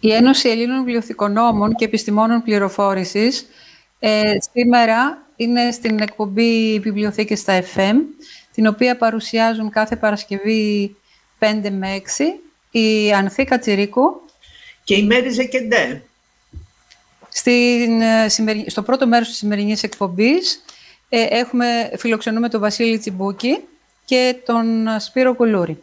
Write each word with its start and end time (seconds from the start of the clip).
Η 0.00 0.12
Ένωση 0.12 0.48
Ελλήνων 0.48 0.84
Βιβλιοθηκονόμων 0.84 1.74
και 1.74 1.84
Επιστημόνων 1.84 2.42
Πληροφόρησης 2.42 3.46
ε, 3.98 4.32
σήμερα 4.52 5.26
είναι 5.36 5.70
στην 5.70 6.00
εκπομπή 6.00 6.78
Βιβλιοθήκες 6.78 7.38
στα 7.38 7.62
FM, 7.62 7.94
την 8.52 8.66
οποία 8.66 8.96
παρουσιάζουν 8.96 9.70
κάθε 9.70 9.96
Παρασκευή 9.96 10.96
5 11.38 11.70
με 11.70 12.02
6 12.18 12.22
η 12.70 13.12
Ανθή 13.12 13.44
Κατσιρίκου 13.44 14.20
και 14.84 14.94
η 14.94 15.02
Μέρη 15.02 15.30
Ζεκεντέ. 15.30 16.02
Στην, 17.28 18.00
ε, 18.00 18.28
στο 18.66 18.82
πρώτο 18.82 19.06
μέρος 19.06 19.28
της 19.28 19.36
σημερινής 19.36 19.82
εκπομπής 19.82 20.64
ε, 21.08 21.22
έχουμε, 21.22 21.90
φιλοξενούμε 21.96 22.48
τον 22.48 22.60
Βασίλη 22.60 22.98
Τσιμπούκη 22.98 23.58
και 24.04 24.36
τον 24.44 24.86
Σπύρο 24.98 25.34
Κουλούρη. 25.34 25.82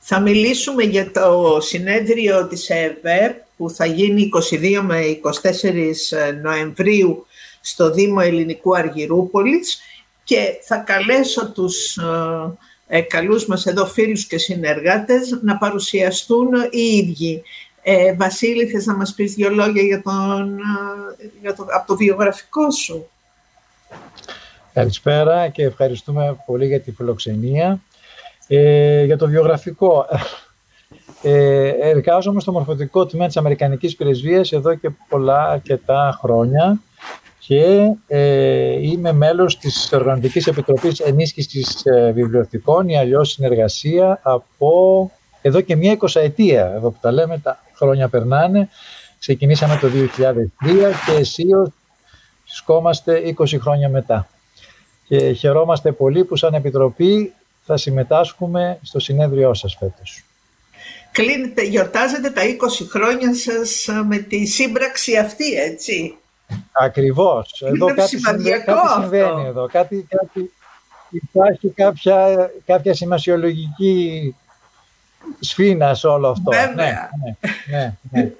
Θα 0.00 0.20
μιλήσουμε 0.20 0.82
για 0.82 1.10
το 1.10 1.58
συνέδριο 1.60 2.46
της 2.46 2.70
ΕΕΒΕΠ 2.70 3.38
που 3.56 3.70
θα 3.70 3.86
γίνει 3.86 4.28
22 4.50 4.80
με 4.82 5.00
24 5.22 6.40
Νοεμβρίου 6.42 7.26
στο 7.60 7.90
Δήμο 7.90 8.18
Ελληνικού 8.22 8.76
Αργυρούπολης 8.76 9.80
και 10.24 10.58
θα 10.62 10.76
καλέσω 10.76 11.52
τους 11.52 11.96
ε, 11.96 12.02
ε, 12.86 13.00
καλούς 13.00 13.46
μας 13.46 13.66
εδώ 13.66 13.86
φίλους 13.86 14.26
και 14.26 14.38
συνεργάτες 14.38 15.38
να 15.42 15.56
παρουσιαστούν 15.56 16.48
οι 16.70 16.80
ίδιοι. 16.80 17.42
Ε, 17.82 18.14
Βασίλη, 18.14 18.66
θες 18.66 18.86
να 18.86 18.96
μας 18.96 19.14
πεις 19.14 19.34
δύο 19.34 19.50
λόγια 19.50 19.82
για 19.82 20.02
τον, 20.02 20.58
ε, 21.18 21.30
για 21.40 21.54
το, 21.54 21.66
από 21.70 21.86
το 21.86 21.96
βιογραφικό 21.96 22.70
σου; 22.70 23.08
Καλησπέρα 24.72 25.48
και 25.48 25.62
ευχαριστούμε 25.62 26.36
πολύ 26.46 26.66
για 26.66 26.80
τη 26.80 26.92
φιλοξενία. 26.92 27.80
Ε, 28.52 29.04
για 29.04 29.16
το 29.16 29.26
βιογραφικό, 29.26 30.06
ε, 31.22 31.68
εργάζομαι 31.68 32.40
στο 32.40 32.52
μορφωτικό 32.52 33.06
τμήμα 33.06 33.26
της 33.26 33.36
Αμερικανικής 33.36 33.96
Πρεσβείας 33.96 34.52
εδώ 34.52 34.74
και 34.74 34.90
πολλά 35.08 35.48
αρκετά 35.48 36.18
χρόνια 36.20 36.80
και 37.38 37.92
ε, 38.06 38.80
είμαι 38.80 39.12
μέλος 39.12 39.58
της 39.58 39.92
Οργανωτικής 39.92 40.46
Επιτροπής 40.46 41.00
Ενίσχυσης 41.00 41.84
ε, 41.84 42.12
Βιβλιοθηκών 42.12 42.88
ή 42.88 42.98
αλλιώς 42.98 43.30
συνεργασία 43.30 44.20
από 44.22 45.10
εδώ 45.42 45.60
και 45.60 45.76
μια 45.76 45.92
εικοσαετία, 45.92 46.72
εδώ 46.74 46.90
που 46.90 46.98
τα 47.00 47.12
λέμε, 47.12 47.38
τα 47.38 47.58
χρόνια 47.74 48.08
περνάνε. 48.08 48.68
Ξεκινήσαμε 49.18 49.78
το 49.80 49.88
2003 49.88 50.30
και 51.06 51.12
αισίως 51.18 51.68
βρισκόμαστε 52.44 53.34
20 53.38 53.44
χρόνια 53.60 53.88
μετά. 53.88 54.28
Και 55.06 55.32
χαιρόμαστε 55.32 55.92
πολύ 55.92 56.24
που 56.24 56.36
σαν 56.36 56.54
Επιτροπή 56.54 57.34
θα 57.62 57.76
συμμετάσχουμε 57.76 58.78
στο 58.82 58.98
συνέδριό 58.98 59.54
σας 59.54 59.76
φέτος. 59.78 60.24
Κλείνετε, 61.12 61.62
γιορτάζετε 61.62 62.30
τα 62.30 62.42
20 62.42 62.86
χρόνια 62.90 63.34
σας 63.34 63.88
με 64.06 64.16
τη 64.16 64.46
σύμπραξη 64.46 65.16
αυτή, 65.16 65.52
έτσι. 65.52 66.14
Ακριβώς. 66.72 67.62
Εδώ 67.66 67.86
Είναι 67.86 67.94
κάτι, 67.94 68.08
συμβαίνει, 68.08 68.50
κάτι 68.50 68.88
συμβαίνει 69.00 69.46
εδώ. 69.46 69.66
Κάτι, 69.66 70.06
κάτι, 70.08 70.52
υπάρχει 71.10 71.68
κάποια, 71.68 72.50
κάποια 72.66 72.94
σημασιολογική 72.94 74.34
σφήνα 75.40 75.94
σε 75.94 76.06
όλο 76.06 76.28
αυτό. 76.28 76.50
Βέβαια. 76.50 77.10
Ναι, 77.22 77.36
ναι, 77.66 77.78
ναι, 77.78 78.20
ναι. 78.22 78.30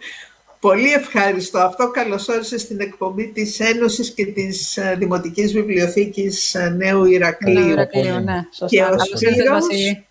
Πολύ 0.61 0.92
ευχαριστώ. 0.92 1.58
Αυτό 1.58 1.91
καλώς 1.91 2.28
όρισες 2.28 2.61
στην 2.61 2.80
εκπομπή 2.80 3.28
της 3.28 3.61
Ένωσης 3.61 4.11
και 4.11 4.27
της 4.27 4.77
ε, 4.77 4.97
Δημοτικής 4.98 5.53
Βιβλιοθήκης 5.53 6.55
ε, 6.55 6.75
Νέου 6.77 7.05
Ηρακλείου. 7.05 7.64
Ναι, 7.64 7.70
Ηρακλείου 7.72 8.19
ναι. 8.20 8.47
Και 8.66 8.83
ο 8.83 8.98
Σπύρος 8.98 9.66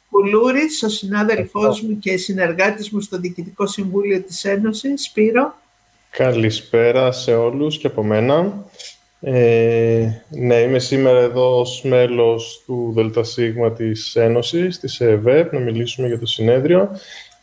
Κουλούρης, 0.09 0.83
ο 0.83 0.89
συνάδελφός 0.89 1.81
μου 1.81 1.99
και 1.99 2.17
συνεργάτης 2.17 2.89
μου 2.89 2.99
στο 2.99 3.17
Διοικητικό 3.17 3.67
Συμβούλιο 3.67 4.21
της 4.21 4.45
Ένωσης. 4.45 5.03
Σπύρο. 5.03 5.53
Καλησπέρα 6.09 7.11
σε 7.11 7.35
όλους 7.35 7.77
και 7.77 7.87
από 7.87 8.03
μένα. 8.03 8.65
Ε, 9.21 10.07
ναι, 10.29 10.55
είμαι 10.55 10.79
σήμερα 10.79 11.19
εδώ 11.19 11.59
ως 11.59 11.81
μέλος 11.83 12.63
του 12.65 12.93
ΔΣ 12.95 13.37
της 13.77 14.15
Ένωσης, 14.15 14.79
της 14.79 14.99
ΕΕΒΕΠ, 14.99 15.53
να 15.53 15.59
μιλήσουμε 15.59 16.07
για 16.07 16.19
το 16.19 16.25
συνέδριο. 16.25 16.89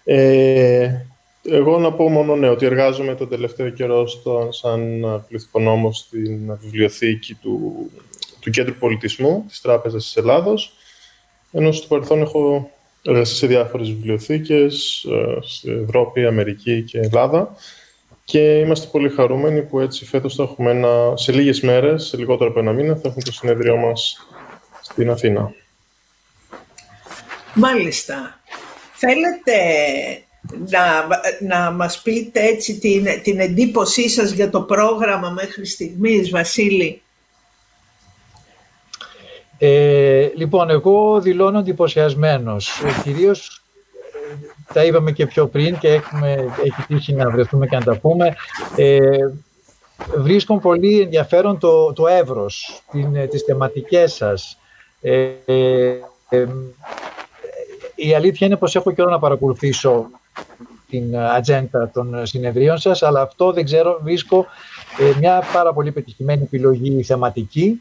Ε, 0.05 0.91
εγώ 1.51 1.79
να 1.79 1.93
πω 1.93 2.09
μόνο 2.09 2.37
ναι, 2.37 2.49
ότι 2.49 2.67
εργάζομαι 2.67 3.15
τον 3.15 3.29
τελευταίο 3.29 3.71
καιρό 3.71 4.07
στο, 4.07 4.49
σαν 4.53 5.05
πληθυκονόμος 5.29 5.99
στην 5.99 6.59
βιβλιοθήκη 6.61 7.35
του, 7.35 7.91
του 8.41 8.51
Κέντρου 8.51 8.75
Πολιτισμού 8.75 9.45
της 9.49 9.61
Τράπεζας 9.61 10.05
της 10.05 10.17
Ελλάδος, 10.17 10.73
ενώ 11.53 11.73
στο 11.73 11.87
παρελθόν 11.87 12.21
έχω 12.21 12.71
εργαστεί 13.03 13.37
σε 13.37 13.47
διάφορες 13.47 13.89
βιβλιοθήκες, 13.89 15.05
ε, 15.05 15.39
σε 15.41 15.73
Ευρώπη, 15.73 16.27
Αμερική 16.27 16.83
και 16.83 16.99
Ελλάδα 16.99 17.57
και 18.25 18.59
είμαστε 18.59 18.89
πολύ 18.93 19.09
χαρούμενοι 19.09 19.63
που 19.63 19.81
έτσι 19.81 20.05
φέτος 20.05 20.35
θα 20.35 20.43
έχουμε 20.43 20.71
ένα, 20.71 21.17
σε 21.17 21.33
λίγες 21.33 21.61
μέρες, 21.61 22.05
σε 22.05 22.17
λιγότερο 22.17 22.51
από 22.51 22.59
ένα 22.59 22.73
μήνα, 22.73 22.95
θα 22.95 23.03
έχουμε 23.05 23.23
το 23.23 23.33
συνέδριό 23.33 23.77
μας 23.77 24.27
στην 24.83 25.11
Αθήνα. 25.11 25.53
Μάλιστα. 27.55 28.41
Θέλετε 28.95 29.53
να, 30.69 31.07
να 31.41 31.71
μας 31.71 32.01
πείτε 32.03 32.41
έτσι 32.41 32.79
την, 32.79 33.07
την 33.23 33.41
εντύπωσή 33.41 34.09
σας 34.09 34.31
για 34.31 34.51
το 34.51 34.61
πρόγραμμα 34.61 35.31
μέχρι 35.31 35.67
στιγμής, 35.67 36.31
Βασίλη. 36.31 37.01
Ε, 39.59 40.31
λοιπόν, 40.35 40.71
εγώ 40.71 41.21
δηλώνω 41.21 41.59
εντυπωσιασμένος. 41.59 42.83
Ε, 42.85 43.01
κυρίως 43.03 43.63
ε, 44.31 44.73
τα 44.73 44.85
είπαμε 44.85 45.13
και 45.13 45.27
πιο 45.27 45.47
πριν 45.47 45.79
και 45.79 45.89
έχουμε, 45.89 46.33
έχει 46.65 46.83
τύχει 46.87 47.13
να 47.13 47.31
βρεθούμε 47.31 47.67
και 47.67 47.77
να 47.77 47.85
τα 47.85 47.99
πούμε. 47.99 48.37
Ε, 48.77 49.19
βρίσκω 50.17 50.59
πολύ 50.59 51.01
ενδιαφέρον 51.01 51.59
το, 51.59 51.93
το 51.93 52.07
εύρος, 52.07 52.83
την, 52.91 53.29
τις 53.29 53.43
θεματικές 53.43 54.15
σας. 54.15 54.59
Ε, 55.01 55.31
ε, 56.29 56.47
η 57.95 58.15
αλήθεια 58.15 58.47
είναι 58.47 58.57
πως 58.57 58.77
έχω 58.77 58.93
καιρό 58.93 59.11
να 59.11 59.19
παρακολουθήσω 59.19 60.11
την 60.91 61.17
ατζέντα 61.19 61.91
των 61.95 62.27
συνεδρίων 62.27 62.79
σας, 62.79 63.03
αλλά 63.03 63.21
αυτό 63.21 63.53
δεν 63.53 63.65
ξέρω, 63.65 63.99
βρίσκω 64.03 64.47
ε, 64.99 65.19
μια 65.19 65.43
πάρα 65.53 65.73
πολύ 65.73 65.93
πετυχημένη 65.93 66.43
επιλογή 66.43 67.03
θεματική 67.03 67.81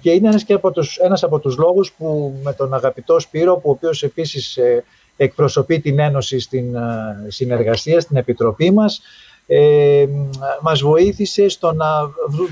και 0.00 0.10
είναι 0.10 0.28
ένας, 0.28 0.44
και 0.44 0.52
από 0.52 0.70
τους, 0.70 0.96
ένας 0.96 1.22
από 1.22 1.38
τους 1.38 1.56
λόγους 1.56 1.92
που 1.92 2.38
με 2.42 2.52
τον 2.52 2.74
αγαπητό 2.74 3.20
Σπύρο, 3.20 3.54
που 3.54 3.68
ο 3.68 3.70
οποίος 3.70 4.02
επίσης 4.02 4.56
ε, 4.56 4.84
εκπροσωπεί 5.16 5.80
την 5.80 5.98
Ένωση 5.98 6.38
στην 6.38 6.76
συνεργασία, 7.28 8.00
στην 8.00 8.16
Επιτροπή 8.16 8.70
μας, 8.70 9.00
ε, 9.52 10.06
μας 10.60 10.80
βοήθησε 10.80 11.48
στο 11.48 11.72
να 11.72 11.86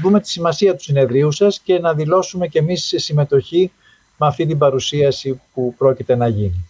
δούμε 0.03 0.21
τη 0.21 0.29
σημασία 0.29 0.77
του 0.77 0.83
συνεδρίου 0.83 1.33
σας 1.33 1.61
και 1.61 1.79
να 1.79 1.95
δηλώσουμε 1.95 2.47
και 2.47 2.59
εμείς 2.59 2.95
συμμετοχή 2.97 3.73
με 4.17 4.27
αυτή 4.27 4.47
την 4.47 4.59
παρουσίαση 4.59 5.41
που 5.55 5.75
πρόκειται 5.79 6.17
να 6.17 6.29
γίνει. 6.29 6.69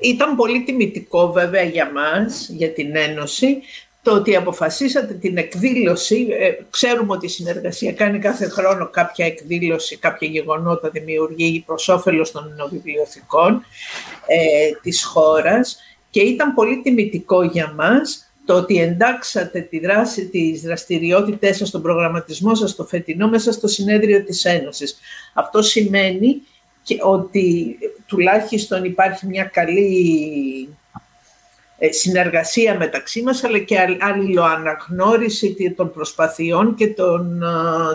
Ήταν 0.00 0.36
πολύ 0.36 0.62
τιμητικό 0.62 1.32
βέβαια 1.32 1.62
για 1.62 1.90
μας, 1.92 2.48
για 2.48 2.70
την 2.70 2.96
Ένωση, 2.96 3.58
το 4.02 4.14
ότι 4.14 4.36
αποφασίσατε 4.36 5.14
την 5.14 5.36
εκδήλωση. 5.36 6.26
Ε, 6.30 6.50
ξέρουμε 6.70 7.12
ότι 7.12 7.26
η 7.26 7.28
συνεργασία 7.28 7.92
κάνει 7.92 8.18
κάθε 8.18 8.48
χρόνο 8.48 8.90
κάποια 8.90 9.26
εκδήλωση, 9.26 9.96
κάποια 9.96 10.28
γεγονότα 10.28 10.90
δημιουργεί 10.90 11.62
προς 11.66 11.88
όφελος 11.88 12.30
των 12.30 12.54
βιβλιοθηκών 12.70 13.64
ε, 14.26 14.70
της 14.82 15.04
χώρας 15.04 15.78
και 16.10 16.20
ήταν 16.20 16.54
πολύ 16.54 16.80
τιμητικό 16.82 17.42
για 17.42 17.72
μας 17.76 18.32
το 18.48 18.54
ότι 18.54 18.80
εντάξατε 18.80 19.60
τη 19.60 19.78
δράση, 19.78 20.28
τις 20.28 20.60
δραστηριότητές 20.60 21.56
σας, 21.56 21.70
τον 21.70 21.82
προγραμματισμό 21.82 22.54
σας, 22.54 22.74
το 22.74 22.84
φετινό 22.84 23.28
μέσα 23.28 23.52
στο 23.52 23.66
συνέδριο 23.68 24.24
της 24.24 24.44
Ένωσης. 24.44 24.98
Αυτό 25.34 25.62
σημαίνει 25.62 26.42
και 26.88 26.98
ότι 27.00 27.78
τουλάχιστον 28.06 28.84
υπάρχει 28.84 29.26
μια 29.26 29.44
καλή 29.44 30.68
ε, 31.78 31.92
συνεργασία 31.92 32.76
μεταξύ 32.76 33.22
μας, 33.22 33.44
αλλά 33.44 33.58
και 33.58 33.76
αλληλοαναγνώριση 34.00 35.74
των 35.76 35.92
προσπαθειών 35.92 36.74
και 36.74 36.86
των, 36.86 37.42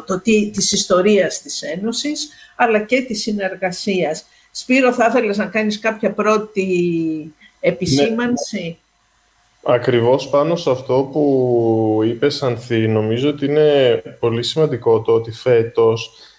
το, 0.05 0.21
της 0.21 0.71
ιστορίας 0.71 1.41
της 1.41 1.61
Ένωσης, 1.61 2.29
αλλά 2.55 2.79
και 2.79 3.01
της 3.01 3.21
συνεργασίας. 3.21 4.25
Σπύρο, 4.51 4.93
θα 4.93 5.05
ήθελες 5.09 5.37
να 5.37 5.45
κάνεις 5.45 5.79
κάποια 5.79 6.11
πρώτη 6.11 7.33
επισήμανση; 7.59 8.63
Ναι. 8.63 8.75
Ακριβώς 9.75 10.29
πάνω 10.29 10.55
σε 10.55 10.71
αυτό 10.71 11.09
που 11.11 12.01
είπες, 12.05 12.43
Ανθή, 12.43 12.87
νομίζω 12.87 13.29
ότι 13.29 13.45
είναι 13.45 14.01
πολύ 14.19 14.43
σημαντικό 14.43 15.01
το 15.01 15.11
ότι 15.11 15.31
φέτος 15.31 16.11
ε, 16.11 16.32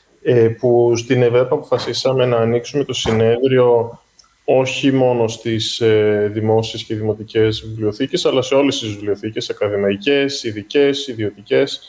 που 0.59 0.97
στην 0.97 1.23
ΕΒΕΠ 1.23 1.53
αποφασίσαμε 1.53 2.27
να 2.27 2.37
ανοίξουμε 2.37 2.85
το 2.85 2.93
συνέδριο 2.93 3.99
όχι 4.45 4.93
μόνο 4.93 5.29
στις 5.29 5.81
ε, 5.81 6.31
δημόσιες 6.33 6.85
και 6.85 6.95
δημοτικές 6.95 7.65
βιβλιοθήκες, 7.67 8.25
αλλά 8.25 8.43
σε 8.43 8.55
όλες 8.55 8.79
τις 8.79 8.89
βιβλιοθήκες, 8.89 9.51
ακαδημαϊκές, 9.51 10.45
ειδικές, 10.45 11.07
ιδιωτικές. 11.07 11.81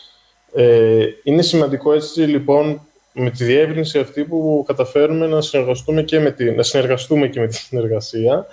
Ε, 0.54 1.06
είναι 1.24 1.42
σημαντικό 1.42 1.94
έτσι 1.94 2.22
λοιπόν 2.22 2.88
με 3.14 3.30
τη 3.30 3.44
διεύρυνση 3.44 4.00
αυτή 4.00 4.24
που 4.24 4.64
καταφέρουμε 4.68 5.28
να 5.28 5.42
συνεργαστούμε 5.42 6.04
και 6.04 6.20
με, 6.20 6.32
τη, 6.32 6.52
να 6.52 6.64
συνεργαστούμε 6.64 7.28
και 7.28 7.40
με 7.40 7.48
τη 7.48 7.56
συνεργασία, 7.56 8.46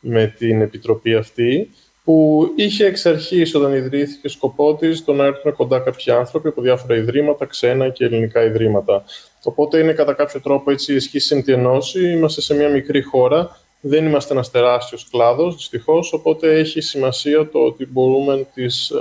με 0.00 0.34
την 0.38 0.60
Επιτροπή 0.60 1.14
αυτή 1.14 1.70
που 2.04 2.48
είχε 2.56 2.84
εξ 2.86 3.06
αρχής 3.06 3.54
όταν 3.54 3.74
ιδρύθηκε 3.74 4.28
σκοπό 4.28 4.74
της 4.74 5.04
το 5.04 5.12
να 5.12 5.24
έρθουν 5.24 5.56
κοντά 5.56 5.78
κάποιοι 5.78 6.12
άνθρωποι 6.12 6.48
από 6.48 6.62
διάφορα 6.62 6.96
ιδρύματα, 6.96 7.46
ξένα 7.46 7.88
και 7.88 8.04
ελληνικά 8.04 8.44
ιδρύματα. 8.44 9.04
Οπότε 9.42 9.78
είναι 9.78 9.92
κατά 9.92 10.12
κάποιο 10.12 10.40
τρόπο 10.40 10.70
έτσι 10.70 10.94
ισχύει 10.94 11.18
στην 11.18 11.44
ενώση. 11.46 12.10
Είμαστε 12.10 12.40
σε 12.40 12.54
μια 12.54 12.68
μικρή 12.68 13.02
χώρα. 13.02 13.60
Δεν 13.80 14.06
είμαστε 14.06 14.32
ένας 14.32 14.50
τεράστιος 14.50 15.08
κλάδος, 15.10 15.54
δυστυχώς. 15.54 16.12
Οπότε 16.12 16.58
έχει 16.58 16.80
σημασία 16.80 17.48
το 17.48 17.58
ότι 17.58 17.86
μπορούμε 17.86 18.46
τις, 18.54 18.90
ε, 18.90 18.96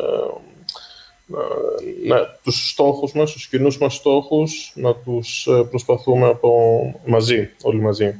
ε, 1.33 2.07
να, 2.07 2.17
τους 2.43 2.69
στόχους 2.69 3.13
μας, 3.13 3.31
τους 3.31 3.47
κοινούς 3.47 3.77
μας 3.77 3.95
στόχους, 3.95 4.73
να 4.75 4.95
τους 4.95 5.47
ε, 5.47 5.67
προσπαθούμε 5.69 6.27
από 6.27 6.51
μαζί, 7.05 7.49
όλοι 7.61 7.79
μαζί. 7.79 8.15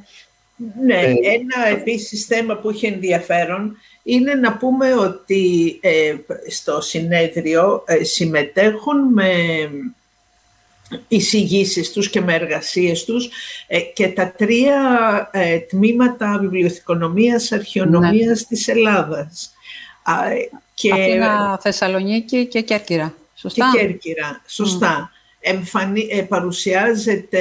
Ναι, 0.84 1.00
ένα 1.22 1.68
επίσης 1.78 2.26
θέμα 2.26 2.56
που 2.56 2.70
είχε 2.70 2.86
ενδιαφέρον 2.86 3.76
είναι 4.04 4.34
να 4.34 4.56
πούμε 4.56 4.94
ότι 4.94 5.80
στο 6.48 6.80
συνέδριο 6.80 7.84
συμμετέχουν 8.02 9.12
με 9.12 9.32
εισηγήσεις 11.08 11.92
τους 11.92 12.10
και 12.10 12.20
με 12.20 12.34
εργασίες 12.34 13.04
τους 13.04 13.28
ε, 13.66 13.80
και 13.80 14.08
τα 14.08 14.32
τρία 14.32 14.78
ε, 15.32 15.58
τμήματα 15.58 16.38
βιβλιοθηκονομίας, 16.40 17.52
αρχαιονομίας 17.52 18.40
ναι. 18.40 18.46
της 18.48 18.68
Ελλάδας. 18.68 19.54
Και... 20.74 20.92
Αθήνα, 20.92 21.58
Θεσσαλονίκη 21.62 22.46
και 22.46 22.60
Κέρκυρα. 22.60 23.14
Σωστά; 23.34 23.70
Και 23.72 23.78
Κέρκυρα, 23.78 24.42
σωστά. 24.46 25.10
Ε, 25.40 26.22
παρουσιάζεται... 26.28 27.40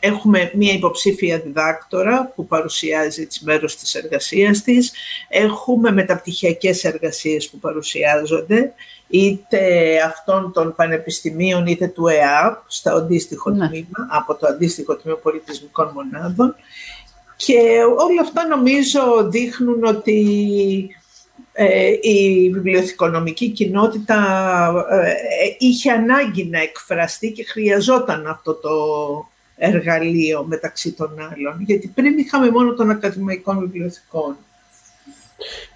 Έχουμε 0.00 0.50
μία 0.54 0.72
υποψήφια 0.72 1.38
διδάκτορα 1.38 2.32
που 2.34 2.46
παρουσιάζει 2.46 3.26
τις 3.26 3.40
μέρος 3.40 3.76
της 3.76 3.94
εργασίας 3.94 4.62
της. 4.62 4.92
Έχουμε 5.28 5.92
μεταπτυχιακές 5.92 6.84
εργασίες 6.84 7.48
που 7.48 7.58
παρουσιάζονται 7.58 8.72
είτε 9.08 9.60
αυτών 10.06 10.52
των 10.52 10.74
πανεπιστημίων 10.74 11.66
είτε 11.66 11.86
του 11.86 12.06
ΕΑΠ 12.06 12.62
στο 12.66 12.90
αντίστοιχο 12.90 13.50
ναι. 13.50 13.68
τμήμα, 13.68 14.08
από 14.10 14.34
το 14.34 14.46
αντίστοιχο 14.46 14.96
τμήμα 14.96 15.18
πολιτισμικών 15.18 15.90
μονάδων 15.94 16.54
και 17.36 17.58
όλα 17.96 18.20
αυτά 18.20 18.46
νομίζω 18.46 19.28
δείχνουν 19.30 19.84
ότι 19.84 20.90
ε, 21.52 21.90
η 22.00 22.50
βιβλιοθηκονομική 22.52 23.48
κοινότητα 23.48 24.16
ε, 24.90 25.12
είχε 25.58 25.90
ανάγκη 25.90 26.44
να 26.44 26.60
εκφραστεί 26.60 27.32
και 27.32 27.44
χρειαζόταν 27.44 28.26
αυτό 28.26 28.54
το 28.54 28.70
εργαλείο 29.58 30.44
μεταξύ 30.44 30.92
των 30.92 31.10
άλλων, 31.18 31.60
γιατί 31.66 31.88
πριν 31.94 32.18
είχαμε 32.18 32.50
μόνο 32.50 32.74
των 32.74 32.90
ακαδημαϊκών 32.90 33.58
βιβλιοθηκών. 33.58 34.36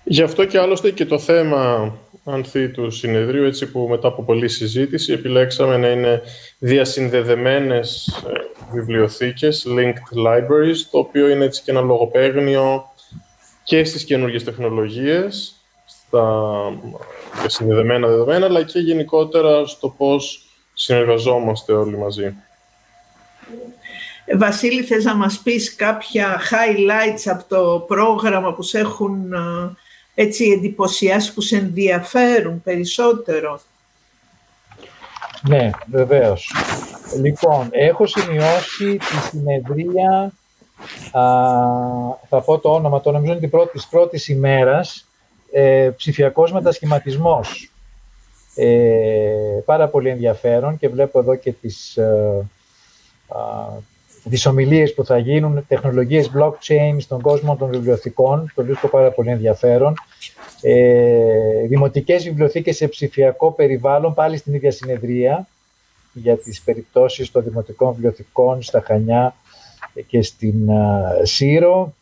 Γι' 0.05 0.23
αυτό 0.23 0.45
και 0.45 0.59
άλλωστε 0.59 0.91
και 0.91 1.07
το 1.07 1.19
θέμα 1.19 1.93
ανθή 2.25 2.69
του 2.69 2.91
συνεδρίου, 2.91 3.45
έτσι 3.45 3.71
που 3.71 3.87
μετά 3.91 4.09
από 4.09 4.23
πολλή 4.23 4.49
συζήτηση 4.49 5.13
επιλέξαμε 5.13 5.77
να 5.77 5.89
είναι 5.89 6.23
διασυνδεδεμένες 6.59 8.07
ε, 8.07 8.33
βιβλιοθήκες, 8.73 9.67
linked 9.69 10.27
libraries, 10.27 10.77
το 10.91 10.99
οποίο 10.99 11.29
είναι 11.29 11.45
έτσι 11.45 11.63
και 11.63 11.71
ένα 11.71 11.81
λογοπαίγνιο 11.81 12.85
και 13.65 13.85
στις 13.85 14.05
καινούργιες 14.05 14.45
τεχνολογίες, 14.45 15.55
στα 15.87 16.53
συνδεδεμένα 17.47 18.09
δεδομένα, 18.09 18.47
αλλά 18.47 18.63
και 18.63 18.79
γενικότερα 18.79 19.67
στο 19.67 19.89
πώς 19.89 20.47
συνεργαζόμαστε 20.73 21.73
όλοι 21.73 21.99
μαζί. 21.99 22.35
Βασίλη, 24.39 24.83
θες 24.83 25.05
να 25.05 25.15
μας 25.15 25.39
πεις 25.39 25.75
κάποια 25.75 26.41
highlights 26.51 27.31
από 27.31 27.45
το 27.49 27.85
πρόγραμμα 27.87 28.53
που 28.53 28.63
σε 28.63 28.79
έχουν 28.79 29.33
ε, 29.33 29.39
έτσι 30.15 30.45
εντυπωσιάσει 30.45 31.35
που 31.35 31.41
σε 31.41 31.57
ενδιαφέρουν 31.57 32.63
περισσότερο; 32.63 33.61
Ναι, 35.49 35.71
βεβαίως. 35.91 36.55
Λοιπόν, 37.21 37.69
έχω 37.71 38.07
σημειώσει 38.07 38.97
τη 38.97 39.17
συνεδρία, 39.31 40.33
α, 41.13 41.23
θα 42.29 42.41
πω 42.45 42.59
το 42.59 42.73
όνομα, 42.73 43.01
το 43.01 43.11
νομίζω 43.11 43.33
είναι 43.33 43.41
την 43.41 43.51
πρώτη, 43.51 43.73
της 43.73 43.87
πρώτης 43.87 44.29
ημέρας, 44.29 45.07
ε, 45.53 45.91
ψηφιακός 45.97 46.53
μετασχηματισμός. 46.53 47.73
Ε, 48.55 49.63
πάρα 49.65 49.89
πολύ 49.89 50.09
ενδιαφέρον 50.09 50.79
και 50.79 50.89
βλέπω 50.89 51.19
εδώ 51.19 51.35
και 51.35 51.53
τις, 51.53 51.97
ε, 51.97 52.49
τις 54.31 54.47
ομιλίες 54.47 54.95
που 54.95 55.05
θα 55.05 55.19
γίνουν, 55.19 55.65
τεχνολογίες 55.69 56.31
blockchain 56.37 56.97
στον 56.99 57.21
κόσμο 57.21 57.57
των 57.57 57.71
βιβλιοθηκών, 57.71 58.53
το 58.55 58.65
βρίσκω 58.65 58.89
πάρα 58.89 59.11
πολύ 59.11 59.31
ενδιαφέρον. 59.31 59.95
Ε, 60.61 61.67
δημοτικές 61.69 62.25
βιβλιοθήκες 62.25 62.77
σε 62.77 62.89
ψηφιακό 62.89 63.53
περιβάλλον, 63.53 64.15
πάλι 64.15 64.37
στην 64.37 64.55
ίδια 64.55 64.71
συνεδρία, 64.71 65.47
για 66.13 66.37
τις 66.37 66.63
περιπτώσεις 66.63 67.31
των 67.31 67.43
δημοτικών 67.43 67.93
βιβλιοθηκών 67.93 68.63
στα 68.63 68.83
Χανιά 68.87 69.35
και 70.07 70.23
στην 70.23 70.71
Σύρο. 71.23 71.95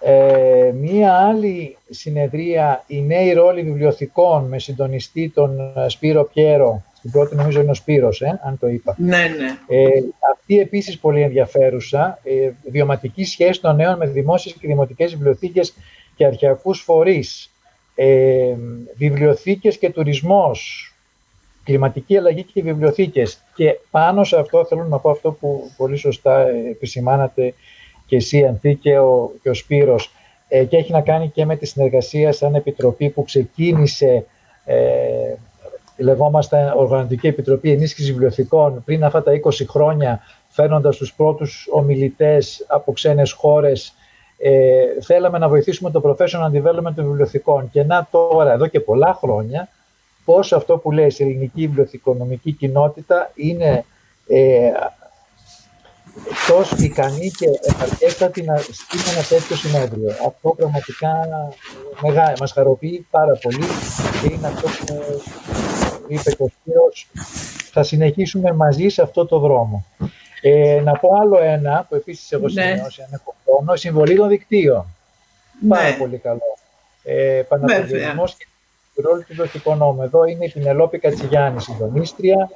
Ε, 0.00 0.72
μία 0.80 1.12
άλλη 1.12 1.76
συνεδρία, 1.90 2.84
η 2.86 3.02
νέοι 3.02 3.32
ρόλοι 3.32 3.62
βιβλιοθηκών 3.62 4.44
με 4.44 4.58
συντονιστή 4.58 5.28
τον 5.28 5.58
Σπύρο 5.88 6.24
Πιέρο, 6.24 6.82
στην 7.00 7.10
πρώτη 7.10 7.34
νομίζω 7.34 7.60
είναι 7.60 7.70
ο 7.70 7.74
Σπύρος, 7.74 8.20
ε, 8.20 8.40
αν 8.44 8.58
το 8.58 8.68
είπα. 8.68 8.94
Ναι, 8.98 9.08
ναι. 9.08 9.58
Ε, 9.68 9.88
αυτή 10.32 10.60
επίσης 10.60 10.98
πολύ 10.98 11.22
ενδιαφέρουσα, 11.22 12.18
ε, 12.22 12.50
βιωματική 12.70 13.24
σχέση 13.24 13.60
των 13.60 13.76
νέων 13.76 13.96
με 13.96 14.06
δημόσιες 14.06 14.54
και 14.54 14.66
δημοτικές 14.66 15.10
βιβλιοθήκες 15.10 15.74
και 16.16 16.24
αρχαιακούς 16.24 16.80
φορείς, 16.80 17.50
ε, 17.94 18.54
βιβλιοθήκες 18.96 19.78
και 19.78 19.90
τουρισμός, 19.90 20.92
κλιματική 21.64 22.16
αλλαγή 22.16 22.42
και 22.42 22.62
βιβλιοθήκες. 22.62 23.42
Και 23.54 23.78
πάνω 23.90 24.24
σε 24.24 24.38
αυτό 24.38 24.64
θέλω 24.64 24.84
να 24.84 24.98
πω 24.98 25.10
αυτό 25.10 25.32
που 25.32 25.70
πολύ 25.76 25.96
σωστά 25.96 26.46
επισημάνατε 26.48 27.54
και 28.06 28.16
εσύ 28.16 28.44
Ανθή 28.44 28.74
και 28.74 28.98
ο, 28.98 29.32
και 29.42 29.50
ο 29.50 29.54
Σπύρος 29.54 30.12
ε, 30.48 30.64
και 30.64 30.76
έχει 30.76 30.92
να 30.92 31.00
κάνει 31.00 31.28
και 31.28 31.44
με 31.44 31.56
τη 31.56 31.66
συνεργασία 31.66 32.32
σαν 32.32 32.54
επιτροπή 32.54 33.08
που 33.10 33.24
ξεκίνησε 33.24 34.24
ε, 34.64 35.34
λεγόμαστε 36.00 36.72
Οργανωτική 36.76 37.26
Επιτροπή 37.26 37.70
Ενίσχυσης 37.70 38.10
Βιβλιοθηκών 38.10 38.82
πριν 38.84 39.04
αυτά 39.04 39.22
τα 39.22 39.32
20 39.44 39.66
χρόνια, 39.68 40.20
φέρνοντας 40.48 40.96
τους 40.96 41.14
πρώτους 41.14 41.68
ομιλητές 41.70 42.64
από 42.68 42.92
ξένες 42.92 43.32
χώρες, 43.32 43.94
ε, 44.38 44.84
θέλαμε 45.00 45.38
να 45.38 45.48
βοηθήσουμε 45.48 45.90
το 45.90 46.02
professional 46.04 46.50
development 46.52 46.94
των 46.94 47.04
βιβλιοθηκών. 47.04 47.70
Και 47.70 47.84
να 47.84 48.08
τώρα, 48.10 48.52
εδώ 48.52 48.66
και 48.66 48.80
πολλά 48.80 49.18
χρόνια, 49.20 49.68
πώς 50.24 50.52
αυτό 50.52 50.76
που 50.76 50.92
λέει 50.92 51.14
η 51.18 51.24
ελληνική 51.24 51.60
βιβλιοθηκονομική 51.66 52.52
κοινότητα 52.52 53.30
είναι 53.34 53.84
ε, 54.26 54.70
τόσο 56.48 56.76
ικανή 56.78 57.30
και 57.30 57.46
επαρκέστατη 57.60 58.42
να 58.42 58.56
στείλει 58.56 59.02
ένα 59.12 59.22
τέτοιο 59.28 59.56
συνέδριο. 59.56 60.10
Αυτό 60.26 60.54
πραγματικά 60.56 61.08
μεγάλα, 62.02 62.32
μας 62.40 62.52
χαροποιεί 62.52 63.06
πάρα 63.10 63.38
πολύ 63.42 63.66
και 64.22 64.32
είναι 64.32 64.46
αυτό 64.46 64.68
που 64.68 65.20
είπε 66.12 66.30
και 66.30 66.42
ο 66.42 66.50
θα 67.72 67.82
συνεχίσουμε 67.82 68.52
μαζί 68.52 68.88
σε 68.88 69.02
αυτό 69.02 69.26
το 69.26 69.38
δρόμο. 69.38 69.84
Ε, 70.42 70.80
να 70.84 70.92
πω 70.92 71.08
άλλο 71.20 71.38
ένα 71.42 71.86
που 71.88 71.94
επίσης 71.94 72.32
έχω 72.32 72.48
ναι. 72.48 72.62
σημειώσει, 72.62 73.02
αν 73.02 73.08
έχω 73.12 73.34
χρόνο, 73.44 73.76
συμβολή 73.76 74.16
των 74.16 74.28
δικτύων. 74.28 74.86
Ναι. 75.60 75.68
Πάρα 75.68 75.96
πολύ 75.96 76.16
καλό. 76.18 76.58
Ε, 77.02 77.42
Παναθηναϊκός 77.48 78.34
και 78.34 78.46
ρόλο 79.02 79.24
του 79.28 79.34
δοχικών 79.34 80.00
Εδώ 80.02 80.24
είναι 80.24 80.44
η 80.44 80.50
Πινελόπη 80.50 80.98
Κατσιγιάννη, 80.98 81.60
συντονίστρια. 81.60 82.50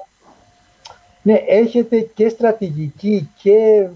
Ναι, 1.23 1.41
έχετε 1.47 2.01
και 2.15 2.29
στρατηγική 2.29 3.31
και 3.43 3.53
ε, 3.53 3.89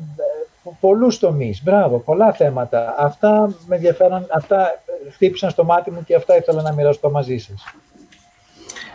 πολλούς 0.81 1.19
τομείς. 1.19 1.63
Μπράβο, 1.63 1.99
πολλά 1.99 2.33
θέματα. 2.33 2.95
Αυτά 2.99 3.57
με 3.67 3.77
ενδιαφέραν, 3.77 4.27
αυτά 4.31 4.83
χτύπησαν 5.13 5.51
στο 5.51 5.65
μάτι 5.65 5.91
μου 5.91 6.05
και 6.05 6.15
αυτά 6.15 6.37
ήθελα 6.37 6.63
να 6.63 6.73
μοιραστώ 6.73 7.11
μαζί 7.11 7.39
σας. 7.39 7.65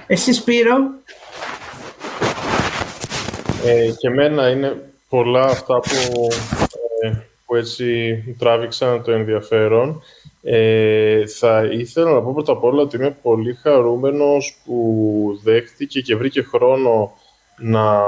Εσύ 0.07 0.33
Σπύρο. 0.33 0.75
Ε, 3.65 3.91
και 3.97 4.07
εμένα 4.07 4.49
είναι 4.49 4.91
πολλά 5.09 5.43
αυτά 5.43 5.79
που, 5.79 6.27
ε, 7.01 7.11
που 7.45 7.55
έτσι 7.55 8.17
τράβηξαν 8.39 9.03
το 9.03 9.11
ενδιαφέρον. 9.11 10.01
Ε, 10.43 11.27
θα 11.27 11.63
ήθελα 11.71 12.11
να 12.11 12.21
πω 12.21 12.33
πρώτα 12.33 12.51
απ' 12.51 12.63
όλα 12.63 12.81
ότι 12.81 12.95
είμαι 12.95 13.17
πολύ 13.21 13.53
χαρούμενος 13.53 14.57
που 14.65 15.39
δέχτηκε 15.43 16.01
και 16.01 16.15
βρήκε 16.15 16.41
χρόνο 16.41 17.13
να, 17.57 18.01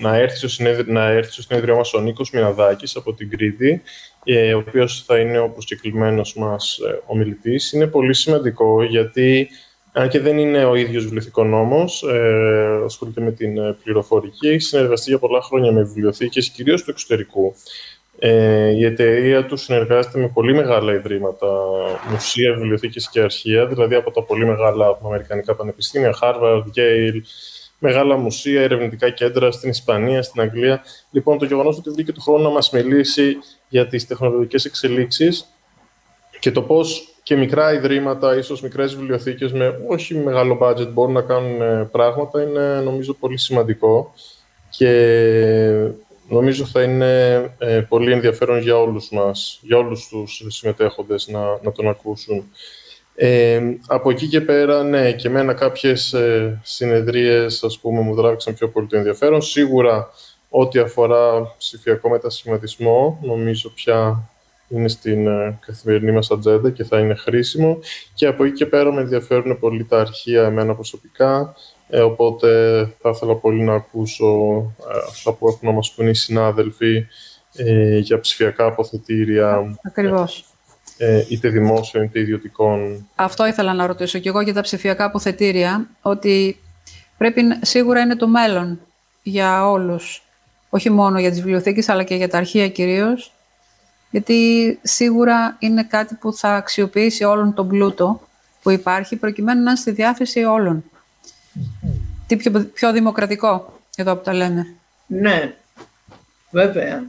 να, 0.00 0.16
έρθει, 0.16 0.36
στο 0.36 0.48
συνέδριο, 0.48 0.92
να 0.92 1.04
έρθει 1.04 1.32
στο 1.32 1.42
συνέδριο 1.42 1.76
μας 1.76 1.94
ο 1.94 2.00
Νίκος 2.00 2.30
Μιναδάκης 2.30 2.96
από 2.96 3.12
την 3.12 3.30
Κρήτη, 3.30 3.82
ε, 4.24 4.54
ο 4.54 4.58
οποίος 4.58 5.04
θα 5.06 5.18
είναι 5.18 5.38
ο 5.38 5.48
προσκεκλημένος 5.48 6.34
μας 6.34 6.78
ε, 6.78 7.00
ομιλητής. 7.06 7.72
Είναι 7.72 7.86
πολύ 7.86 8.14
σημαντικό 8.14 8.82
γιατί 8.82 9.48
αν 9.92 10.08
και 10.08 10.20
δεν 10.20 10.38
είναι 10.38 10.64
ο 10.64 10.74
ίδιος 10.74 11.02
βιβλιοθηκονόμος, 11.02 12.02
ε, 12.02 12.82
ασχολείται 12.84 13.20
με 13.20 13.32
την 13.32 13.58
ε, 13.58 13.76
πληροφορική, 13.82 14.48
έχει 14.48 14.60
συνεργαστεί 14.60 15.10
για 15.10 15.18
πολλά 15.18 15.42
χρόνια 15.42 15.72
με 15.72 15.82
βιβλιοθήκες, 15.82 16.48
κυρίως 16.50 16.82
του 16.82 16.90
εξωτερικού. 16.90 17.54
Ε, 18.18 18.70
η 18.70 18.84
εταιρεία 18.84 19.46
του 19.46 19.56
συνεργάζεται 19.56 20.18
με 20.18 20.28
πολύ 20.28 20.54
μεγάλα 20.54 20.92
ιδρύματα, 20.92 21.46
μουσεία, 22.10 22.54
βιβλιοθήκες 22.54 23.08
και 23.10 23.20
αρχεία, 23.20 23.66
δηλαδή 23.66 23.94
από 23.94 24.10
τα 24.10 24.22
πολύ 24.22 24.46
μεγάλα 24.46 24.98
αμερικανικά 25.04 25.54
πανεπιστήμια, 25.54 26.14
Harvard, 26.20 26.62
Yale, 26.76 27.20
μεγάλα 27.78 28.16
μουσεία, 28.16 28.62
ερευνητικά 28.62 29.10
κέντρα 29.10 29.50
στην 29.50 29.70
Ισπανία, 29.70 30.22
στην 30.22 30.40
Αγγλία. 30.40 30.82
Λοιπόν, 31.10 31.38
το 31.38 31.44
γεγονός 31.44 31.78
ότι 31.78 31.90
βρήκε 31.90 32.12
του 32.12 32.20
χρόνου 32.20 32.42
να 32.42 32.50
μας 32.50 32.70
μιλήσει 32.70 33.36
για 33.68 33.86
τις 33.86 34.06
τεχνολογικές 34.06 34.64
εξελίξεις 34.64 35.46
και 36.40 36.50
το 36.50 36.62
πώς 36.62 37.14
και 37.30 37.36
μικρά 37.36 37.72
ιδρύματα, 37.72 38.36
ίσως 38.36 38.62
μικρές 38.62 38.94
βιβλιοθήκες 38.94 39.52
με 39.52 39.80
όχι 39.88 40.14
μεγάλο 40.14 40.58
budget 40.62 40.88
μπορούν 40.88 41.12
να 41.12 41.22
κάνουν 41.22 41.60
ε, 41.60 41.88
πράγματα, 41.92 42.42
είναι 42.42 42.80
νομίζω 42.84 43.14
πολύ 43.14 43.38
σημαντικό 43.38 44.14
και 44.70 44.90
νομίζω 46.28 46.64
θα 46.64 46.82
είναι 46.82 47.34
ε, 47.58 47.80
πολύ 47.88 48.12
ενδιαφέρον 48.12 48.58
για 48.58 48.78
όλους 48.78 49.10
μας, 49.10 49.58
για 49.62 49.76
όλους 49.76 50.08
τους 50.08 50.42
συμμετέχοντες 50.48 51.28
να, 51.28 51.40
να 51.62 51.72
τον 51.72 51.88
ακούσουν. 51.88 52.44
Ε, 53.14 53.60
από 53.86 54.10
εκεί 54.10 54.26
και 54.26 54.40
πέρα, 54.40 54.82
ναι, 54.82 55.12
και 55.12 55.28
εμένα 55.28 55.54
κάποιες 55.54 56.12
ε, 56.12 56.60
συνεδρίες, 56.62 57.62
ας 57.62 57.78
πούμε, 57.78 58.00
μου 58.00 58.16
τράβηξαν 58.16 58.54
πιο 58.54 58.68
πολύ 58.68 58.86
το 58.86 58.96
ενδιαφέρον. 58.96 59.42
Σίγουρα, 59.42 60.10
ό,τι 60.48 60.78
αφορά 60.78 61.54
ψηφιακό 61.58 62.08
μετασχηματισμό, 62.08 63.18
νομίζω 63.22 63.70
πια 63.70 64.30
είναι 64.70 64.88
στην 64.88 65.26
ε, 65.26 65.58
καθημερινή 65.66 66.12
μας 66.12 66.30
ατζέντα 66.30 66.70
και 66.70 66.84
θα 66.84 66.98
είναι 66.98 67.14
χρήσιμο. 67.14 67.78
Και 68.14 68.26
από 68.26 68.44
εκεί 68.44 68.54
και 68.54 68.66
πέρα 68.66 68.92
με 68.92 69.00
ενδιαφέρουν 69.00 69.58
πολύ 69.58 69.84
τα 69.84 70.00
αρχεία 70.00 70.44
εμένα 70.44 70.74
προσωπικά, 70.74 71.54
ε, 71.88 72.00
οπότε 72.00 72.48
θα 73.00 73.10
ήθελα 73.10 73.34
πολύ 73.34 73.62
να 73.62 73.74
ακούσω 73.74 74.26
ε, 74.78 74.98
αυτά 75.08 75.32
που 75.32 75.48
έχουν 75.48 75.68
να 75.68 75.72
μας 75.74 75.92
πούν 75.92 76.08
οι 76.08 76.14
συνάδελφοι 76.14 77.06
ε, 77.54 77.98
για 77.98 78.20
ψηφιακά 78.20 78.64
αποθετήρια. 78.64 79.78
Ακριβώς. 79.82 80.44
Ε, 80.96 81.24
είτε 81.28 81.48
δημόσιων 81.48 82.04
είτε 82.04 82.20
ιδιωτικών. 82.20 83.08
Αυτό 83.14 83.46
ήθελα 83.46 83.74
να 83.74 83.86
ρωτήσω 83.86 84.18
και 84.18 84.28
εγώ 84.28 84.40
για 84.40 84.52
τα 84.52 84.60
ψηφιακά 84.60 85.04
αποθετήρια, 85.04 85.88
ότι 86.02 86.60
πρέπει 87.18 87.42
σίγουρα 87.60 88.00
είναι 88.00 88.16
το 88.16 88.28
μέλλον 88.28 88.80
για 89.22 89.70
όλους, 89.70 90.22
όχι 90.70 90.90
μόνο 90.90 91.20
για 91.20 91.30
τις 91.30 91.40
βιβλιοθήκες 91.40 91.88
αλλά 91.88 92.02
και 92.02 92.14
για 92.14 92.28
τα 92.28 92.38
αρχεία 92.38 92.68
κυρίως, 92.68 93.32
γιατί 94.10 94.78
σίγουρα 94.82 95.56
είναι 95.58 95.84
κάτι 95.84 96.14
που 96.14 96.32
θα 96.32 96.54
αξιοποιήσει 96.54 97.24
όλον 97.24 97.54
τον 97.54 97.68
πλούτο 97.68 98.20
που 98.62 98.70
υπάρχει 98.70 99.16
προκειμένου 99.16 99.62
να 99.62 99.70
είναι 99.70 99.78
στη 99.78 99.90
διάθεση 99.90 100.44
όλων. 100.44 100.84
Τι 102.26 102.36
πιο, 102.36 102.70
πιο 102.72 102.92
δημοκρατικό, 102.92 103.80
εδώ 103.96 104.16
που 104.16 104.22
τα 104.22 104.34
λέμε. 104.34 104.74
Ναι, 105.06 105.54
βέβαια. 106.50 107.04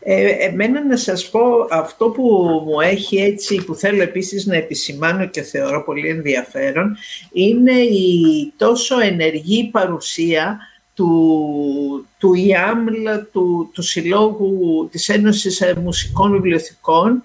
Ε, 0.00 0.30
εμένα 0.30 0.84
να 0.84 0.96
σας 0.96 1.30
πω 1.30 1.40
αυτό 1.70 2.08
που 2.10 2.22
μου 2.66 2.80
έχει 2.80 3.16
έτσι, 3.16 3.64
που 3.64 3.74
θέλω 3.74 4.02
επίσης 4.02 4.46
να 4.46 4.56
επισημάνω 4.56 5.26
και 5.26 5.42
θεωρώ 5.42 5.84
πολύ 5.84 6.08
ενδιαφέρον, 6.08 6.96
είναι 7.32 7.72
η 7.72 8.52
τόσο 8.56 9.00
ενεργή 9.00 9.70
παρουσία 9.70 10.58
του, 10.96 12.06
του 12.18 12.34
ΙΑΜΛ, 12.34 12.94
του, 13.32 13.70
του 13.72 13.82
Συλλόγου 13.82 14.88
της 14.90 15.08
Ένωσης 15.08 15.62
Μουσικών 15.82 16.32
Βιβλιοθηκών, 16.32 17.22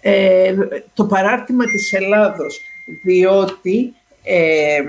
ε, 0.00 0.54
το 0.94 1.04
παράρτημα 1.04 1.64
της 1.64 1.92
Ελλάδος, 1.92 2.60
διότι 3.02 3.94
ε, 4.22 4.82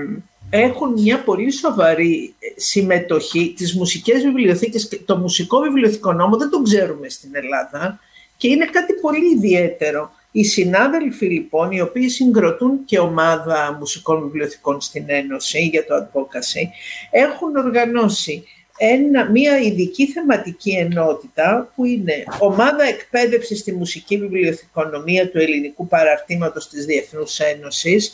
έχουν 0.50 0.92
μια 0.92 1.22
πολύ 1.22 1.50
σοβαρή 1.50 2.34
συμμετοχή. 2.56 3.52
Τις 3.56 3.74
μουσικές 3.74 4.22
βιβλιοθήκες 4.22 4.88
και 4.88 5.00
το 5.04 5.16
μουσικό 5.16 5.58
βιβλιοθηκό 5.58 6.12
νόμο 6.12 6.36
δεν 6.36 6.50
τον 6.50 6.64
ξέρουμε 6.64 7.08
στην 7.08 7.30
Ελλάδα 7.32 8.00
και 8.36 8.48
είναι 8.48 8.64
κάτι 8.64 8.92
πολύ 8.92 9.30
ιδιαίτερο. 9.34 10.10
Οι 10.36 10.44
συνάδελφοι 10.44 11.26
λοιπόν, 11.26 11.70
οι 11.70 11.80
οποίοι 11.80 12.08
συγκροτούν 12.08 12.84
και 12.84 12.98
ομάδα 12.98 13.76
μουσικών 13.78 14.22
βιβλιοθηκών 14.22 14.80
στην 14.80 15.04
Ένωση 15.06 15.58
για 15.58 15.86
το 15.86 15.94
advocacy, 15.94 16.68
έχουν 17.10 17.56
οργανώσει 17.56 18.44
ένα, 18.76 19.30
μια 19.30 19.60
ειδική 19.60 20.06
θεματική 20.06 20.70
ενότητα 20.70 21.72
που 21.74 21.84
είναι 21.84 22.24
ομάδα 22.38 22.84
εκπαίδευσης 22.84 23.58
στη 23.58 23.72
μουσική 23.72 24.18
βιβλιοθηκονομία 24.18 25.30
του 25.30 25.38
ελληνικού 25.38 25.86
παραρτήματος 25.86 26.68
της 26.68 26.84
Διεθνούς 26.84 27.38
Ένωσης 27.38 28.12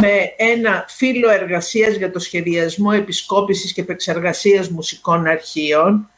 με 0.00 0.34
ένα 0.36 0.84
φύλλο 0.88 1.30
εργασίας 1.30 1.94
για 1.94 2.10
το 2.10 2.18
σχεδιασμό 2.18 2.90
επισκόπησης 2.94 3.72
και 3.72 3.80
επεξεργασίας 3.80 4.68
μουσικών 4.68 5.26
αρχείων 5.26 6.08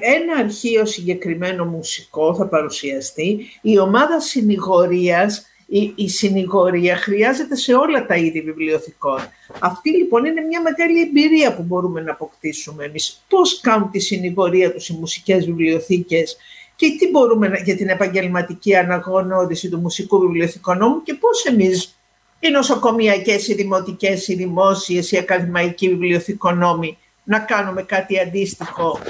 ένα 0.00 0.36
αρχείο 0.38 0.86
συγκεκριμένο 0.86 1.64
μουσικό 1.64 2.34
θα 2.34 2.46
παρουσιαστεί, 2.46 3.38
η 3.62 3.78
ομάδα 3.78 4.20
συνηγορίας, 4.20 5.46
η, 5.66 5.92
η 5.94 6.08
συνηγορία 6.08 6.96
χρειάζεται 6.96 7.56
σε 7.56 7.74
όλα 7.74 8.06
τα 8.06 8.16
είδη 8.16 8.40
βιβλιοθηκών. 8.40 9.18
Αυτή 9.58 9.90
λοιπόν 9.90 10.24
είναι 10.24 10.40
μια 10.40 10.60
μεγάλη 10.62 11.00
εμπειρία 11.00 11.54
που 11.54 11.62
μπορούμε 11.62 12.00
να 12.00 12.12
αποκτήσουμε 12.12 12.84
εμείς. 12.84 13.24
Πώς 13.28 13.60
κάνουν 13.60 13.90
τη 13.90 13.98
συνηγορία 13.98 14.72
τους 14.72 14.88
οι 14.88 14.92
μουσικές 14.92 15.44
βιβλιοθήκες 15.44 16.36
και 16.76 16.96
τι 16.98 17.10
μπορούμε 17.10 17.48
να, 17.48 17.58
για 17.58 17.76
την 17.76 17.88
επαγγελματική 17.88 18.76
αναγνώριση 18.76 19.68
του 19.68 19.78
μουσικού 19.78 20.18
βιβλιοθηκονόμου 20.18 21.02
και 21.02 21.14
πώς 21.14 21.44
εμείς 21.44 21.98
οι 22.40 22.48
νοσοκομιακές, 22.50 23.48
οι 23.48 23.54
δημοτικές, 23.54 24.28
οι 24.28 24.34
δημόσιες, 24.34 25.12
οι 25.12 25.16
ακαδημαϊκοί 25.16 25.88
βιβλιοθηκονόμοι 25.88 26.98
να 27.28 27.38
κάνουμε 27.38 27.82
κάτι 27.82 28.20
αντίστοιχο 28.20 29.00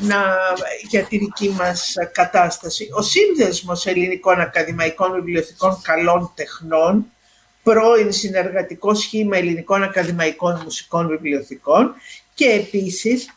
να, 0.00 0.24
για 0.88 1.04
τη 1.04 1.18
δική 1.18 1.48
μας 1.48 1.94
κατάσταση. 2.12 2.88
Ο 2.94 3.02
Σύνδεσμος 3.02 3.86
Ελληνικών 3.86 4.40
Ακαδημαϊκών 4.40 5.12
Βιβλιοθηκών 5.12 5.80
Καλών 5.82 6.32
Τεχνών, 6.34 7.06
πρώην 7.62 8.12
συνεργατικό 8.12 8.94
σχήμα 8.94 9.36
Ελληνικών 9.36 9.82
Ακαδημαϊκών 9.82 10.60
Μουσικών 10.64 11.08
Βιβλιοθηκών 11.08 11.94
και 12.34 12.44
επίσης 12.46 13.30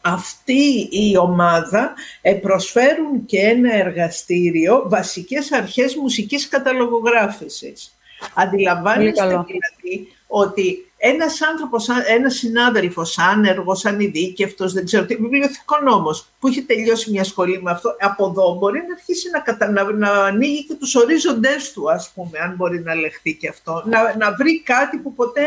αυτή 0.00 0.88
η 0.90 1.16
ομάδα 1.16 1.94
ε, 2.20 2.32
προσφέρουν 2.32 3.24
και 3.26 3.38
ένα 3.38 3.74
εργαστήριο 3.74 4.82
βασικές 4.86 5.52
αρχές 5.52 5.94
μουσικής 5.94 6.48
καταλογογράφησης. 6.48 7.98
Αντιλαμβάνεστε 8.34 9.26
δηλαδή 9.26 10.08
ότι 10.26 10.89
ένας 11.02 11.42
άνθρωπος, 11.42 11.88
ένας 12.06 12.34
συνάδελφος 12.34 13.18
άνεργος, 13.18 13.84
ανειδίκευτος, 13.84 14.72
δεν 14.72 14.84
ξέρω 14.84 15.04
τι, 15.04 15.16
βιβλιοθηκονόμος, 15.16 16.28
που 16.38 16.48
έχει 16.48 16.62
τελειώσει 16.62 17.10
μια 17.10 17.24
σχολή 17.24 17.62
με 17.62 17.70
αυτό, 17.70 17.96
από 18.00 18.26
εδώ 18.26 18.56
μπορεί 18.58 18.78
να 18.88 18.94
αρχίσει 18.94 19.30
να, 19.30 19.40
κατα, 19.40 19.70
να, 19.70 19.92
να 19.92 20.24
ανοίγει 20.24 20.66
και 20.66 20.74
τους 20.74 20.94
ορίζοντές 20.94 21.72
του, 21.72 21.90
ας 21.90 22.10
πούμε, 22.14 22.38
αν 22.38 22.54
μπορεί 22.54 22.80
να 22.80 22.94
λεχθεί 22.94 23.34
και 23.34 23.48
αυτό. 23.48 23.82
Να, 23.86 24.16
να 24.16 24.34
βρει 24.34 24.62
κάτι 24.62 24.98
που 24.98 25.12
ποτέ 25.14 25.44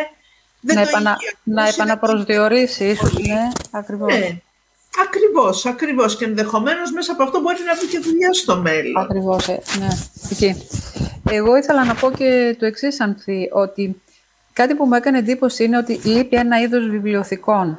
δεν 0.59 0.75
να 0.75 0.81
το 0.81 0.89
επανα, 0.89 1.17
είχε 1.19 1.35
Να 1.43 1.67
επαναπροσδιορίσει, 1.67 2.85
ίσως, 2.85 3.13
ναι, 3.13 3.49
ακριβώς. 3.71 4.13
Ναι. 4.13 4.37
Ακριβώς, 5.05 5.65
ακριβώς. 5.65 6.15
Και 6.17 6.25
ενδεχομένως 6.25 6.91
μέσα 6.91 7.11
από 7.11 7.23
αυτό 7.23 7.41
μπορεί 7.41 7.57
να 7.65 7.75
βρει 7.75 7.87
και 7.87 7.99
δουλειά 7.99 8.33
στο 8.33 8.57
μέλλον. 8.57 9.03
Ακριβώς, 9.03 9.47
ε, 9.47 9.59
ναι. 9.79 9.87
Εκεί. 10.31 10.67
Εγώ 11.29 11.57
ήθελα 11.57 11.85
να 11.85 11.95
πω 11.95 12.11
και 12.11 12.55
το 12.59 12.65
εξής 12.65 12.99
Ανθή, 12.99 13.49
ότι 13.51 14.01
Κάτι 14.53 14.75
που 14.75 14.85
μου 14.85 14.93
έκανε 14.93 15.17
εντύπωση 15.17 15.63
είναι 15.63 15.77
ότι 15.77 15.93
λείπει 15.93 16.35
ένα 16.35 16.59
είδος 16.59 16.89
βιβλιοθηκών, 16.89 17.77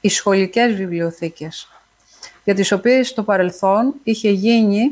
οι 0.00 0.08
σχολικές 0.08 0.74
βιβλιοθήκες, 0.74 1.68
για 2.44 2.54
τις 2.54 2.72
οποίες 2.72 3.08
στο 3.08 3.22
παρελθόν 3.22 3.94
είχε 4.02 4.30
γίνει, 4.30 4.90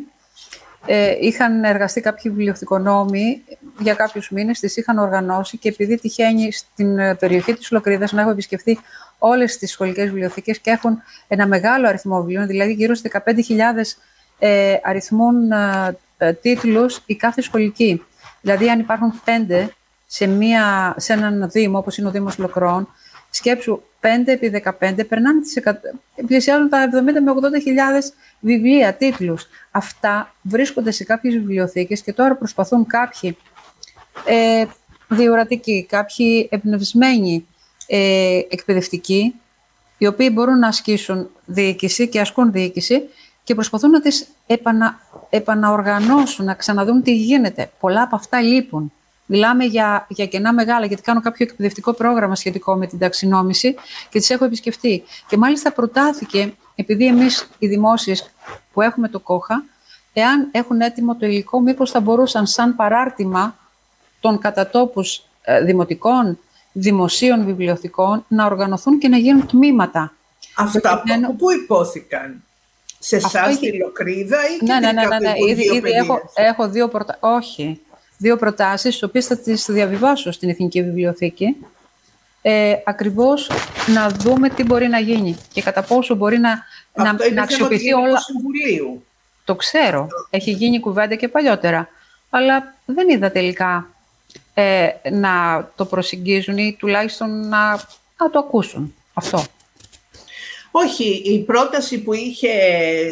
ε, 0.87 1.17
είχαν 1.21 1.65
εργαστεί 1.65 2.01
κάποιοι 2.01 2.31
βιβλιοθηκονόμοι 2.31 3.43
για 3.79 3.95
κάποιους 3.95 4.31
μήνες, 4.31 4.59
τις 4.59 4.77
είχαν 4.77 4.99
οργανώσει 4.99 5.59
και 5.59 5.69
επειδή 5.69 5.99
τυχαίνει 5.99 6.53
στην 6.53 6.99
ε, 6.99 7.15
περιοχή 7.15 7.55
της 7.55 7.71
Λοκρίδας 7.71 8.13
να 8.13 8.21
έχω 8.21 8.31
επισκεφθεί 8.31 8.79
όλες 9.19 9.57
τις 9.57 9.71
σχολικές 9.71 10.05
βιβλιοθήκες 10.05 10.59
και 10.59 10.71
έχουν 10.71 11.03
ένα 11.29 11.47
μεγάλο 11.47 11.89
αριθμό 11.89 12.21
βιβλίων, 12.21 12.47
δηλαδή 12.47 12.73
γύρω 12.73 12.95
στις 12.95 13.11
15.000 13.25 13.33
ε, 14.39 14.77
αριθμούν 14.83 15.53
ε, 15.53 15.99
ε, 16.19 16.33
τίτλους 16.33 17.03
η 17.07 17.17
κάθε 17.17 17.43
σχολική. 17.43 18.05
Δηλαδή 18.41 18.71
αν 18.71 18.79
υπάρχουν 18.81 19.21
πέντε 19.25 19.75
σε, 20.13 20.27
μια, 20.27 20.95
σε 20.99 21.13
έναν 21.13 21.51
Δήμο, 21.51 21.79
όπως 21.79 21.99
είναι 21.99 22.09
ο 22.09 22.11
Δήμος 22.11 22.39
Λοκρών, 22.39 22.89
σκέψου 23.31 23.83
5 24.01 24.07
επί 24.25 24.63
15, 24.81 25.07
περνάνε 25.09 25.41
τις, 25.41 25.59
πλησιάζουν 26.27 26.69
τα 26.69 26.89
70 26.89 26.89
με 27.03 27.59
80 27.59 27.63
χιλιάδες 27.63 28.13
βιβλία, 28.41 28.95
τίτλους. 28.95 29.47
Αυτά 29.71 30.35
βρίσκονται 30.43 30.91
σε 30.91 31.05
κάποιες 31.05 31.35
βιβλιοθήκες 31.35 32.01
και 32.01 32.13
τώρα 32.13 32.37
προσπαθούν 32.37 32.87
κάποιοι 32.87 33.37
ε, 34.27 34.65
διορατικοί, 35.09 35.87
κάποιοι 35.89 36.49
εμπνευσμένοι 36.51 37.47
ε, 37.87 38.39
εκπαιδευτικοί, 38.49 39.35
οι 39.99 40.07
οποίοι 40.07 40.31
μπορούν 40.33 40.59
να 40.59 40.69
ασκήσουν 40.69 41.31
διοίκηση 41.45 42.09
και 42.09 42.21
ασκούν 42.21 42.53
διοίκηση 42.53 43.09
και 43.45 43.55
προσπαθούν 43.55 43.91
να 43.91 44.01
τις 44.01 44.27
επανα, 44.47 45.01
επαναοργανώσουν, 45.31 46.45
να 46.45 46.55
ξαναδούν 46.55 47.03
τι 47.03 47.15
γίνεται. 47.15 47.71
Πολλά 47.81 48.03
από 48.03 48.17
αυτά 48.17 48.41
λείπουν. 48.41 48.93
Μιλάμε 49.33 49.65
για, 49.65 50.07
για 50.09 50.27
κενά 50.27 50.53
μεγάλα, 50.53 50.87
γιατί 50.87 51.03
κάνω 51.03 51.21
κάποιο 51.21 51.47
εκπαιδευτικό 51.51 51.93
πρόγραμμα 51.93 52.35
σχετικό 52.35 52.75
με 52.77 52.87
την 52.87 52.99
ταξινόμηση 52.99 53.75
και 54.09 54.19
τις 54.19 54.31
έχω 54.31 54.45
επισκεφτεί. 54.45 55.03
Και 55.29 55.37
μάλιστα 55.37 55.73
προτάθηκε, 55.73 56.53
επειδή 56.75 57.07
εμείς 57.07 57.49
οι 57.59 57.67
δημόσιες 57.67 58.31
που 58.73 58.81
έχουμε 58.81 59.09
το 59.09 59.19
ΚΟΧΑ, 59.19 59.65
εάν 60.13 60.49
έχουν 60.51 60.81
έτοιμο 60.81 61.17
το 61.17 61.27
υλικό, 61.27 61.61
μήπως 61.61 61.91
θα 61.91 62.01
μπορούσαν 62.01 62.47
σαν 62.47 62.77
παράρτημα 62.77 63.57
των 64.21 64.39
κατατόπους 64.39 65.23
ε, 65.43 65.61
δημοτικών, 65.65 66.39
δημοσίων 66.73 67.45
βιβλιοθηκών 67.45 68.25
να 68.29 68.47
οργανωθούν 68.47 68.99
και 68.99 69.09
να 69.09 69.17
γίνουν 69.17 69.47
τμήματα. 69.47 70.13
Αυτά 70.57 70.93
από 70.93 71.35
πού 71.35 71.51
υπόθηκαν. 71.51 72.43
Σε 72.99 73.17
εσάς 73.17 73.55
στη 73.55 73.77
Λοκρίδα 73.77 74.37
ή 74.37 74.65
ναι, 74.65 74.75
ναι, 74.75 74.93
ναι, 74.93 75.07
ναι, 75.07 75.19
ναι. 75.19 75.33
Ήδη, 75.49 75.77
ήδη 75.77 75.91
έχω, 75.91 76.21
έχω 76.35 76.69
δύο 76.69 76.89
προτάσεις. 76.89 77.21
Όχι. 77.21 77.81
Δύο 78.23 78.37
προτάσεις, 78.37 78.93
τις 78.93 79.03
οποίες 79.03 79.27
θα 79.27 79.39
τις 79.39 79.67
διαβιβάσω 79.69 80.31
στην 80.33 80.49
Εθνική 80.49 80.83
Βιβλιοθήκη. 80.83 81.57
Ε, 82.43 82.75
ακριβώς 82.85 83.51
να 83.87 84.09
δούμε 84.09 84.49
τι 84.49 84.63
μπορεί 84.63 84.89
να 84.89 84.99
γίνει 84.99 85.37
και 85.53 85.63
κατά 85.63 85.83
πόσο 85.83 86.15
μπορεί 86.15 86.39
να, 86.39 86.63
να, 86.95 87.17
να 87.35 87.43
αξιοποιηθεί 87.43 87.93
όλα. 87.93 88.19
Συμβουλίου. 88.21 89.05
Το 89.45 89.55
ξέρω. 89.55 90.09
Έχει 90.31 90.51
γίνει 90.51 90.81
κουβέντα 90.81 91.15
και 91.15 91.29
παλιότερα. 91.29 91.89
Αλλά 92.31 92.75
δεν 92.85 93.09
είδα 93.09 93.31
τελικά 93.31 93.87
ε, 94.55 94.89
να 95.11 95.65
το 95.77 95.85
προσεγγίζουν 95.85 96.59
ή 96.59 96.77
τουλάχιστον 96.79 97.49
να, 97.49 97.71
να 98.17 98.31
το 98.31 98.39
ακούσουν. 98.39 98.95
Αυτό. 99.15 99.45
Όχι, 100.71 101.23
η 101.25 101.45
πρόταση 101.45 102.03
που 102.03 102.13
είχε 102.13 102.49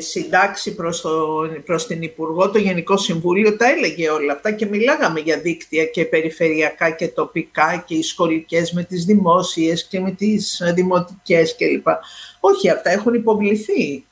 συντάξει 0.01 0.75
προς, 0.75 1.01
το, 1.01 1.39
προς 1.65 1.87
την 1.87 2.03
Υπουργό, 2.03 2.51
το 2.51 2.59
Γενικό 2.59 2.97
Συμβούλιο, 2.97 3.57
τα 3.57 3.69
έλεγε 3.69 4.11
όλα 4.11 4.33
αυτά 4.33 4.53
και 4.53 4.67
μιλάγαμε 4.67 5.21
για 5.21 5.41
δίκτυα 5.41 5.85
και 5.85 6.05
περιφερειακά 6.05 6.91
και 6.91 7.09
τοπικά 7.09 7.85
και 7.87 7.95
οι 7.95 8.03
σχολικές 8.03 8.73
με 8.73 8.83
τις 8.83 9.05
δημόσιες 9.05 9.87
και 9.87 10.01
με 10.01 10.11
τις 10.11 10.63
δημοτικές 10.75 11.57
κλπ. 11.57 11.87
Όχι, 12.41 12.71
αυτά 12.71 12.91
έχουν 12.91 13.15
υποβληθεί 13.15 14.05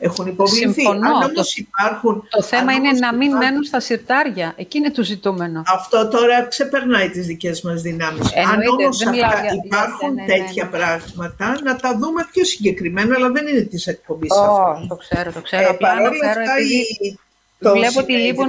έχουν 0.00 0.26
υποβληθεί. 0.26 0.72
Συμφωνώ. 0.72 1.08
Αν 1.08 1.14
όμως 1.14 1.32
το, 1.34 1.42
υπάρχουν, 1.54 2.26
το 2.30 2.42
θέμα 2.42 2.72
είναι 2.72 2.90
να 2.90 3.14
μην 3.14 3.36
μένουν 3.36 3.64
στα 3.64 3.80
σιρτάρια. 3.80 4.54
Εκεί 4.56 4.78
είναι 4.78 4.90
το 4.90 5.02
ζητούμενο. 5.02 5.62
Αυτό 5.66 6.08
τώρα 6.08 6.46
ξεπερνάει 6.46 7.10
τις 7.10 7.26
δικές 7.26 7.62
μας 7.62 7.82
δυνάμεις. 7.82 8.30
Εννοείται, 8.32 8.62
Αν 8.62 8.68
όμως 8.68 8.98
δεν 8.98 9.14
για, 9.14 9.42
υπάρχουν 9.64 10.14
ναι, 10.14 10.22
ναι, 10.22 10.28
τέτοια 10.28 10.64
ναι. 10.64 10.70
πράγματα, 10.70 11.60
να 11.64 11.76
τα 11.76 11.98
δούμε 11.98 12.28
πιο 12.32 12.44
συγκεκριμένα, 12.44 13.14
αλλά 13.14 13.30
δεν 13.30 13.46
είναι 13.46 13.60
της 13.60 13.86
εκπομπής 13.86 14.30
oh, 14.32 14.72
αυτό. 14.72 14.86
Το 14.88 14.96
ξέρω, 14.96 15.32
το 15.32 15.40
ξέρω. 15.40 15.62
Ε, 15.62 15.66
Απλά 15.66 15.94
να 15.94 16.10
ξέρω 16.10 16.40
επειδή... 16.40 17.18
Το 17.62 17.70
Βλέπω 17.70 18.00
ότι 18.00 18.12
λείπουν, 18.12 18.48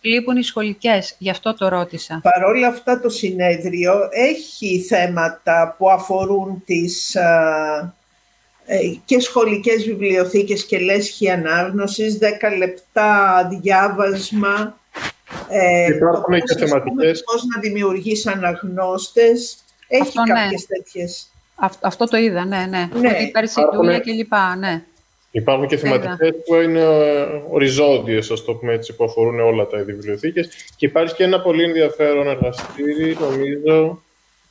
λείπουν 0.00 0.36
οι 0.36 0.42
σχολικές, 0.42 1.14
γι' 1.18 1.30
αυτό 1.30 1.54
το 1.54 1.68
ρώτησα. 1.68 2.20
Παρ' 2.22 2.44
όλα 2.44 2.68
αυτά 2.68 3.00
το 3.00 3.08
συνέδριο 3.08 3.92
έχει 4.10 4.80
θέματα 4.80 5.74
που 5.78 5.90
αφορούν 5.90 6.62
τις, 6.64 7.14
ε, 7.14 7.92
και 9.04 9.20
σχολικές 9.20 9.84
βιβλιοθήκες 9.84 10.64
και 10.64 10.78
λέσχη 10.78 11.30
ανάγνωσης, 11.30 12.18
10 12.18 12.56
λεπτά 12.58 13.48
διάβασμα, 13.60 14.80
ε, 15.48 15.94
Υπάρχουν 15.94 16.40
και 16.40 16.56
θεματικές. 16.56 17.22
Πώς 17.24 17.44
να 17.54 17.60
δημιουργείς 17.60 18.26
αναγνώστες. 18.26 19.58
Έχει 19.88 20.02
αυτό, 20.02 20.22
ναι. 20.22 20.32
κάποιες 20.32 20.66
ναι. 20.68 20.76
τέτοιες. 20.76 21.26
Αυτό, 21.80 22.04
το 22.04 22.16
είδα, 22.16 22.44
ναι, 22.44 22.66
ναι. 22.70 22.88
ναι. 23.00 23.08
Ότι 23.08 23.22
υπέρ 23.22 24.00
και 24.00 24.12
λοιπά, 24.12 24.56
ναι. 24.56 24.84
Υπάρχουν 25.30 25.66
και 25.66 25.76
θεματικές 25.76 26.30
που 26.46 26.54
είναι 26.54 26.80
ε, 26.80 27.42
οριζόντιες, 27.50 28.30
ας 28.30 28.44
το 28.44 28.54
πούμε 28.54 28.72
έτσι, 28.72 28.96
που 28.96 29.04
αφορούν 29.04 29.40
όλα 29.40 29.66
τα 29.66 29.84
βιβλιοθήκες. 29.84 30.48
Και 30.76 30.86
υπάρχει 30.86 31.14
και 31.14 31.24
ένα 31.24 31.40
πολύ 31.40 31.62
ενδιαφέρον 31.62 32.28
εργαστήρι, 32.28 33.16
νομίζω, 33.20 34.02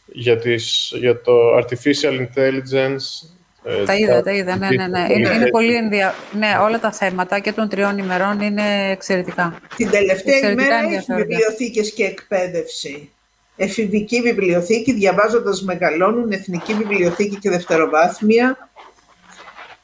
για, 0.06 0.38
τις, 0.38 0.94
για 0.96 1.22
το 1.22 1.58
Artificial 1.58 2.28
Intelligence 2.28 3.06
ε, 3.14 3.41
τα 3.86 3.96
είδα, 3.96 4.22
τα 4.24 4.32
είδα, 4.32 4.58
ναι, 4.58 4.68
ναι, 4.70 4.88
ναι. 4.88 5.06
Είναι, 5.10 5.30
είναι 5.30 5.50
πολύ 5.50 5.76
ενδια... 5.76 6.16
Ναι, 6.32 6.58
όλα 6.62 6.80
τα 6.80 6.92
θέματα 6.92 7.40
και 7.40 7.52
των 7.52 7.70
τριών 7.70 7.98
ημερών 7.98 8.42
είναι 8.42 8.90
εξαιρετικά. 8.92 9.60
Την 9.76 9.90
τελευταία 9.90 10.36
εξαιρετικά 10.36 10.78
ημέρα 10.78 10.96
έχει 10.96 11.14
βιβλιοθήκες 11.14 11.94
και 11.94 12.04
εκπαίδευση. 12.04 13.10
Εφηβική 13.56 14.22
βιβλιοθήκη, 14.22 14.94
διαβάζοντας 14.94 15.62
μεγαλώνουν, 15.62 16.32
εθνική 16.32 16.74
βιβλιοθήκη 16.74 17.36
και 17.36 17.50
δευτεροβάθμια. 17.50 18.70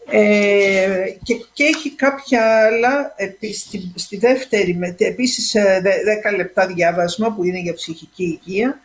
Ε, 0.09 1.05
και, 1.23 1.35
και 1.53 1.63
έχει 1.63 1.95
κάποια 1.95 2.65
άλλα, 2.65 3.15
στη, 3.53 3.91
στη 3.95 4.17
δεύτερη, 4.17 4.79
επίσης 4.97 5.55
10 5.55 6.31
ε, 6.31 6.35
λεπτά 6.35 6.67
διάβασμα 6.67 7.33
που 7.33 7.43
είναι 7.43 7.59
για 7.59 7.73
ψυχική 7.73 8.23
υγεία 8.23 8.79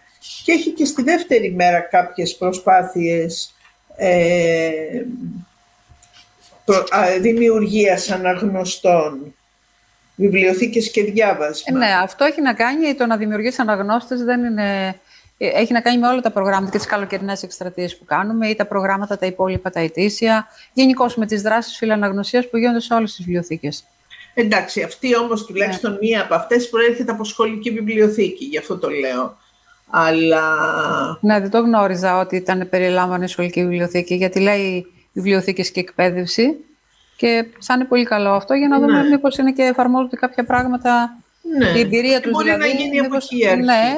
και 0.45 0.53
έχει 0.53 0.71
και 0.71 0.85
στη 0.85 1.03
δεύτερη 1.03 1.53
μέρα 1.53 1.81
κάποιες 1.81 2.37
προσπάθειες 2.37 3.55
ε, 3.97 5.03
δημιουργίας 7.21 8.11
αναγνωστών, 8.11 9.35
βιβλιοθήκες 10.15 10.91
και 10.91 11.03
διάβασμα. 11.05 11.77
Ε, 11.77 11.79
ναι, 11.79 11.93
αυτό 12.03 12.25
έχει 12.25 12.41
να 12.41 12.55
κάνει, 12.55 12.95
το 12.95 13.07
να 13.07 13.17
δημιουργήσει 13.17 13.61
αναγνώστες 13.61 14.23
δεν 14.25 14.45
είναι... 14.45 14.97
Ε, 15.39 15.47
έχει 15.47 15.73
να 15.73 15.81
κάνει 15.81 15.99
με 15.99 16.09
όλα 16.09 16.21
τα 16.21 16.31
προγράμματα 16.31 16.71
και 16.71 16.79
τις 16.79 16.87
καλοκαιρινές 16.87 17.43
εκστρατείες 17.43 17.99
που 17.99 18.05
κάνουμε 18.05 18.49
ή 18.49 18.55
τα 18.55 18.67
προγράμματα 18.67 19.19
τα 19.19 19.27
υπόλοιπα, 19.27 19.71
τα 19.71 19.81
ετήσια. 19.81 20.47
Γενικώ 20.73 21.11
με 21.17 21.27
τις 21.27 21.43
δράσεις 21.43 21.77
φιλαναγνωσίας 21.77 22.49
που 22.49 22.57
γίνονται 22.57 22.81
σε 22.81 22.95
όλες 22.95 23.15
τις 23.15 23.25
βιβλιοθήκες. 23.25 23.85
Εντάξει, 24.35 24.83
αυτή 24.83 25.17
όμως 25.17 25.45
τουλάχιστον 25.45 25.93
ναι. 25.93 25.99
μία 26.01 26.23
από 26.23 26.35
αυτές 26.35 26.69
προέρχεται 26.69 27.13
από 27.13 27.25
σχολική 27.25 27.71
βιβλιοθήκη, 27.71 28.45
γι' 28.45 28.59
αυτό 28.59 28.79
το 28.79 28.89
λέω 28.89 29.37
αλλά... 29.95 30.43
Ναι, 31.21 31.41
δεν 31.41 31.51
το 31.51 31.59
γνώριζα 31.59 32.19
ότι 32.19 32.37
ήταν 32.37 32.69
περιλάμβανε 32.71 33.25
η 33.25 33.29
σχολική 33.29 33.61
βιβλιοθήκη, 33.61 34.15
γιατί 34.15 34.41
λέει 34.41 34.87
βιβλιοθήκες 35.13 35.71
και 35.71 35.81
εκπαίδευση 35.81 36.57
και 37.17 37.45
σαν 37.59 37.81
είναι 37.81 37.89
πολύ 37.89 38.05
καλό 38.05 38.31
αυτό 38.31 38.55
για 38.55 38.69
να 38.69 38.79
δούμε 38.79 39.03
ναι. 39.03 39.09
μήπως 39.09 39.37
είναι 39.37 39.53
και 39.53 39.63
εφαρμόζονται 39.63 40.17
κάποια 40.17 40.45
πράγματα, 40.45 41.17
ναι. 41.59 41.79
η 41.79 41.81
εμπειρία 41.81 42.21
τους 42.21 42.33
μπορεί 42.33 42.45
δηλαδή. 42.45 42.69
να 42.69 42.81
γίνει 42.81 42.99
από 42.99 43.17
εκεί 43.17 43.49
αρχή. 43.49 43.63
Ναι, 43.63 43.95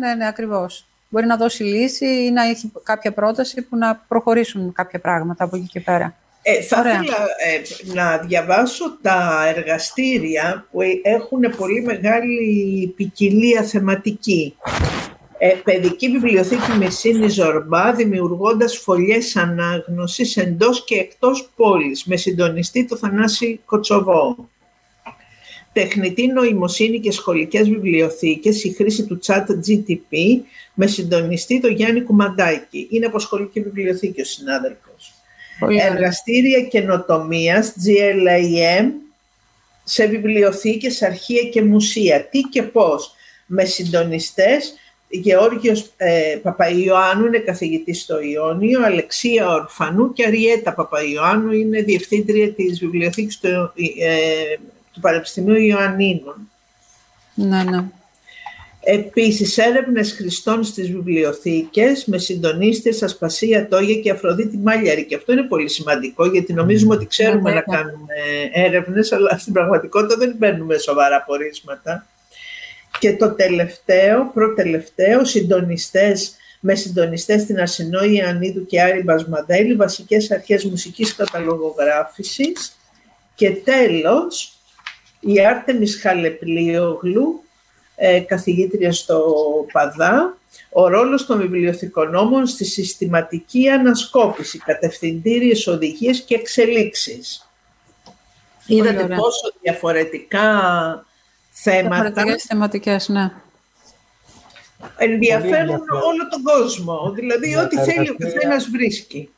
ναι, 0.00 0.14
ναι, 0.14 0.26
ακριβώς. 0.26 0.86
Μπορεί 1.08 1.26
να 1.26 1.36
δώσει 1.36 1.62
λύση 1.62 2.06
ή 2.06 2.30
να 2.30 2.42
έχει 2.42 2.72
κάποια 2.82 3.12
πρόταση 3.12 3.62
που 3.62 3.76
να 3.76 4.04
προχωρήσουν 4.08 4.72
κάποια 4.72 4.98
πράγματα 4.98 5.44
από 5.44 5.56
εκεί 5.56 5.66
και 5.66 5.80
πέρα. 5.80 6.14
Ε, 6.42 6.62
θα 6.62 6.78
ήθελα 6.78 7.02
ε, 7.02 7.94
να 7.94 8.18
διαβάσω 8.18 8.98
τα 9.02 9.46
εργαστήρια 9.56 10.66
που 10.70 10.80
έχουν 11.02 11.40
πολύ 11.56 11.82
μεγάλη 11.82 12.92
ποικιλία 12.96 13.62
θεματική 13.62 14.56
ε, 15.38 15.54
παιδική 15.64 16.08
βιβλιοθήκη 16.08 16.72
Μεσίνη 16.78 17.28
Ζορμπά, 17.28 17.92
δημιουργώντας 17.92 18.76
φωλιές 18.76 19.36
ανάγνωσης 19.36 20.36
εντός 20.36 20.84
και 20.84 20.94
εκτός 20.94 21.50
πόλης, 21.56 22.04
με 22.04 22.16
συντονιστή 22.16 22.84
το 22.84 22.96
Θανάση 22.96 23.60
Κοτσοβό. 23.64 24.48
Τεχνητή 25.72 26.26
νοημοσύνη 26.26 27.00
και 27.00 27.12
σχολικές 27.12 27.68
βιβλιοθήκες, 27.68 28.64
η 28.64 28.72
χρήση 28.72 29.06
του 29.06 29.20
chat 29.26 29.44
GTP, 29.68 30.40
με 30.74 30.86
συντονιστή 30.86 31.60
το 31.60 31.68
Γιάννη 31.68 32.02
Κουμαντάκη. 32.02 32.88
Είναι 32.90 33.06
από 33.06 33.18
σχολική 33.18 33.60
βιβλιοθήκη 33.60 34.20
ο 34.20 34.24
συνάδελφος. 34.24 35.12
Εργαστήρια 35.90 36.62
καινοτομίας 36.62 37.74
GLAM, 37.86 38.86
σε 39.84 40.06
βιβλιοθήκες, 40.06 41.02
αρχεία 41.02 41.42
και 41.42 41.62
μουσεία. 41.62 42.28
Τι 42.28 42.40
και 42.40 42.62
πώς, 42.62 43.12
με 43.46 43.64
συντονιστές 43.64 44.74
Γεώργιος 45.08 45.92
ε, 45.96 46.38
Παπαϊωάννου 46.42 47.26
είναι 47.26 47.38
καθηγητής 47.38 48.02
στο 48.02 48.20
Ιόνιο, 48.20 48.84
Αλεξία 48.84 49.48
Ορφανού 49.48 50.12
και 50.12 50.26
Αριέτα 50.26 50.74
Παπαϊωάννου 50.74 51.52
είναι 51.52 51.82
διευθύντρια 51.82 52.52
της 52.52 52.78
βιβλιοθήκης 52.78 53.38
του, 53.38 53.72
ε, 54.00 54.56
του 54.92 55.00
Πανεπιστημίου 55.00 55.56
Ιωαννίνων. 55.56 56.50
Ναι, 57.34 57.62
ναι. 57.62 57.84
Επίσης, 58.80 59.58
έρευνες 59.58 60.12
Χριστών 60.12 60.64
στις 60.64 60.90
βιβλιοθήκες 60.90 62.04
με 62.06 62.18
συντονίστες 62.18 63.02
Ασπασία 63.02 63.68
Τόγια 63.68 64.00
και 64.00 64.10
Αφροδίτη 64.10 64.56
Μάλιαρη. 64.56 65.04
Και 65.04 65.14
αυτό 65.14 65.32
είναι 65.32 65.42
πολύ 65.42 65.68
σημαντικό, 65.68 66.26
γιατί 66.26 66.52
νομίζουμε 66.52 66.94
ότι 66.94 67.06
ξέρουμε 67.06 67.50
ναι, 67.50 67.54
να 67.54 67.60
κάνουμε 67.60 68.14
έρευνες, 68.52 69.12
αλλά 69.12 69.38
στην 69.38 69.52
πραγματικότητα 69.52 70.16
δεν 70.16 70.38
παίρνουμε 70.38 70.78
σοβαρά 70.78 71.22
πορίσματα. 71.26 72.06
Και 72.98 73.16
το 73.16 73.30
τελευταίο, 73.30 74.30
προτελευταίο, 74.34 75.24
συντονιστές, 75.24 76.36
με 76.60 76.74
συντονιστές 76.74 77.42
στην 77.42 77.60
Αρσινό 77.60 78.04
Ιαννίδου 78.04 78.66
και 78.66 78.82
Άρη 78.82 79.02
Μπασμαδέλη, 79.02 79.74
βασικές 79.74 80.30
αρχές 80.30 80.64
μουσικής 80.64 81.14
καταλογογράφησης. 81.14 82.76
Και 83.34 83.50
τέλος, 83.50 84.52
η 85.20 85.46
Άρτεμις 85.46 86.00
Χαλεπλίογλου, 86.00 87.42
ε, 87.96 88.20
καθηγήτρια 88.20 88.92
στο 88.92 89.34
ΠΑΔΑ, 89.72 90.36
ο 90.70 90.88
ρόλος 90.88 91.26
των 91.26 91.38
βιβλιοθηκονόμων 91.38 92.46
στη 92.46 92.64
συστηματική 92.64 93.68
ανασκόπηση, 93.68 94.58
κατευθυντήριες 94.58 95.66
οδηγίες 95.66 96.20
και 96.20 96.34
εξελίξεις. 96.34 97.48
Είδατε 98.66 99.06
πόσο 99.06 99.52
διαφορετικά 99.62 100.62
θέματα. 101.62 102.24
θεματικές, 102.48 103.08
ναι. 103.08 103.30
ενδιαφέρουν 104.96 105.82
όλο 105.90 106.28
τον 106.30 106.42
κόσμο. 106.42 107.12
Δηλαδή, 107.14 107.56
ό,τι 107.56 107.76
θέλει 107.76 108.10
ο 108.10 108.14
καθένας 108.18 108.68
βρίσκει. 108.70 109.28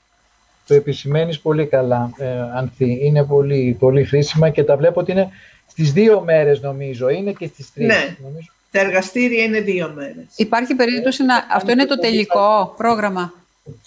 Το 0.66 0.74
επισημαίνεις 0.74 1.40
πολύ 1.40 1.66
καλά, 1.66 2.10
ε, 2.18 2.26
Ανθή. 2.54 2.98
Είναι 3.02 3.24
πολύ, 3.24 3.76
πολύ 3.78 4.04
χρήσιμα 4.04 4.50
και 4.50 4.64
τα 4.64 4.76
βλέπω 4.76 5.00
ότι 5.00 5.12
είναι 5.12 5.28
στις 5.66 5.92
δύο 5.92 6.20
μέρες 6.20 6.60
νομίζω. 6.60 7.08
Είναι 7.08 7.32
και 7.32 7.46
στις 7.46 7.72
τρεις. 7.72 7.86
Ναι. 7.86 8.16
Νομίζω. 8.22 8.48
Τα 8.70 8.80
εργαστήρια 8.80 9.42
είναι 9.42 9.60
δύο 9.60 9.92
μέρες. 9.94 10.24
Υπάρχει 10.36 10.74
περίπτωση 10.74 11.24
να... 11.24 11.46
Αυτό 11.50 11.70
είναι 11.70 11.86
το 11.86 11.98
τελικό 11.98 12.74
πρόγραμμα. 12.76 13.32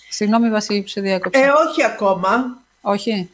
Συγγνώμη, 0.10 0.50
Βασίλη, 0.50 0.82
που 0.82 0.88
σε 0.88 1.02
διάκοψα. 1.02 1.40
Ε, 1.40 1.48
όχι 1.70 1.84
ακόμα. 1.84 2.58
Όχι. 2.82 3.30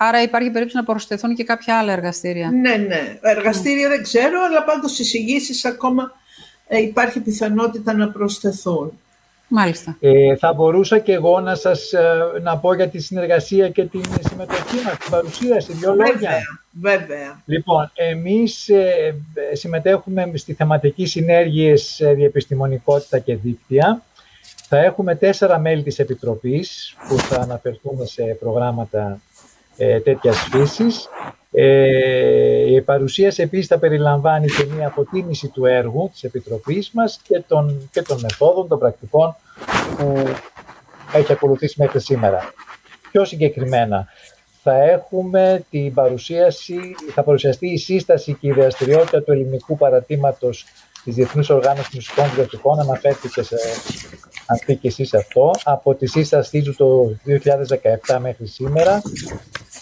Άρα 0.00 0.22
υπάρχει 0.22 0.50
περίπτωση 0.50 0.76
να 0.76 0.84
προσθεθούν 0.84 1.34
και 1.34 1.44
κάποια 1.44 1.78
άλλα 1.78 1.92
εργαστήρια. 1.92 2.50
Ναι, 2.50 2.76
ναι. 2.76 3.18
Εργαστήρια 3.20 3.88
δεν 3.88 4.02
ξέρω, 4.02 4.40
αλλά 4.48 4.64
πάντως 4.64 4.98
εισηγήσει 4.98 5.68
ακόμα 5.68 6.12
ε, 6.66 6.78
υπάρχει 6.78 7.20
πιθανότητα 7.20 7.94
να 7.94 8.08
προσθεθούν. 8.10 8.92
Μάλιστα. 9.48 9.96
Ε, 10.00 10.36
θα 10.36 10.52
μπορούσα 10.52 10.98
και 10.98 11.12
εγώ 11.12 11.40
να 11.40 11.54
σας 11.54 11.92
ε, 11.92 12.18
να 12.42 12.58
πω 12.58 12.74
για 12.74 12.88
τη 12.88 12.98
συνεργασία 12.98 13.68
και 13.68 13.84
την 13.84 14.02
συμμετοχή 14.28 14.76
μας, 14.84 14.98
την 14.98 15.10
παρουσίαση, 15.10 15.72
δύο 15.72 15.94
λόγια. 15.94 16.12
Βέβαια, 16.12 16.98
βέβαια. 16.98 17.42
Λοιπόν, 17.44 17.90
εμείς 17.94 18.68
ε, 18.68 19.14
συμμετέχουμε 19.52 20.30
στη 20.34 20.52
θεματική 20.52 21.06
συνέργειες 21.06 22.00
ε, 22.00 22.12
διεπιστημονικότητα 22.12 23.18
και 23.18 23.36
δίκτυα. 23.36 24.02
Θα 24.68 24.78
έχουμε 24.78 25.14
τέσσερα 25.14 25.58
μέλη 25.58 25.82
της 25.82 25.98
Επιτροπής 25.98 26.96
που 27.08 27.18
θα 27.18 27.40
αναφερθούμε 27.40 28.06
σε 28.06 28.22
προγράμματα 28.22 29.20
ε, 29.78 30.00
τέτοιας 30.00 30.48
φύσης. 30.50 31.08
Ε, 31.52 32.74
η 32.74 32.82
παρουσίαση 32.82 33.42
επίσης 33.42 33.66
θα 33.66 33.78
περιλαμβάνει 33.78 34.46
και 34.46 34.64
μια 34.64 34.86
αποτίμηση 34.86 35.48
του 35.48 35.64
έργου 35.64 36.08
της 36.12 36.22
Επιτροπής 36.22 36.90
μας 36.92 37.20
και 37.22 37.42
των, 37.48 37.88
και 37.92 38.02
των 38.02 38.18
μεθόδων, 38.20 38.68
των 38.68 38.78
πρακτικών 38.78 39.36
που 39.96 40.28
έχει 41.12 41.32
ακολουθήσει 41.32 41.74
μέχρι 41.78 42.00
σήμερα. 42.00 42.52
Πιο 43.10 43.24
συγκεκριμένα, 43.24 44.06
θα 44.62 44.82
έχουμε 44.82 45.64
την 45.70 45.94
παρουσίαση, 45.94 46.78
θα 47.14 47.22
παρουσιαστεί 47.22 47.66
η 47.66 47.76
σύσταση 47.76 48.34
και 48.34 48.48
η 48.48 48.52
δραστηριότητα 48.52 49.22
του 49.22 49.32
ελληνικού 49.32 49.76
παρατήματος 49.76 50.64
της 51.04 51.14
Διεθνούς 51.14 51.50
Οργάνωσης 51.50 51.94
Μουσικών 51.94 52.24
Βιβλιοθηκών, 52.24 52.80
αναφέρθηκε 52.80 53.42
σε, 53.42 53.56
αν 54.46 54.58
πει 54.66 54.76
και 54.76 54.88
εσείς 54.88 55.14
αυτό, 55.14 55.50
από 55.64 55.94
τη 55.94 56.06
σύστασή 56.06 56.62
του 56.62 56.74
το 56.74 57.16
2017 58.06 58.18
μέχρι 58.20 58.46
σήμερα. 58.46 59.02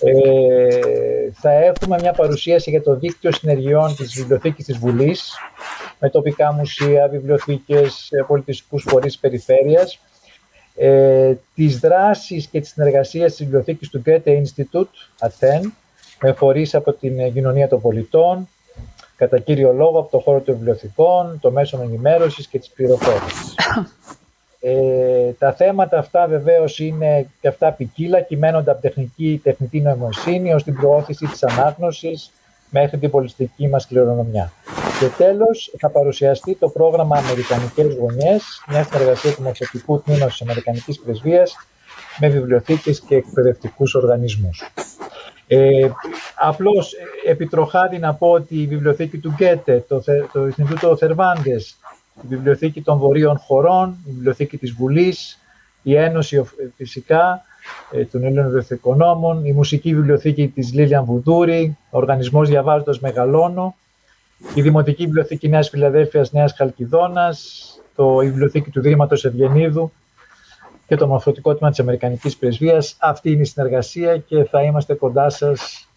Ε, 0.07 1.31
θα 1.33 1.51
έχουμε 1.51 1.97
μια 2.01 2.13
παρουσίαση 2.13 2.71
για 2.71 2.83
το 2.83 2.95
δίκτυο 2.95 3.33
συνεργειών 3.33 3.97
της 3.97 4.15
Βιβλιοθήκης 4.15 4.65
της 4.65 4.79
Βουλής, 4.79 5.33
με 5.99 6.11
τοπικά 6.11 6.53
μουσεία, 6.53 7.09
βιβλιοθήκες, 7.09 8.09
ε, 8.11 8.25
πολιτιστικούς 8.27 8.85
φορείς 8.89 9.19
περιφέρειας, 9.19 10.01
ε, 10.77 11.35
τις 11.55 11.79
δράσεις 11.79 12.47
και 12.47 12.61
τις 12.61 12.71
συνεργασίες 12.71 13.31
της 13.31 13.45
Βιβλιοθήκης 13.45 13.89
του 13.89 14.03
Goethe 14.07 14.43
Institute, 14.43 15.11
Αθέν, 15.21 15.73
με 16.23 16.33
φορείς 16.33 16.75
από 16.75 16.93
την 16.93 17.33
κοινωνία 17.33 17.69
των 17.69 17.81
πολιτών, 17.81 18.49
κατά 19.17 19.39
κύριο 19.39 19.73
λόγο 19.73 19.99
από 19.99 20.11
το 20.11 20.19
χώρο 20.19 20.41
των 20.41 20.55
βιβλιοθηκών, 20.55 21.39
το 21.41 21.51
μέσο 21.51 21.81
ενημέρωσης 21.83 22.47
και 22.47 22.59
της 22.59 22.69
πληροφόρησης. 22.69 23.55
Ε, 24.69 25.33
τα 25.39 25.53
θέματα 25.53 25.99
αυτά 25.99 26.27
βεβαίως 26.27 26.79
είναι 26.79 27.27
και 27.41 27.49
αυτά 27.49 27.73
ποικίλα, 27.73 28.21
κυμαίνονται 28.21 28.71
από 28.71 28.81
τεχνική 28.81 29.41
τεχνητή 29.43 29.81
νοημοσύνη 29.81 30.55
ως 30.55 30.65
την 30.65 30.75
προώθηση 30.75 31.27
της 31.27 31.45
ανάγνωσης 31.45 32.33
μέχρι 32.71 32.99
την 32.99 33.11
πολιτιστική 33.11 33.69
μας 33.69 33.87
κληρονομιά. 33.87 34.53
Και 35.01 35.07
τέλος 35.07 35.75
θα 35.79 35.91
παρουσιαστεί 35.91 36.55
το 36.55 36.69
πρόγραμμα 36.69 37.17
Αμερικανικές 37.17 37.95
Γωνιές, 37.95 38.65
μια 38.69 38.85
συνεργασία 38.85 39.35
του 39.35 39.43
μορφωτικού 39.43 40.01
τμήματος 40.01 40.33
της 40.33 40.43
Αμερικανικής 40.43 41.01
Πρεσβείας 41.01 41.57
με 42.21 42.29
βιβλιοθήκες 42.29 43.01
και 43.01 43.17
εκπαιδευτικούς 43.17 43.95
οργανισμούς. 43.95 44.71
Ε, 45.47 45.89
απλώς 46.35 46.95
επιτροχάδι 47.27 47.99
να 47.99 48.15
πω 48.15 48.31
ότι 48.31 48.63
η 48.63 48.67
βιβλιοθήκη 48.67 49.19
του 49.19 49.33
Γκέτε, 49.37 49.85
το, 49.89 50.03
το 50.33 50.47
Ινστιτούτο 50.47 50.97
Θερβάντες, 50.97 51.77
η 52.23 52.27
Βιβλιοθήκη 52.27 52.83
των 52.83 52.99
Βορείων 52.99 53.39
Χωρών, 53.39 53.97
η 54.07 54.11
Βιβλιοθήκη 54.11 54.57
της 54.57 54.73
Βουλής, 54.73 55.39
η 55.83 55.97
Ένωση 55.97 56.45
φυσικά 56.77 57.45
ε, 57.91 58.05
των 58.05 58.25
Ελλήνων 58.25 58.45
Βιβλιοθηκονόμων, 58.45 59.45
η 59.45 59.53
Μουσική 59.53 59.95
Βιβλιοθήκη 59.95 60.49
της 60.49 60.73
Λίλιαν 60.73 61.05
Βουδούρη, 61.05 61.77
ο 61.91 61.97
Οργανισμός 61.97 62.49
Διαβάζοντας 62.49 63.01
Μεγαλώνο, 63.01 63.77
η 64.55 64.63
Δημοτική 64.63 65.05
Βιβλιοθήκη 65.05 65.49
Νέας 65.49 65.69
Φιλαδέλφειας 65.69 66.33
Νέας 66.33 66.55
Χαλκιδόνας, 66.57 67.71
το, 67.95 68.21
η 68.21 68.27
Βιβλιοθήκη 68.27 68.71
του 68.71 68.81
Δήματος 68.81 69.25
Ευγενίδου 69.25 69.93
και 70.87 70.97
το 70.97 71.07
Μορφωτικό 71.07 71.51
Τμήμα 71.51 71.71
της 71.71 71.81
Αμερικανικής 71.81 72.37
Πρεσβείας. 72.37 72.97
Αυτή 72.99 73.31
είναι 73.31 73.41
η 73.41 73.45
συνεργασία 73.45 74.17
και 74.17 74.45
θα 74.45 74.63
είμαστε 74.63 74.95
κοντά 74.95 75.31
σας 75.31 75.89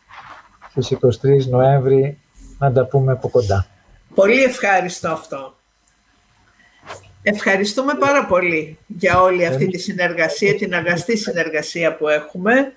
στις 0.69 0.97
23 1.21 1.45
Νοέμβρη 1.49 2.19
να 2.59 2.71
τα 2.71 2.85
πούμε 2.85 3.11
από 3.11 3.29
κοντά. 3.29 3.65
Πολύ 4.15 4.43
ευχάριστο 4.43 5.09
αυτό. 5.09 5.53
Ευχαριστούμε 7.33 7.93
πάρα 7.99 8.25
πολύ 8.25 8.77
για 8.87 9.21
όλη 9.21 9.45
αυτή 9.45 9.67
τη 9.67 9.77
συνεργασία, 9.77 10.55
την 10.55 10.73
αγαστή 10.73 11.17
συνεργασία 11.17 11.95
που 11.95 12.07
έχουμε 12.07 12.73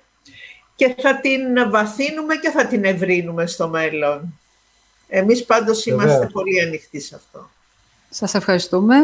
και 0.75 0.95
θα 0.97 1.19
την 1.19 1.71
βαθύνουμε 1.71 2.35
και 2.35 2.49
θα 2.49 2.65
την 2.65 2.83
ευρύνουμε 2.83 3.45
στο 3.45 3.67
μέλλον. 3.67 4.39
Εμείς 5.07 5.43
πάντως 5.43 5.85
είμαστε 5.85 6.29
πολύ 6.33 6.61
ανοιχτοί 6.61 6.99
σε 6.99 7.15
αυτό. 7.15 7.49
Σας 8.09 8.33
ευχαριστούμε. 8.33 8.95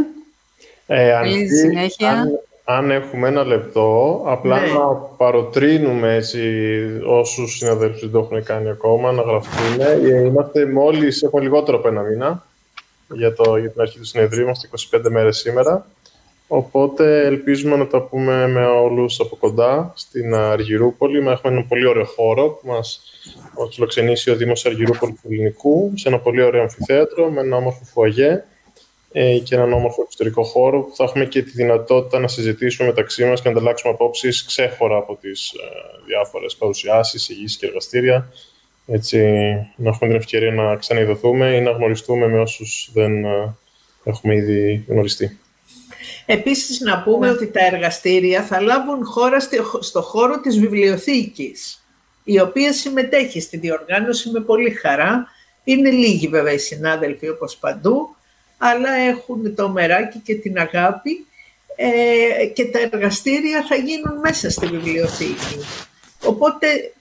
Ε, 0.88 1.10
Καλή 1.10 1.48
συνέχεια. 1.48 2.10
Αν, 2.10 2.40
αν, 2.64 2.92
έχουμε 2.92 3.28
ένα 3.28 3.44
λεπτό, 3.44 4.22
απλά 4.26 4.60
Ναι. 4.60 4.72
να 4.72 4.86
παροτρύνουμε 4.96 6.16
έτσι, 6.16 6.42
όσους 7.06 7.58
συναδέλφους 7.58 8.00
δεν 8.00 8.12
το 8.12 8.20
έχουν 8.20 8.44
κάνει 8.44 8.70
ακόμα, 8.70 9.12
να 9.12 9.22
γραφτούν. 9.22 9.82
Ε, 9.82 10.26
Είμαστε 10.26 10.66
μόλις, 10.66 11.22
έχουμε 11.22 11.42
λιγότερο 11.42 11.78
από 11.78 11.88
ένα 11.88 12.02
μήνα 12.02 12.44
για, 13.14 13.34
το, 13.34 13.58
για 13.58 13.72
την 13.72 13.82
αρχή 13.82 13.98
του 13.98 14.06
συνεδρίου, 14.06 14.44
είμαστε 14.44 14.70
25 14.96 15.10
μέρες 15.10 15.38
σήμερα. 15.38 15.86
Οπότε 16.48 17.26
ελπίζουμε 17.26 17.76
να 17.76 17.88
τα 17.88 18.02
πούμε 18.02 18.48
με 18.48 18.66
όλους 18.66 19.20
από 19.20 19.36
κοντά 19.36 19.94
στην 19.96 20.36
Αργυρούπολη. 20.36 21.22
Μα 21.22 21.32
Έχουμε 21.32 21.54
ένα 21.54 21.66
πολύ 21.66 21.88
ωραίο 21.88 22.06
χώρο 22.06 22.50
που 22.50 22.68
μας 22.68 23.02
μας 23.58 23.76
φιλοξενήσει 23.76 24.32
ο 24.32 24.36
Δήμος 24.36 24.66
Αργυρούπολης 24.66 25.22
του 25.22 25.28
Ελληνικού 25.32 25.92
σε 25.96 26.08
ένα 26.08 26.20
πολύ 26.20 26.42
ωραίο 26.42 26.62
αμφιθέατρο 26.62 27.30
με 27.30 27.42
ένα 27.42 27.56
όμορφο 27.56 27.84
φουαγέ 27.84 28.44
ε, 29.12 29.38
και 29.38 29.56
έναν 29.56 29.74
όμορφο 29.74 30.02
εξωτερικό 30.02 30.44
χώρο 30.44 30.82
που 30.82 30.96
θα 30.96 31.04
έχουμε 31.04 31.26
και 31.26 31.42
τη 31.42 31.52
δυνατότητα 31.52 32.20
να 32.20 32.28
συζητήσουμε 32.28 32.88
μεταξύ 32.88 33.26
μας 33.26 33.42
και 33.42 33.50
να 33.50 33.56
ανταλλάξουμε 33.56 33.94
απόψεις 33.94 34.46
ξέχωρα 34.46 34.98
από 34.98 35.16
τις 35.16 35.52
ε, 35.52 35.58
διάφορες 36.06 36.56
παρουσιάσεις, 36.56 37.30
ηγήσεις 37.30 37.58
και 37.58 37.66
εργαστήρια. 37.66 38.32
Έτσι, 38.92 39.18
να 39.76 39.90
έχουμε 39.90 40.10
την 40.10 40.16
ευκαιρία 40.16 40.52
να 40.52 40.76
ξαναειδωθούμε 40.76 41.56
ή 41.56 41.62
να 41.62 41.72
γνωριστούμε 41.72 42.28
με 42.28 42.40
όσους 42.40 42.90
δεν 42.94 43.26
ε, 43.26 43.56
έχουμε 44.04 44.36
ήδη 44.36 44.86
γνωριστεί. 44.88 45.40
Επίσης 46.26 46.80
να 46.80 47.02
πούμε 47.04 47.30
ότι 47.30 47.48
τα 47.48 47.66
εργαστήρια 47.66 48.44
θα 48.44 48.62
λάβουν 48.62 49.06
χώρα 49.06 49.40
στη- 49.40 49.60
στο 49.80 50.02
χώρο 50.02 50.40
της 50.40 50.60
βιβλιοθήκης, 50.60 51.84
η 52.24 52.40
οποία 52.40 52.74
συμμετέχει 52.74 53.42
στη 53.42 53.58
διοργάνωση 53.58 54.30
με 54.30 54.40
πολύ 54.40 54.70
χαρά. 54.70 55.28
Είναι 55.64 55.90
λίγοι 55.90 56.28
βέβαια 56.28 56.54
οι 56.54 56.58
συνάδελφοι 56.58 57.30
όπως 57.30 57.56
παντού, 57.58 58.16
αλλά 58.58 58.94
έχουν 58.94 59.56
το 59.56 59.70
μεράκι 59.70 60.20
και 60.20 60.36
την 60.36 60.58
αγάπη 60.58 61.26
ε, 61.76 62.46
και 62.46 62.66
τα 62.66 62.80
εργαστήρια 62.92 63.66
θα 63.70 63.76
γίνουν 63.76 64.20
μέσα 64.24 64.50
στη 64.50 64.66
βιβλιοθήκη. 64.66 65.58
Οπότε 66.24 66.68
λα- 66.68 66.78
ε, 66.78 66.99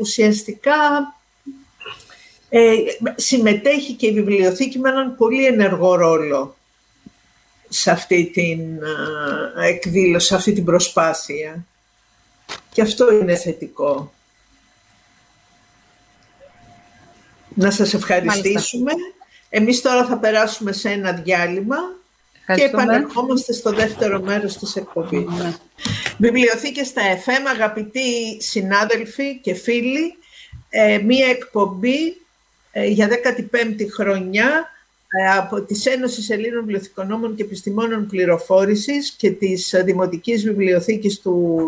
ουσιαστικά 0.00 0.74
ε, 2.48 2.76
συμμετέχει 3.14 3.92
και 3.92 4.06
η 4.06 4.12
βιβλιοθήκη 4.12 4.78
με 4.78 4.88
έναν 4.88 5.16
πολύ 5.16 5.46
ενεργό 5.46 5.94
ρόλο 5.94 6.56
σε 7.68 7.90
αυτή 7.90 8.30
την 8.30 8.84
α, 8.84 9.64
εκδήλωση, 9.64 10.26
σε 10.26 10.34
αυτή 10.34 10.52
την 10.52 10.64
προσπάθεια. 10.64 11.66
Και 12.72 12.82
αυτό 12.82 13.12
είναι 13.12 13.36
θετικό. 13.36 14.12
Να 17.54 17.70
σας 17.70 17.94
ευχαριστήσουμε. 17.94 18.92
Εμείς 19.48 19.80
τώρα 19.80 20.04
θα 20.04 20.18
περάσουμε 20.18 20.72
σε 20.72 20.90
ένα 20.90 21.12
διάλειμμα 21.12 21.76
και 22.46 22.52
Ευχαριστούμε. 22.52 22.82
επανερχόμαστε 22.82 23.52
στο 23.52 23.72
δεύτερο 23.72 24.20
μέρος 24.20 24.58
της 24.58 24.76
εκπομπής. 24.76 25.24
Ναι. 25.38 25.54
Βιβλιοθήκες 26.18 26.86
στα 26.86 27.02
FM, 27.02 27.46
αγαπητοί 27.54 28.42
συνάδελφοι 28.42 29.38
και 29.38 29.54
φίλοι, 29.54 30.16
ε, 30.68 30.98
μία 30.98 31.26
εκπομπή 31.26 32.16
ε, 32.72 32.86
για 32.86 33.08
15η 33.08 33.86
χρονιά 33.92 34.68
ε, 35.08 35.36
από 35.36 35.60
τις 35.60 35.86
Ένωσης 35.86 36.30
Ελλήνων 36.30 36.60
Βιβλιοθηκονόμων 36.60 37.34
και 37.34 37.42
Επιστημόνων 37.42 38.06
Πληροφόρησης 38.06 39.10
και 39.10 39.30
της 39.30 39.72
ε, 39.72 39.82
Δημοτικής 39.82 40.44
Βιβλιοθήκης 40.44 41.20
του 41.20 41.60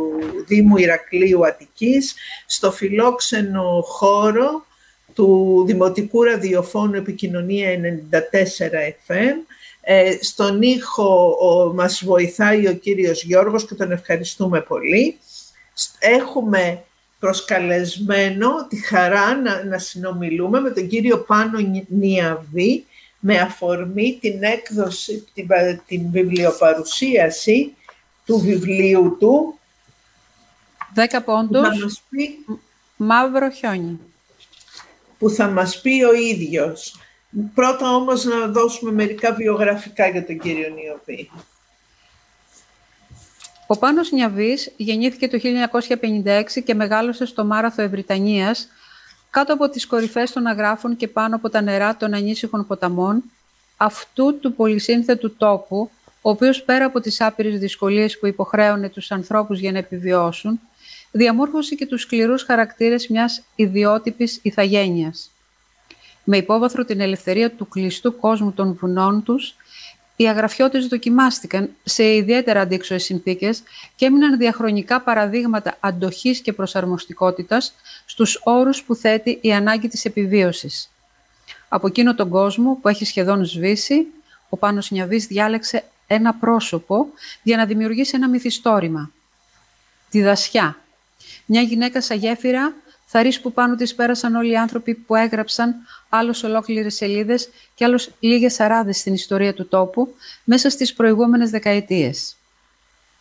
Δήμου 0.47 0.77
Ηρακλείου 0.77 1.47
Αττικής 1.47 2.15
στο 2.47 2.73
φιλόξενο 2.73 3.81
χώρο 3.85 4.67
του 5.15 5.63
Δημοτικού 5.67 6.23
Ραδιοφώνου 6.23 6.95
Επικοινωνία 6.95 7.69
94 8.11 8.17
FM 9.09 9.37
Ε, 9.89 10.17
στον 10.21 10.63
ήχο 10.63 11.37
ο, 11.41 11.73
μας 11.73 12.05
βοηθάει 12.05 12.69
ο 12.69 12.75
κύριος 12.75 13.23
Γιώργος 13.23 13.67
και 13.67 13.75
τον 13.75 13.93
ευχαριστούμε 13.93 14.61
πολύ. 14.61 15.19
Έχουμε 15.99 16.85
προσκαλεσμένο 17.19 18.67
τη 18.69 18.77
χαρά 18.77 19.37
να, 19.37 19.65
να 19.65 19.79
συνομιλούμε 19.79 20.61
με 20.61 20.71
τον 20.71 20.89
κύριο 20.89 21.19
Πάνο 21.19 21.85
Νιαβή 21.89 22.85
με 23.19 23.39
αφορμή 23.39 24.19
την 24.21 24.43
έκδοση, 24.43 25.25
την, 25.35 25.49
την 25.87 26.11
βιβλιοπαρουσίαση 26.11 27.75
του 28.25 28.39
βιβλίου 28.39 29.17
του. 29.19 29.59
Δέκα 30.95 31.23
πόντους, 31.23 32.03
πει, 32.09 32.45
μαύρο 32.97 33.51
χιόνι. 33.51 33.99
Που 35.19 35.31
θα 35.31 35.49
μας 35.49 35.81
πει 35.81 36.03
ο 36.03 36.15
ίδιος. 36.15 36.95
Πρώτα 37.55 37.95
όμως 37.95 38.25
να 38.25 38.47
δώσουμε 38.47 38.93
μερικά 38.93 39.33
βιογραφικά 39.33 40.09
για 40.09 40.27
τον 40.27 40.39
κύριο 40.39 40.69
Νιαβή. 40.69 41.31
Ο 43.67 43.79
Πάνος 43.79 44.13
Νιαβής 44.13 44.73
γεννήθηκε 44.77 45.29
το 45.29 45.39
1956 45.39 46.63
και 46.65 46.75
μεγάλωσε 46.75 47.25
στο 47.25 47.45
Μάραθο 47.45 47.83
Ευρυτανίας, 47.83 48.69
κάτω 49.31 49.53
από 49.53 49.69
τις 49.69 49.87
κορυφές 49.87 50.33
των 50.33 50.47
αγράφων 50.47 50.97
και 50.97 51.09
πάνω 51.09 51.37
από 51.37 51.49
τα 51.49 51.61
νερά 51.61 51.97
των 51.97 52.15
ανήσυχων 52.15 52.67
ποταμών, 52.67 53.23
αυτού 53.77 54.39
του 54.39 54.55
πολυσύνθετου 54.55 55.37
τόπου, 55.37 55.91
ο 56.23 56.31
οποίος 56.31 56.63
πέρα 56.63 56.85
από 56.85 57.01
τις 57.01 57.21
άπειρες 57.21 57.59
δυσκολίες 57.59 58.19
που 58.19 58.27
υποχρέωνε 58.27 58.89
τους 58.89 59.11
ανθρώπους 59.11 59.59
για 59.59 59.73
να 59.73 59.79
επιβιώσουν, 59.79 60.61
διαμόρφωσε 61.11 61.75
και 61.75 61.87
τους 61.87 62.01
σκληρούς 62.03 62.43
χαρακτήρες 62.43 63.09
μιας 63.09 63.43
ιδιότυπης 63.57 64.41
ηθαγένειας. 64.43 65.31
Με 66.29 66.37
υπόβαθρο 66.37 66.85
την 66.85 67.01
ελευθερία 67.01 67.51
του 67.51 67.69
κλειστού 67.69 68.17
κόσμου 68.17 68.53
των 68.53 68.75
βουνών 68.75 69.23
τους, 69.23 69.57
οι 70.17 70.29
αγραφιώτες 70.29 70.87
δοκιμάστηκαν 70.87 71.71
σε 71.85 72.15
ιδιαίτερα 72.15 72.61
αντίξωες 72.61 73.05
συνθήκες 73.05 73.63
και 73.95 74.07
έμειναν 74.07 74.39
διαχρονικά 74.39 75.01
παραδείγματα 75.01 75.77
αντοχής 75.81 76.41
και 76.41 76.53
προσαρμοστικότητας 76.53 77.75
στους 78.07 78.41
όρους 78.45 78.83
που 78.83 78.95
θέτει 78.95 79.39
η 79.41 79.53
ανάγκη 79.53 79.89
της 79.89 80.05
επιβίωσης. 80.05 80.91
Από 81.69 81.87
εκείνο 81.87 82.15
τον 82.15 82.29
κόσμο 82.29 82.79
που 82.83 82.89
έχει 82.89 83.05
σχεδόν 83.05 83.45
σβήσει, 83.45 84.07
ο 84.49 84.57
Πάνος 84.57 84.91
Νιαβής 84.91 85.27
διάλεξε 85.27 85.85
ένα 86.07 86.35
πρόσωπο 86.35 87.07
για 87.43 87.57
να 87.57 87.67
δημιουργήσει 87.67 88.13
ένα 88.15 88.29
μυθιστόρημα. 88.29 89.11
Τη 90.11 90.23
Δασιά. 90.23 90.79
Μια 91.47 91.61
γυναίκα 91.61 92.01
σαν 92.01 92.19
γέφυρα 92.19 92.75
Θαρείς 93.09 93.41
που 93.41 93.53
πάνω 93.53 93.75
της 93.75 93.95
πέρασαν 93.95 94.35
όλοι 94.35 94.51
οι 94.51 94.57
άνθρωποι 94.57 94.95
που 94.95 95.15
έγραψαν 95.15 95.75
άλλος 96.09 96.43
ολόκληρες 96.43 96.95
σελίδες 96.95 97.49
και 97.75 97.85
άλλος 97.85 98.11
λίγες 98.21 98.61
αράδες 98.61 98.99
στην 98.99 99.15
ιστορία 99.15 99.55
του 99.55 99.69
τόπου 99.69 100.15
μέσα 100.45 100.71
στις 100.71 100.93
προηγούμενες 100.93 101.51
δεκαετίες. 101.51 102.37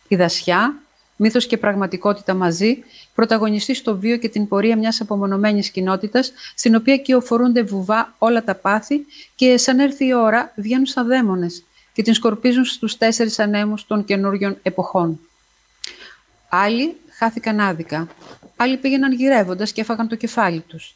Η 0.08 0.16
Δασιά, 0.16 0.74
μύθος 1.16 1.46
και 1.46 1.56
πραγματικότητα 1.56 2.34
μαζί, 2.34 2.84
πρωταγωνιστεί 3.14 3.74
στο 3.74 3.98
βίο 3.98 4.16
και 4.16 4.28
την 4.28 4.48
πορεία 4.48 4.76
μιας 4.76 5.00
απομονωμένης 5.00 5.70
κοινότητας, 5.70 6.32
στην 6.54 6.74
οποία 6.74 6.96
κυοφορούνται 6.96 7.62
βουβά 7.62 8.14
όλα 8.18 8.44
τα 8.44 8.54
πάθη 8.54 9.06
και 9.34 9.56
σαν 9.56 9.78
έρθει 9.78 10.06
η 10.06 10.14
ώρα 10.14 10.52
βγαίνουν 10.56 10.86
σαν 10.86 11.06
δαίμονες 11.06 11.64
και 11.92 12.02
την 12.02 12.14
σκορπίζουν 12.14 12.64
στους 12.64 12.96
τέσσερις 12.96 13.38
ανέμους 13.38 13.86
των 13.86 14.04
καινούριων 14.04 14.58
εποχών. 14.62 15.20
Άλλοι 16.48 16.96
χάθηκαν 17.18 17.60
άδικα. 17.60 18.08
Άλλοι 18.56 18.76
πήγαιναν 18.76 19.12
γυρεύοντας 19.12 19.72
και 19.72 19.80
έφαγαν 19.80 20.08
το 20.08 20.16
κεφάλι 20.16 20.60
τους. 20.60 20.94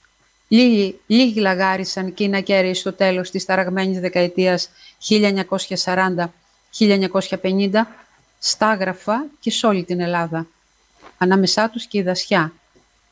Λίγοι, 0.48 1.00
λίγοι 1.06 1.40
λαγάρισαν 1.40 2.14
και 2.14 2.24
είναι 2.24 2.72
στο 2.72 2.92
τέλος 2.92 3.30
της 3.30 3.44
ταραγμένης 3.44 4.00
δεκαετίας 4.00 4.70
1940-1950 5.08 6.26
στάγραφα 8.38 9.26
και 9.40 9.50
σε 9.50 9.66
όλη 9.66 9.84
την 9.84 10.00
Ελλάδα. 10.00 10.46
Ανάμεσά 11.18 11.70
τους 11.70 11.86
και 11.86 11.98
η 11.98 12.02
Δασιά, 12.02 12.52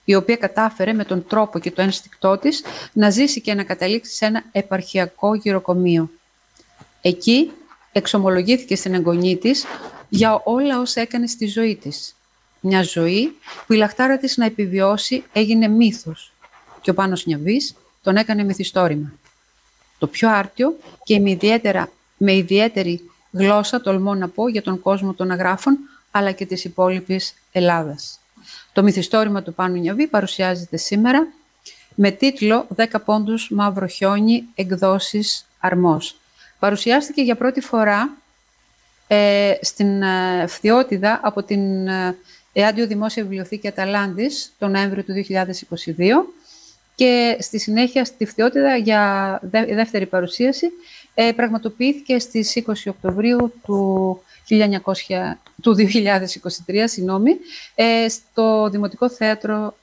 η 0.05 0.15
οποία 0.15 0.37
κατάφερε 0.37 0.93
με 0.93 1.05
τον 1.05 1.27
τρόπο 1.27 1.59
και 1.59 1.71
το 1.71 1.83
ένστικτό 1.83 2.39
της 2.39 2.63
να 2.93 3.11
ζήσει 3.11 3.41
και 3.41 3.55
να 3.55 3.65
καταλήξει 3.65 4.15
σε 4.15 4.27
ένα 4.27 4.45
επαρχιακό 4.53 5.35
γυροκομείο. 5.35 6.11
Εκεί 7.03 7.51
εξομολογήθηκε 7.93 8.77
στην 8.77 8.95
εγγονή 8.95 9.37
της 9.37 9.65
για 10.09 10.41
όλα 10.45 10.81
όσα 10.81 11.01
έκανε 11.01 11.27
στη 11.27 11.47
ζωή 11.47 11.77
της 11.77 12.18
μια 12.61 12.83
ζωή 12.83 13.37
που 13.67 13.73
η 13.73 13.77
λαχτάρα 13.77 14.19
της 14.19 14.37
να 14.37 14.45
επιβιώσει 14.45 15.25
έγινε 15.33 15.69
μύθος 15.69 16.33
και 16.81 16.91
ο 16.91 16.95
Πάνος 16.95 17.27
Νιαβής 17.27 17.75
τον 18.03 18.17
έκανε 18.17 18.45
μυθιστόρημα. 18.45 19.13
Το 19.99 20.07
πιο 20.07 20.31
άρτιο 20.31 20.77
και 21.03 21.19
με, 21.19 21.31
ιδιαίτερα, 21.31 21.91
με 22.17 22.35
ιδιαίτερη 22.35 23.11
γλώσσα 23.31 23.81
τολμώ 23.81 24.15
να 24.15 24.29
πω 24.29 24.49
για 24.49 24.63
τον 24.63 24.81
κόσμο 24.81 25.13
των 25.13 25.31
αγράφων 25.31 25.79
αλλά 26.11 26.33
και 26.33 26.47
της 26.47 26.65
υπόλοιπης 26.65 27.35
Ελλάδας. 27.53 28.21
Το 28.73 28.83
μυθιστόρημα 28.83 29.43
του 29.43 29.55
Πάνου 29.55 29.81
Νιαβή 29.81 30.07
παρουσιάζεται 30.07 30.77
σήμερα 30.77 31.27
με 31.95 32.11
τίτλο 32.11 32.67
«10 32.77 32.85
πόντους 33.05 33.51
μαύρο 33.51 33.87
χιόνι, 33.87 34.45
εκδόσεις 34.55 35.47
αρμός». 35.59 36.17
Παρουσιάστηκε 36.59 37.23
για 37.23 37.37
πρώτη 37.37 37.61
φορά 37.61 38.17
ε, 39.07 39.53
στην 39.61 40.03
ε, 40.03 40.47
Φθιώτιδα 40.47 41.21
από 41.23 41.43
την 41.43 41.89
ε, 41.89 42.17
Εάντιο 42.61 42.87
Δημόσια 42.87 43.23
Βιβλιοθήκη 43.23 43.69
Αταλάντης 43.69 44.53
τον 44.59 44.71
Νοέμβριο 44.71 45.03
του 45.03 45.13
2022 45.29 45.95
και 46.95 47.37
στη 47.41 47.59
συνέχεια 47.59 48.05
στη 48.05 48.27
Φθιότητα 48.27 48.77
για 48.77 49.41
δεύτερη 49.51 50.07
παρουσίαση 50.07 50.67
ε, 51.15 51.33
πραγματοποιήθηκε 51.37 52.19
στις 52.19 52.63
20 52.67 52.73
Οκτωβρίου 52.87 53.53
του, 53.63 54.23
1900, 54.49 54.55
του 55.63 55.77
2023 56.67 56.85
συγγνώμη, 56.85 57.31
ε, 57.75 58.09
στο 58.09 58.69
Δημοτικό 58.71 59.11
Θέατρο 59.11 59.77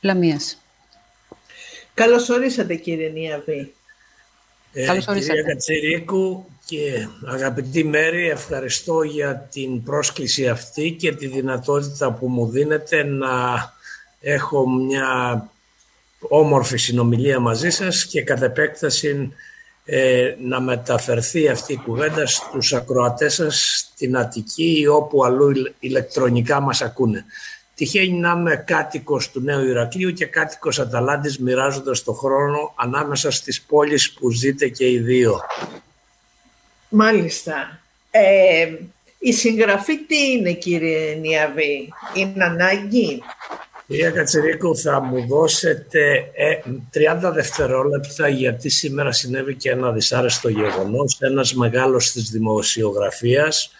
Λαμίας. 0.00 0.58
Καλώς 1.94 2.28
ορίσατε 2.28 2.74
κύριε 2.74 3.08
Νιαβή. 3.08 3.74
Ε, 4.72 4.84
Καλώς 4.84 5.06
ορίσατε. 5.06 5.32
Κυρία 5.32 5.52
Κατσερίκου, 5.52 6.46
και 6.64 7.08
αγαπητή 7.26 7.84
Μέρη, 7.84 8.28
ευχαριστώ 8.28 9.02
για 9.02 9.48
την 9.52 9.82
πρόσκληση 9.82 10.48
αυτή 10.48 10.92
και 10.92 11.14
τη 11.14 11.26
δυνατότητα 11.26 12.12
που 12.12 12.28
μου 12.28 12.50
δίνετε 12.50 13.02
να 13.02 13.28
έχω 14.20 14.70
μια 14.70 15.48
όμορφη 16.28 16.76
συνομιλία 16.76 17.40
μαζί 17.40 17.70
σας 17.70 18.06
και 18.06 18.22
κατ' 18.22 18.42
επέκταση 18.42 19.32
ε, 19.84 20.34
να 20.40 20.60
μεταφερθεί 20.60 21.48
αυτή 21.48 21.72
η 21.72 21.80
κουβέντα 21.84 22.26
στους 22.26 22.72
ακροατές 22.72 23.34
σας 23.34 23.86
στην 23.94 24.16
Αττική 24.16 24.86
όπου 24.90 25.24
αλλού 25.24 25.52
ηλεκτρονικά 25.78 26.60
μας 26.60 26.82
ακούνε. 26.82 27.24
Τυχαίνει 27.74 28.18
να 28.18 28.30
είμαι 28.30 28.56
κάτοικος 28.66 29.30
του 29.30 29.40
Νέου 29.40 29.66
Ηρακλείου 29.66 30.12
και 30.12 30.26
κάτοικος 30.26 30.78
Αταλάντης 30.78 31.38
μοιράζοντας 31.38 32.02
το 32.02 32.12
χρόνο 32.12 32.74
ανάμεσα 32.76 33.30
στις 33.30 33.62
πόλεις 33.62 34.12
που 34.12 34.30
ζείτε 34.30 34.68
και 34.68 34.90
οι 34.90 34.98
δύο. 34.98 35.40
Μάλιστα. 36.88 37.80
Ε, 38.10 38.72
η 39.18 39.32
συγγραφή 39.32 39.98
τι 39.98 40.30
είναι 40.30 40.52
κύριε 40.52 41.14
Νιαβή, 41.14 41.92
είναι 42.14 42.44
ανάγκη; 42.44 43.22
Κυρία 43.86 44.10
Κατσερίκου, 44.10 44.76
θα 44.76 45.00
μου 45.00 45.26
δώσετε 45.26 46.30
30 46.92 47.28
ε, 47.28 47.30
δευτερόλεπτα 47.30 48.28
γιατί 48.28 48.68
σήμερα 48.68 49.12
συνέβη 49.12 49.54
και 49.54 49.70
ένα 49.70 49.92
δυσάρεστο 49.92 50.48
γεγονός. 50.48 51.16
Ένας 51.20 51.54
μεγάλος 51.54 52.12
της 52.12 52.30
δημοσιογραφίας 52.30 53.72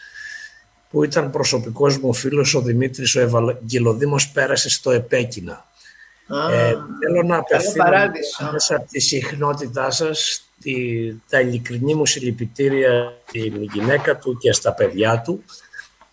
που 0.93 1.05
ήταν 1.05 1.31
προσωπικός 1.31 1.99
μου 1.99 2.15
φίλος 2.15 2.55
ο 2.55 2.61
Δημήτρης 2.61 3.15
ο 3.15 3.21
Ευαγγελοδήμος 3.21 4.29
πέρασε 4.29 4.71
στο 4.71 4.91
Επέκεινα. 4.91 5.67
ε, 6.53 6.75
θέλω 7.01 7.23
να 7.27 7.37
απευθύνω 7.37 7.85
μέσα 8.53 8.77
από 8.77 8.89
τη 8.91 9.01
συχνότητά 9.01 9.91
σας 9.91 10.47
τη, 10.61 10.75
τα 11.29 11.41
ειλικρινή 11.41 11.95
μου 11.95 12.07
συλληπιτήρια 12.07 13.15
στην 13.29 13.63
γυναίκα 13.63 14.17
του 14.17 14.37
και 14.37 14.53
στα 14.53 14.73
παιδιά 14.73 15.21
του 15.21 15.45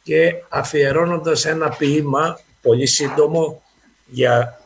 και 0.03 0.33
αφιερώνοντας 0.49 1.45
ένα 1.45 1.69
ποίημα 1.69 2.39
πολύ 2.61 2.87
σύντομο 2.87 3.61
για, 4.05 4.61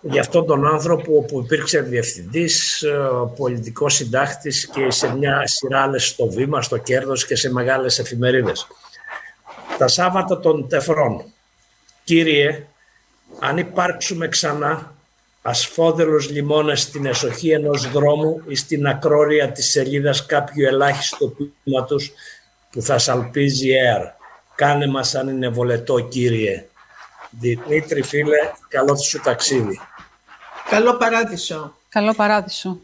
για 0.00 0.20
αυτόν 0.20 0.46
τον 0.46 0.66
άνθρωπο 0.66 1.24
που 1.24 1.40
υπήρξε 1.44 1.80
διευθυντής, 1.80 2.82
ε, 2.82 2.98
πολιτικός 3.36 3.94
συντάχτης 3.94 4.66
και 4.66 4.90
σε 4.90 5.14
μια 5.16 5.42
σειρά 5.44 5.82
άλλες 5.82 6.06
στο 6.06 6.30
βήμα, 6.30 6.62
στο 6.62 6.76
κέρδος 6.76 7.26
και 7.26 7.36
σε 7.36 7.52
μεγάλες 7.52 7.98
εφημερίδες. 7.98 8.66
Τα 9.82 9.88
Σάββατα 9.88 10.40
των 10.40 10.68
Τεφρών. 10.68 11.24
Κύριε, 12.04 12.66
αν 13.40 13.58
υπάρξουμε 13.58 14.28
ξανά, 14.28 14.94
ασφόδελος 15.42 16.30
λιμώνας 16.30 16.80
στην 16.80 17.06
εσοχή 17.06 17.50
ενός 17.50 17.90
δρόμου 17.90 18.42
ή 18.48 18.54
στην 18.54 18.86
ακρόρια 18.86 19.52
της 19.52 19.70
σελίδας 19.70 20.26
κάποιου 20.26 20.66
ελάχιστο 20.66 21.34
πείματος 21.64 22.12
που 22.70 22.82
θα 22.82 22.98
σαλπίζει 22.98 23.68
air. 23.68 24.10
Κάνε 24.54 24.86
μας 24.86 25.14
αν 25.14 25.28
είναι 25.28 25.48
βολετό, 25.48 26.00
κύριε. 26.00 26.66
Δημήτρη, 27.30 28.02
φίλε, 28.02 28.38
καλό 28.68 28.96
σου 28.96 29.20
ταξίδι. 29.20 29.80
Καλό 30.70 30.96
παράδεισο. 30.96 31.76
Καλό 31.88 32.14
παράδεισο. 32.14 32.78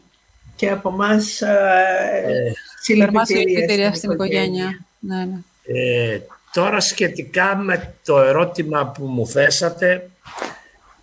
Και 0.55 0.69
από 0.69 0.91
μας 0.91 1.41
ε, 1.41 2.53
συλληπιτήρια 2.81 3.93
στην 3.93 4.11
οικογένεια. 4.11 4.85
Ναι, 4.99 5.25
ναι. 5.25 5.39
Ε, 5.63 6.21
τώρα 6.53 6.79
σχετικά 6.79 7.55
με 7.55 7.93
το 8.03 8.19
ερώτημα 8.19 8.87
που 8.87 9.05
μου 9.05 9.27
θέσατε, 9.27 10.09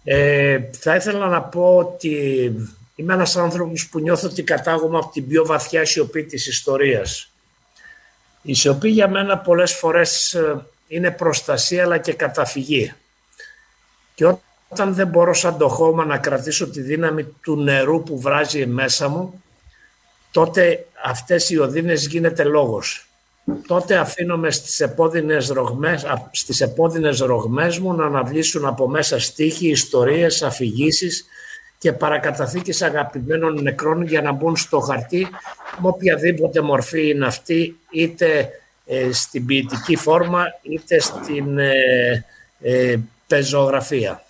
ε, 0.04 0.61
θα 0.80 0.94
ήθελα 0.94 1.26
να 1.26 1.42
πω 1.42 1.76
ότι 1.76 2.52
είμαι 2.94 3.12
ένας 3.14 3.37
άνθρωπος 3.37 3.88
που 3.88 4.00
νιώθω 4.00 4.28
ότι 4.28 4.42
κατάγομαι 4.42 4.98
από 4.98 5.11
την 5.12 5.28
πιο 5.28 5.46
βαθιά 5.46 5.85
σιωπή 5.85 6.24
της 6.24 6.46
ιστορίας. 6.46 7.30
Η 8.42 8.54
σιωπή 8.54 8.88
για 8.88 9.09
μένα 9.09 9.38
πολλές 9.38 9.74
φορές 9.74 10.35
ε, 10.35 10.66
είναι 10.88 11.11
προστασία 11.11 11.82
αλλά 11.82 11.98
και 11.98 12.12
καταφυγή. 12.12 12.92
Και 14.14 14.35
όταν 14.68 14.94
δεν 14.94 15.06
μπορώ 15.06 15.35
σαν 15.35 15.59
το 15.59 15.68
χώμα 15.68 16.04
να 16.04 16.18
κρατήσω 16.18 16.70
τη 16.70 16.80
δύναμη 16.80 17.24
του 17.24 17.56
νερού 17.56 18.02
που 18.02 18.20
βράζει 18.20 18.66
μέσα 18.66 19.09
μου, 19.09 19.42
τότε 20.30 20.87
αυτές 21.04 21.50
οι 21.50 21.59
οδύνες 21.59 22.06
γίνεται 22.06 22.44
λόγος. 22.44 23.06
Τότε 23.66 23.96
αφήνομαι 23.96 24.50
στις 24.50 24.80
επώδυνες 24.80 25.48
ρογμές, 25.48 26.06
στις 26.30 26.61
επώδυνες 26.61 27.18
ρογμές 27.18 27.78
μου 27.78 27.92
να 27.94 28.04
αναβλήσουν 28.04 28.66
από 28.66 28.88
μέσα 28.88 29.20
στίχοι, 29.20 29.68
ιστορίες, 29.68 30.42
αφηγήσεις 30.42 31.26
και 31.78 31.92
παρακαταθήκες 31.92 32.82
αγαπημένων 32.82 33.62
νεκρών 33.62 34.02
για 34.02 34.22
να 34.22 34.32
μπουν 34.32 34.56
στο 34.56 34.80
χαρτί 34.80 35.28
με 35.78 35.88
οποιαδήποτε 35.88 36.61
μορφή 36.61 37.09
είναι 37.09 37.26
αυτή, 37.26 37.78
είτε 37.90 38.50
ε, 38.87 39.12
στην 39.12 39.46
ποιητική 39.46 39.96
φόρμα, 39.96 40.44
είτε 40.62 41.00
στην 41.00 41.59
ε, 41.59 42.24
ε, 42.61 42.96
πεζογραφία. 43.26 44.24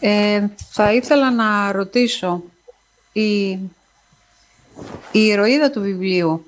Ε, 0.00 0.46
θα 0.70 0.92
ήθελα 0.92 1.30
να 1.30 1.72
ρωτήσω, 1.72 2.42
η, 3.12 3.58
η 5.12 5.26
ηρωίδα 5.26 5.70
του 5.70 5.80
βιβλίου 5.80 6.46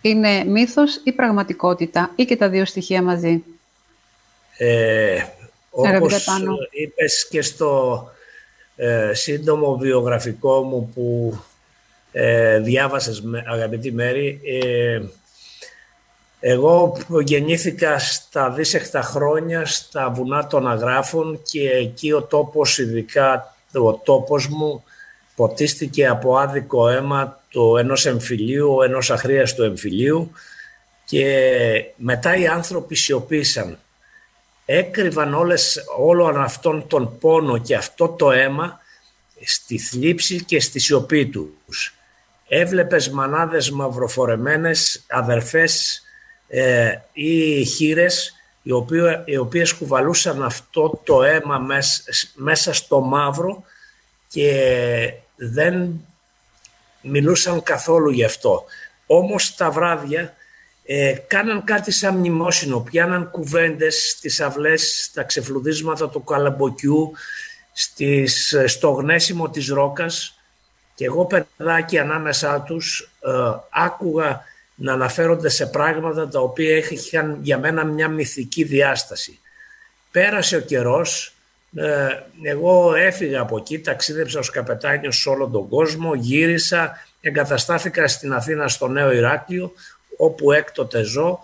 είναι 0.00 0.44
μύθος 0.44 1.00
ή 1.04 1.12
πραγματικότητα 1.12 2.12
ή 2.16 2.24
και 2.24 2.36
τα 2.36 2.48
δύο 2.48 2.64
στοιχεία 2.64 3.02
μαζί; 3.02 3.42
Ε, 4.56 5.22
όπως 5.70 6.26
είπες 6.70 7.28
και 7.28 7.42
στο 7.42 8.02
ε, 8.76 9.10
σύντομο 9.14 9.76
βιογραφικό 9.76 10.62
μου 10.62 10.90
που 10.94 11.38
ε, 12.12 12.58
διάβασες 12.58 13.22
αγαπητή 13.46 13.92
Μέρη, 13.92 14.40
ε, 14.44 15.00
εγώ 16.40 16.96
γεννήθηκα 17.24 17.98
στα 17.98 18.50
δίσεκτα 18.50 19.02
χρόνια 19.02 19.66
στα 19.66 20.10
βουνά 20.10 20.46
των 20.46 20.68
Αγράφων 20.68 21.42
και 21.42 21.70
εκεί 21.70 22.12
ο 22.12 22.22
τόπος, 22.22 22.78
ειδικά 22.78 23.56
ο 23.72 23.94
τόπος 23.94 24.48
μου, 24.48 24.84
ποτίστηκε 25.38 26.06
από 26.06 26.36
άδικο 26.38 26.88
αίμα 26.88 27.40
το 27.50 27.78
ενός 27.78 28.06
εμφυλίου, 28.06 28.82
ενός 28.82 29.10
αχρίαστου 29.10 29.62
εμφυλίου 29.62 30.32
και 31.04 31.84
μετά 31.96 32.36
οι 32.36 32.46
άνθρωποι 32.46 32.94
σιωπήσαν. 32.94 33.78
Έκρυβαν 34.64 35.34
όλες, 35.34 35.84
όλο 35.98 36.26
αυτόν 36.26 36.86
τον 36.86 37.18
πόνο 37.18 37.58
και 37.58 37.74
αυτό 37.74 38.08
το 38.08 38.30
αίμα 38.30 38.80
στη 39.44 39.78
θλίψη 39.78 40.44
και 40.44 40.60
στη 40.60 40.78
σιωπή 40.78 41.26
τους. 41.26 41.94
Έβλεπες 42.48 43.10
μανάδες 43.10 43.70
μαυροφορεμένες, 43.70 45.04
αδερφές 45.08 46.02
ε, 46.48 46.92
ή 47.12 47.64
χείρες 47.64 48.34
οι, 48.62 48.72
οποίες, 48.72 49.22
οι 49.24 49.36
οποίες 49.36 49.72
κουβαλούσαν 49.72 50.42
αυτό 50.42 51.00
το 51.04 51.22
αίμα 51.22 51.66
μέσα, 52.34 52.72
στο 52.72 53.00
μαύρο 53.00 53.64
και 54.28 55.12
δεν 55.38 56.04
μιλούσαν 57.02 57.62
καθόλου 57.62 58.10
γι' 58.10 58.24
αυτό. 58.24 58.64
Όμως 59.06 59.54
τα 59.54 59.70
βράδια 59.70 60.34
ε, 60.84 61.12
κάναν 61.26 61.64
κάτι 61.64 61.90
σαν 61.90 62.16
μνημόσυνο, 62.16 62.80
πιάναν 62.80 63.30
κουβέντες 63.30 64.14
στις 64.16 64.40
αυλές, 64.40 65.04
στα 65.04 65.22
ξεφλουδίσματα 65.22 66.08
του 66.08 66.24
καλαμποκιού, 66.24 67.12
στις, 67.72 68.56
στο 68.66 68.90
γνέσιμο 68.90 69.50
της 69.50 69.68
ρόκας 69.68 70.38
και 70.94 71.04
εγώ 71.04 71.26
παιδάκι 71.26 71.98
ανάμεσά 71.98 72.60
τους 72.60 73.10
ε, 73.20 73.30
άκουγα 73.70 74.42
να 74.74 74.92
αναφέρονται 74.92 75.48
σε 75.48 75.66
πράγματα 75.66 76.28
τα 76.28 76.40
οποία 76.40 76.76
είχαν 76.76 77.38
για 77.42 77.58
μένα 77.58 77.84
μια 77.84 78.08
μυθική 78.08 78.64
διάσταση. 78.64 79.38
Πέρασε 80.10 80.56
ο 80.56 80.60
καιρός, 80.60 81.26
ε, 81.26 81.37
εγώ 82.42 82.94
έφυγα 82.94 83.40
από 83.40 83.56
εκεί, 83.56 83.80
ταξίδεψα 83.80 84.38
ως 84.38 84.50
καπετάνιος 84.50 85.20
σε 85.20 85.28
όλο 85.28 85.48
τον 85.48 85.68
κόσμο, 85.68 86.14
γύρισα, 86.14 87.06
εγκαταστάθηκα 87.20 88.08
στην 88.08 88.32
Αθήνα 88.32 88.68
στο 88.68 88.88
Νέο 88.88 89.12
Ηράκλειο, 89.12 89.72
όπου 90.16 90.52
έκτοτε 90.52 91.02
ζω 91.02 91.40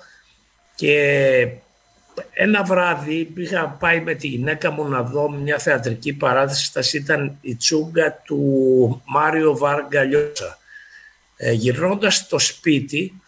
και 0.75 1.49
ένα 2.33 2.63
βράδυ 2.63 3.33
είχα 3.37 3.69
πάει 3.69 4.01
με 4.01 4.15
τη 4.15 4.27
γυναίκα 4.27 4.71
μου 4.71 4.89
να 4.89 5.03
δω 5.03 5.31
μια 5.31 5.59
θεατρική 5.59 6.13
παράθεση, 6.13 6.97
ήταν 6.97 7.39
η 7.41 7.57
τσούγκα 7.57 8.13
του 8.25 9.03
Μάριο 9.07 9.57
Βαργκαλιώσα. 9.57 10.59
Ε, 11.37 11.53
γυρνώντας 11.53 12.15
στο 12.15 12.39
σπίτι 12.39 13.21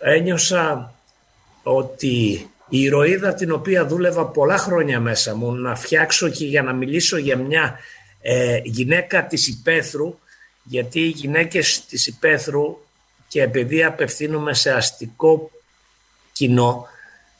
ένιωσα 0.00 0.94
ότι 1.62 2.46
η 2.72 2.80
ηρωίδα 2.80 3.34
την 3.34 3.52
οποία 3.52 3.86
δούλευα 3.86 4.26
πολλά 4.26 4.58
χρόνια 4.58 5.00
μέσα 5.00 5.34
μου 5.34 5.54
να 5.54 5.74
φτιάξω 5.74 6.28
και 6.28 6.44
για 6.44 6.62
να 6.62 6.72
μιλήσω 6.72 7.16
για 7.16 7.36
μια 7.36 7.78
ε, 8.20 8.60
γυναίκα 8.64 9.26
της 9.26 9.48
υπαίθρου 9.48 10.18
γιατί 10.62 11.00
οι 11.00 11.08
γυναίκες 11.08 11.84
της 11.88 12.06
υπαίθρου 12.06 12.78
και 13.28 13.42
επειδή 13.42 13.84
απευθύνουμε 13.84 14.54
σε 14.54 14.72
αστικό 14.72 15.50
κοινό 16.32 16.86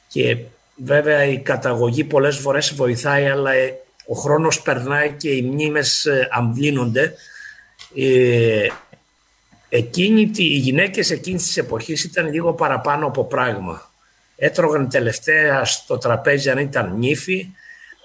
και 0.08 0.36
βέβαια 0.76 1.24
η 1.24 1.38
καταγωγή 1.38 2.04
πολλές 2.04 2.36
φορές 2.36 2.74
βοηθάει 2.74 3.26
αλλά 3.26 3.52
ε, 3.52 3.74
ο 4.06 4.14
χρόνος 4.14 4.62
περνάει 4.62 5.10
και 5.10 5.30
οι 5.30 5.42
μνήμες 5.42 6.06
ε, 6.06 6.28
αμβλύνονται 6.30 7.14
ε, 7.96 8.66
Εκείνη, 9.74 10.30
οι 10.34 10.42
γυναίκες 10.42 11.10
εκείνης 11.10 11.42
της 11.42 11.56
εποχής 11.56 12.04
ήταν 12.04 12.32
λίγο 12.32 12.52
παραπάνω 12.52 13.06
από 13.06 13.24
πράγμα. 13.24 13.91
Έτρωγαν 14.36 14.88
τελευταία 14.88 15.64
στο 15.64 15.98
τραπέζι 15.98 16.50
αν 16.50 16.58
ήταν 16.58 16.98
νύφη. 16.98 17.50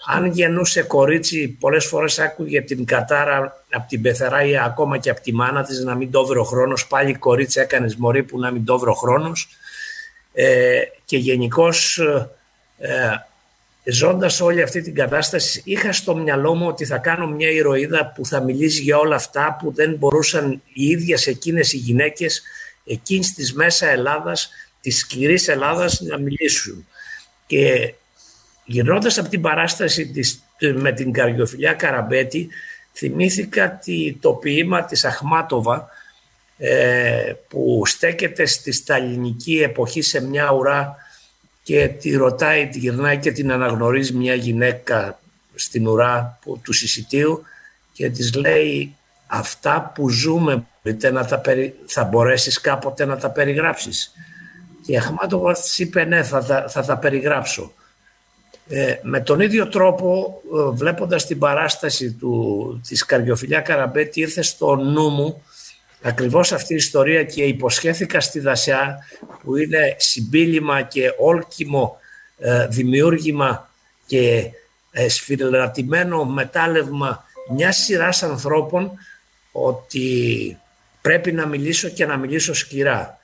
Αν 0.10 0.26
γεννούσε 0.26 0.82
κορίτσι, 0.82 1.48
πολλές 1.48 1.86
φορές 1.86 2.20
άκουγε 2.20 2.62
την 2.62 2.86
κατάρα 2.86 3.64
από 3.72 3.88
την 3.88 4.02
πεθερά 4.02 4.46
ή 4.46 4.58
ακόμα 4.58 4.98
και 4.98 5.10
από 5.10 5.22
τη 5.22 5.34
μάνα 5.34 5.64
της 5.64 5.80
να 5.80 5.96
μην 5.96 6.12
το 6.12 6.26
βρει 6.26 6.40
ο 6.40 6.44
χρόνος. 6.44 6.88
Πάλι 6.88 7.14
κορίτσι 7.14 7.60
έκανες 7.60 7.96
μωρή 7.96 8.24
που 8.24 8.40
να 8.40 8.52
μην 8.52 8.66
το 8.66 8.80
βρει 8.80 8.90
ο 8.90 8.94
χρόνος. 8.94 9.50
Ε, 10.34 10.82
και 11.06 11.18
γενικώς 11.18 12.00
ε, 12.78 13.28
ζώντας 13.84 14.42
όλη 14.42 14.62
αυτή 14.62 14.82
την 14.82 14.96
κατάσταση 14.96 15.62
είχα 15.66 15.94
στο 15.94 16.16
μυαλό 16.16 16.56
μου 16.56 16.68
ότι 16.68 16.86
θα 16.86 16.98
κάνω 16.98 17.28
μια 17.28 17.50
ηρωίδα 17.50 18.12
που 18.16 18.26
θα 18.26 18.42
μιλήσει 18.42 18.82
για 18.82 18.98
όλα 18.98 19.16
αυτά 19.16 19.58
που 19.60 19.72
δεν 19.72 19.96
μπορούσαν 19.96 20.62
οι 20.74 20.86
ίδιες 20.86 21.28
εκείνες 21.28 21.74
οι 21.74 21.78
γυναίκες 21.78 22.42
εκείνης 22.86 23.34
της 23.34 23.54
μέσας 23.54 23.90
Ελλάδας, 23.90 24.50
της 24.88 25.00
σκληρής 25.00 25.48
Ελλάδας 25.48 26.02
να 26.02 26.18
μιλήσουν. 26.18 26.88
Και 27.48 27.94
γυρνώντας 28.66 29.18
από 29.18 29.30
την 29.30 29.42
παράσταση 29.42 30.08
της, 30.08 30.44
με 30.76 30.92
την 30.92 31.12
καριοφιλιά 31.12 31.74
Καραμπέτη 31.74 32.48
θυμήθηκα 32.94 33.80
το 34.20 34.34
ποίημα 34.34 34.86
της 34.86 35.06
Αχμάτοβα 35.06 35.90
ε, 36.58 37.34
που 37.48 37.82
στέκεται 37.86 38.46
στη 38.46 38.72
σταλινική 38.72 39.62
εποχή 39.62 40.02
σε 40.02 40.22
μια 40.22 40.52
ουρά 40.52 40.96
και 41.64 41.88
τη 41.88 42.16
ρωτάει, 42.16 42.68
τη 42.68 42.80
γυρνάει 42.80 43.18
και 43.18 43.32
την 43.32 43.52
αναγνωρίζει 43.52 44.14
μια 44.14 44.34
γυναίκα 44.34 45.20
στην 45.56 45.88
ουρά 45.88 46.40
που, 46.42 46.60
του 46.64 46.74
συσιτίου 46.74 47.44
και 47.94 48.10
της 48.10 48.34
λέει 48.34 48.96
αυτά 49.28 49.92
που 49.96 50.10
ζούμε 50.10 50.66
να 51.12 51.26
τα 51.26 51.42
θα 51.86 52.04
μπορέσεις 52.04 52.62
κάποτε 52.62 53.06
να 53.06 53.18
τα 53.18 53.30
περιγράψεις. 53.30 54.12
Και 54.88 54.94
η 54.94 54.98
Αχμάτοβα 54.98 55.54
της 55.54 55.80
είπε 55.80 56.04
ναι 56.04 56.24
θα 56.24 56.44
τα, 56.44 56.66
θα 56.70 56.86
τα 56.86 56.98
περιγράψω. 56.98 57.74
Ε, 58.70 58.96
με 59.02 59.20
τον 59.20 59.40
ίδιο 59.40 59.68
τρόπο 59.68 60.42
ε, 60.56 60.76
βλέποντας 60.76 61.26
την 61.26 61.40
παράσταση 61.40 62.12
του, 62.12 62.82
της 62.88 63.06
Καριοφιλιά 63.06 63.60
Καραμπέτη 63.60 64.20
ήρθε 64.20 64.42
στο 64.42 64.76
νου 64.76 65.10
μου 65.10 65.44
ακριβώς 66.02 66.52
αυτή 66.52 66.74
η 66.74 66.76
ιστορία 66.76 67.24
και 67.24 67.44
υποσχέθηκα 67.44 68.20
στη 68.20 68.40
Δασιά 68.40 68.98
που 69.44 69.56
είναι 69.56 69.96
συμπίλημα 69.98 70.82
και 70.82 71.14
όλκιμο 71.18 71.98
ε, 72.38 72.68
δημιούργημα 72.68 73.70
και 74.06 74.52
ε, 74.92 75.10
σφυριλατημένο 75.10 76.26
μετάλλευμα 76.26 77.24
μιας 77.50 77.78
σειράς 77.78 78.24
ανθρώπων 78.24 78.92
ότι 79.52 80.58
πρέπει 81.02 81.32
να 81.32 81.46
μιλήσω 81.46 81.90
και 81.90 82.06
να 82.06 82.18
μιλήσω 82.18 82.54
σκληρά. 82.54 83.18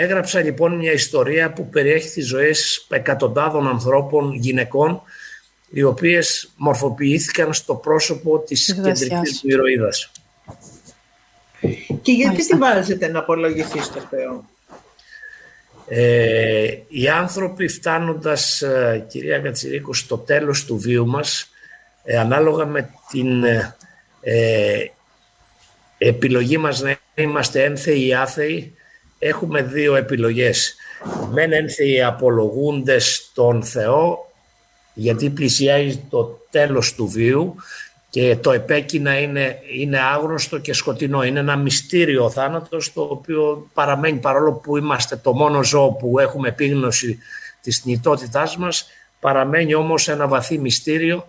Έγραψα 0.00 0.42
λοιπόν 0.42 0.76
μια 0.76 0.92
ιστορία 0.92 1.52
που 1.52 1.68
περιέχει 1.68 2.08
τις 2.08 2.26
ζωές 2.26 2.86
εκατοντάδων 2.90 3.68
ανθρώπων, 3.68 4.34
γυναικών, 4.34 5.02
οι 5.70 5.82
οποίες 5.82 6.52
μορφοποιήθηκαν 6.56 7.54
στο 7.54 7.74
πρόσωπο 7.74 8.38
της 8.38 8.74
κεντρικής 8.74 9.40
του 9.40 9.48
ηρωίδας. 9.48 10.10
Και 12.02 12.12
γιατί 12.12 12.46
τη 12.46 12.56
βάζετε 12.56 13.08
να 13.08 13.18
απολογηθείς 13.18 13.84
στο 13.84 14.00
Θεό; 14.10 14.44
Ε, 15.88 16.78
οι 16.88 17.08
άνθρωποι 17.08 17.68
φτάνοντας, 17.68 18.62
ε, 18.62 19.06
κυρία 19.08 19.38
Κατσιρίκου, 19.38 19.94
στο 19.94 20.18
τέλος 20.18 20.64
του 20.64 20.78
βίου 20.78 21.06
μας, 21.06 21.50
ε, 22.04 22.18
ανάλογα 22.18 22.66
με 22.66 22.90
την 23.10 23.44
ε, 24.20 24.90
επιλογή 25.98 26.58
μας 26.58 26.80
να 26.80 26.96
είμαστε 27.14 27.64
ένθεοι 27.64 28.06
ή 28.06 28.14
άθεοι, 28.14 28.72
έχουμε 29.18 29.62
δύο 29.62 29.94
επιλογές. 29.94 30.74
Μεν 31.30 31.52
ένθεοι 31.52 32.02
απολογούνται 32.02 32.98
στον 32.98 33.62
Θεό, 33.62 34.32
γιατί 34.94 35.30
πλησιάζει 35.30 35.96
το 36.10 36.46
τέλος 36.50 36.94
του 36.94 37.06
βίου 37.06 37.54
και 38.10 38.36
το 38.36 38.52
επέκεινα 38.52 39.18
είναι, 39.18 39.58
είναι 39.78 40.00
άγνωστο 40.00 40.58
και 40.58 40.72
σκοτεινό. 40.72 41.22
Είναι 41.22 41.38
ένα 41.38 41.56
μυστήριο 41.56 42.24
ο 42.24 42.30
θάνατος 42.30 42.92
το 42.92 43.02
οποίο 43.02 43.70
παραμένει 43.74 44.18
παρόλο 44.18 44.52
που 44.52 44.76
είμαστε 44.76 45.16
το 45.16 45.32
μόνο 45.32 45.64
ζώο 45.64 45.92
που 45.92 46.18
έχουμε 46.18 46.48
επίγνωση 46.48 47.18
της 47.62 47.78
θνητότητάς 47.78 48.56
μας 48.56 48.86
παραμένει 49.20 49.74
όμως 49.74 50.08
ένα 50.08 50.28
βαθύ 50.28 50.58
μυστήριο. 50.58 51.24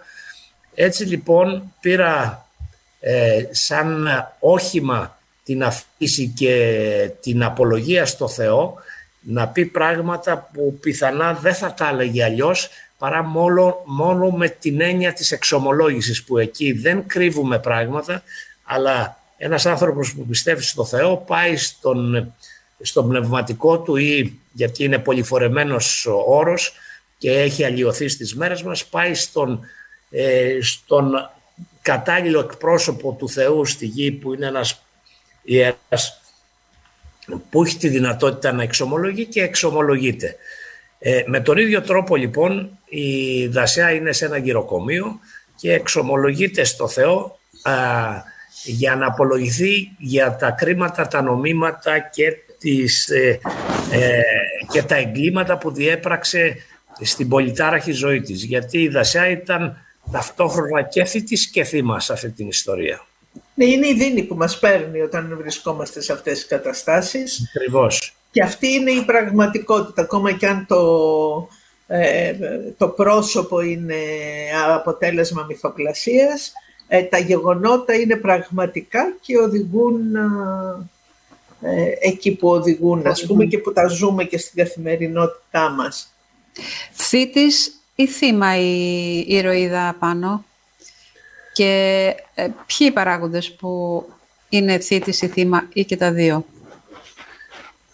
Έτσι 0.73 1.03
λοιπόν 1.03 1.73
πήρα 1.79 2.45
ε, 2.99 3.43
σαν 3.51 4.07
όχημα 4.39 5.18
την 5.49 5.63
αφήση 5.63 6.27
και 6.27 7.11
την 7.21 7.43
απολογία 7.43 8.05
στο 8.05 8.27
Θεό 8.27 8.75
να 9.19 9.47
πει 9.47 9.65
πράγματα 9.65 10.49
που 10.53 10.77
πιθανά 10.79 11.33
δεν 11.33 11.53
θα 11.53 11.73
τα 11.73 11.89
έλεγε 11.89 12.23
αλλιώς 12.23 12.69
παρά 12.97 13.23
μόνο, 13.23 13.81
μόνο 13.85 14.29
με 14.29 14.49
την 14.49 14.81
έννοια 14.81 15.13
της 15.13 15.31
εξομολόγησης 15.31 16.23
που 16.23 16.37
εκεί 16.37 16.71
δεν 16.71 17.07
κρύβουμε 17.07 17.59
πράγματα 17.59 18.23
αλλά 18.63 19.23
ένας 19.37 19.65
άνθρωπος 19.65 20.13
που 20.13 20.25
πιστεύει 20.25 20.63
στο 20.63 20.85
Θεό 20.85 21.17
πάει 21.17 21.57
στον, 21.57 22.33
στον 22.81 23.07
πνευματικό 23.07 23.79
του 23.79 23.95
ή 23.95 24.39
γιατί 24.51 24.83
είναι 24.83 24.99
πολυφορεμένος 24.99 26.05
ο 26.05 26.23
όρος 26.25 26.73
και 27.17 27.31
έχει 27.31 27.63
αλλοιωθεί 27.63 28.07
στις 28.07 28.35
μέρες 28.35 28.63
μας 28.63 28.85
πάει 28.85 29.13
στον, 29.13 29.59
ε, 30.09 30.57
στον 30.61 31.29
κατάλληλο 31.81 32.39
εκπρόσωπο 32.39 33.11
του 33.11 33.29
Θεού 33.29 33.65
στη 33.65 33.85
γη 33.85 34.11
που 34.11 34.33
είναι 34.33 34.45
ένας 34.45 34.83
ιεράς 35.49 36.21
που 37.49 37.63
έχει 37.63 37.77
τη 37.77 37.87
δυνατότητα 37.87 38.51
να 38.51 38.63
εξομολογεί 38.63 39.25
και 39.25 39.43
εξομολογείται. 39.43 40.35
Ε, 40.99 41.23
με 41.25 41.39
τον 41.39 41.57
ίδιο 41.57 41.81
τρόπο 41.81 42.15
λοιπόν 42.15 42.79
η 42.85 43.47
Δασιά 43.47 43.91
είναι 43.91 44.11
σε 44.11 44.25
ένα 44.25 44.37
γυροκομείο 44.37 45.19
και 45.55 45.73
εξομολογείται 45.73 46.63
στο 46.63 46.87
Θεό 46.87 47.39
α, 47.61 47.73
για 48.63 48.95
να 48.95 49.07
απολογηθεί 49.07 49.91
για 49.97 50.35
τα 50.35 50.51
κρίματα, 50.51 51.07
τα 51.07 51.21
νομίματα 51.21 51.99
και, 51.99 52.33
τις, 52.59 53.09
ε, 53.09 53.39
ε, 53.91 54.21
και 54.71 54.83
τα 54.83 54.95
εγκλήματα 54.95 55.57
που 55.57 55.71
διέπραξε 55.71 56.55
στην 57.01 57.27
πολυτάραχη 57.27 57.91
ζωή 57.91 58.21
της. 58.21 58.43
Γιατί 58.43 58.81
η 58.81 58.87
Δασιά 58.87 59.29
ήταν 59.29 59.77
ταυτόχρονα 60.11 60.81
και 60.81 61.05
θήτης 61.05 61.47
και 61.47 61.63
θύμα 61.63 61.99
σε 61.99 62.13
αυτή 62.13 62.29
την 62.31 62.47
ιστορία. 62.47 63.08
Ναι, 63.59 63.65
είναι 63.65 63.87
η 63.87 63.93
δίνη 63.93 64.23
που 64.23 64.35
μας 64.35 64.59
παίρνει 64.59 65.01
όταν 65.01 65.35
βρισκόμαστε 65.37 66.01
σε 66.01 66.13
αυτές 66.13 66.33
τις 66.33 66.47
καταστάσεις. 66.47 67.51
Ακριβώς. 67.55 68.15
Και 68.31 68.43
αυτή 68.43 68.67
είναι 68.67 68.91
η 68.91 69.01
πραγματικότητα, 69.01 70.01
ακόμα 70.01 70.31
και 70.31 70.47
αν 70.47 70.65
το, 70.67 71.47
ε, 71.87 72.33
το 72.77 72.87
πρόσωπο 72.87 73.61
είναι 73.61 73.95
αποτέλεσμα 74.75 75.45
μυθοπλασίας, 75.47 76.51
ε, 76.87 77.03
τα 77.03 77.17
γεγονότα 77.17 77.93
είναι 77.93 78.15
πραγματικά 78.15 79.15
και 79.21 79.37
οδηγούν 79.37 80.15
ε, 81.61 81.91
εκεί 81.99 82.35
που 82.35 82.49
οδηγούν, 82.49 83.07
ας 83.07 83.25
πούμε, 83.25 83.45
και 83.45 83.57
που 83.57 83.73
τα 83.73 83.87
ζούμε 83.87 84.23
και 84.23 84.37
στην 84.37 84.63
καθημερινότητά 84.63 85.69
μας. 85.69 86.13
Θήτης 86.93 87.81
ή 87.95 88.07
θύμα 88.07 88.57
η 88.57 89.19
ηρωίδα 89.27 89.95
πάνω; 89.99 90.43
Και 91.59 92.15
ε, 92.35 92.43
ποιοι 92.43 92.87
οι 92.89 92.91
παράγοντες 92.91 93.51
που 93.51 94.03
είναι 94.49 94.79
θήτης 94.79 95.21
ή 95.21 95.27
θύμα 95.27 95.67
ή 95.73 95.85
και 95.85 95.97
τα 95.97 96.11
δύο; 96.11 96.45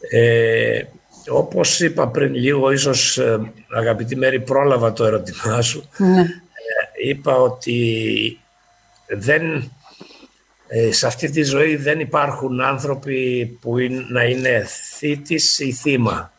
Ε, 0.10 0.84
όπως 1.28 1.80
είπα 1.80 2.08
πριν 2.08 2.34
λίγο, 2.34 2.72
ίσως 2.72 3.18
ε, 3.18 3.52
αγαπητή 3.70 4.16
Μέρη 4.16 4.40
πρόλαβα 4.40 4.94
το 4.94 5.06
ερώτημά 5.06 5.62
σου. 5.62 5.90
Ναι. 5.98 6.20
Ε, 6.20 7.08
είπα 7.10 7.36
ότι 7.36 8.40
δεν, 9.08 9.72
ε, 10.68 10.92
σε 10.92 11.08
αυτή 11.08 11.30
τη 11.30 11.44
ζωή 11.44 11.76
δεν 11.76 12.00
υπάρχουν 12.00 12.62
άνθρωποι 12.62 13.46
που 13.62 13.76
να 14.10 14.24
είναι 14.24 14.68
θήτης 14.98 15.60
ή 15.60 15.72
θύμα. 15.72 16.32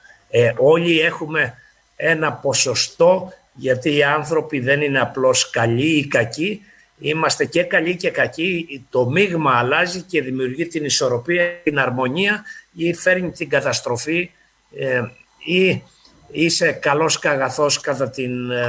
όλοι 0.56 1.00
έχουμε 1.00 1.54
ένα 1.96 2.32
ποσοστό 2.32 3.32
γιατί 3.54 3.96
οι 3.96 4.02
άνθρωποι 4.02 4.60
δεν 4.60 4.80
είναι 4.80 5.00
απλώς 5.00 5.50
καλοί 5.50 5.96
ή 5.98 6.06
κακοί, 6.06 6.62
είμαστε 6.99 7.44
και 7.44 7.62
καλοί 7.62 7.97
και 7.97 8.11
κακοί, 8.11 8.84
το 8.90 9.07
μείγμα 9.11 9.59
αλλάζει 9.59 10.03
και 10.03 10.22
δημιουργεί 10.22 10.66
την 10.66 10.84
ισορροπία, 10.84 11.61
την 11.62 11.78
αρμονία 11.78 12.44
ή 12.72 12.94
φέρνει 12.94 13.30
την 13.30 13.49
καταστροφή 13.49 14.30
ε, 14.76 15.03
ή 15.44 15.82
είσαι 16.30 16.72
καλός 16.72 17.18
καγαθός 17.18 17.80
κατά 17.80 18.11
την, 18.11 18.51
ε, 18.51 18.66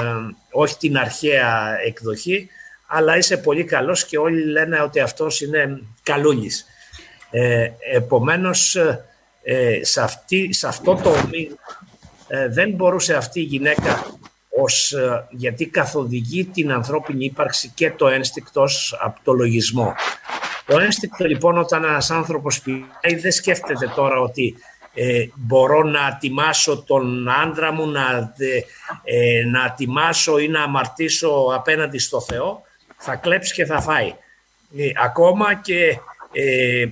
όχι 0.52 0.78
την 0.78 0.98
αρχαία 0.98 1.80
εκδοχή, 1.86 2.50
αλλά 2.88 3.18
είσαι 3.18 3.38
πολύ 3.38 3.64
καλός 3.64 4.06
και 4.06 4.18
όλοι 4.18 4.44
λένε 4.46 4.82
ότι 4.82 5.00
αυτός 5.00 5.42
είναι 5.42 5.82
καλούλης. 6.04 6.66
Ε, 7.32 7.72
επομένως, 7.94 8.76
ε, 9.44 9.80
σε, 9.82 10.02
αυτή, 10.02 10.54
σε 10.54 10.68
αυτό 10.68 10.96
το 10.96 11.16
μείγμα 11.32 11.56
δεν 12.50 12.70
μπορούσε 12.70 13.16
αυτή 13.16 13.40
η 13.40 13.44
γυναίκα 13.44 14.17
ως, 14.62 14.96
γιατί 15.30 15.66
καθοδηγεί 15.66 16.46
την 16.46 16.72
ανθρώπινη 16.72 17.26
ύπαρξη 17.26 17.72
και 17.76 17.92
το 17.92 18.08
ένστικτος 18.08 18.98
από 19.02 19.20
το 19.24 19.34
λογισμό. 19.34 19.94
Το 20.66 20.80
ένστικτο 20.80 21.26
λοιπόν 21.26 21.58
όταν 21.58 21.84
ένας 21.84 22.12
άνθρωπος 22.12 22.62
πηγαίνει 22.62 23.22
δεν 23.22 23.32
σκέφτεται 23.32 23.92
τώρα 23.96 24.20
ότι 24.20 24.56
ε, 24.94 25.28
μπορώ 25.36 25.84
να 25.84 26.18
τιμάσω 26.20 26.84
τον 26.88 27.30
άντρα 27.30 27.72
μου, 27.72 27.88
να, 27.90 28.34
ε, 29.04 29.46
να 29.46 29.74
τιμάσω 29.78 30.38
ή 30.38 30.48
να 30.48 30.64
αμαρτήσω 30.64 31.52
απέναντι 31.54 31.98
στο 31.98 32.22
Θεό, 32.22 32.62
θα 32.98 33.16
κλέψει 33.16 33.54
και 33.54 33.66
θα 33.66 33.82
φάει. 33.82 34.16
Ε, 34.78 34.90
ακόμα 35.04 35.56
και 35.56 36.00
ε, 36.32 36.88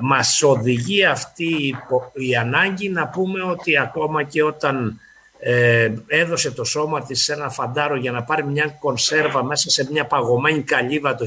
μας 0.00 0.42
οδηγεί 0.42 1.04
αυτή 1.04 1.76
η 2.12 2.36
ανάγκη 2.36 2.88
να 2.88 3.08
πούμε 3.08 3.42
ότι 3.42 3.78
ακόμα 3.78 4.22
και 4.22 4.42
όταν 4.42 5.00
ε, 5.48 5.92
έδωσε 6.06 6.50
το 6.50 6.64
σώμα 6.64 7.02
της 7.02 7.24
σε 7.24 7.32
ένα 7.32 7.50
φαντάρο 7.50 7.96
για 7.96 8.12
να 8.12 8.22
πάρει 8.22 8.44
μια 8.44 8.76
κονσέρβα 8.80 9.44
μέσα 9.44 9.70
σε 9.70 9.88
μια 9.90 10.06
παγωμένη 10.06 10.62
καλύβα 10.62 11.14
το 11.14 11.26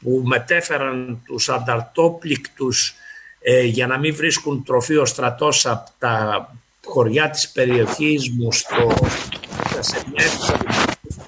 που 0.00 0.22
μετέφεραν 0.24 1.22
τους 1.26 1.48
ανταρτόπληκτους 1.48 2.94
ε, 3.40 3.62
για 3.62 3.86
να 3.86 3.98
μην 3.98 4.14
βρίσκουν 4.14 4.64
τροφή 4.64 4.96
ο 4.96 5.04
στρατός 5.04 5.66
από 5.66 5.90
τα 5.98 6.48
χωριά 6.84 7.30
της 7.30 7.48
περιοχής 7.48 8.30
μου 8.30 8.52
στο, 8.52 8.94
σε 9.80 10.02
μια 10.12 10.24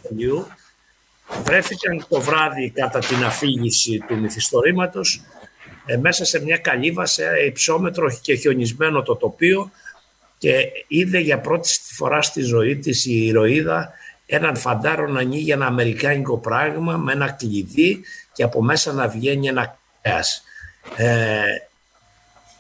του 0.09 0.47
βρέθηκαν 1.43 2.07
το 2.09 2.21
βράδυ 2.21 2.71
κατά 2.71 2.99
την 2.99 3.25
αφήγηση 3.25 4.05
του 4.09 4.19
μυθιστορήματος 4.19 5.21
ε, 5.87 5.97
μέσα 5.97 6.25
σε 6.25 6.43
μια 6.43 6.57
καλύβα 6.57 7.07
σε 7.07 7.25
υψόμετρο 7.47 8.19
και 8.21 8.35
χιονισμένο 8.35 9.03
το 9.03 9.17
τοπίο 9.17 9.71
και 10.39 10.67
είδε 10.89 11.19
για 11.19 11.41
πρώτη 11.41 11.69
φορά 11.83 12.23
στη 12.23 12.41
ζωή 12.41 12.77
της 12.77 13.07
η 13.07 13.27
ηρωίδα 13.27 13.93
έναν 14.27 14.57
φαντάρο 14.57 15.07
να 15.07 15.21
ανοίγει 15.21 15.51
ένα 15.51 15.67
αμερικάνικο 15.67 16.39
πράγμα 16.39 16.97
με 16.97 17.13
ένα 17.13 17.31
κλειδί 17.31 18.05
και 18.33 18.43
από 18.43 18.63
μέσα 18.63 18.93
να 18.93 19.09
βγαίνει 19.09 19.49
ένα 19.49 19.79
κρέας. 20.03 20.43
Ε, 20.97 21.43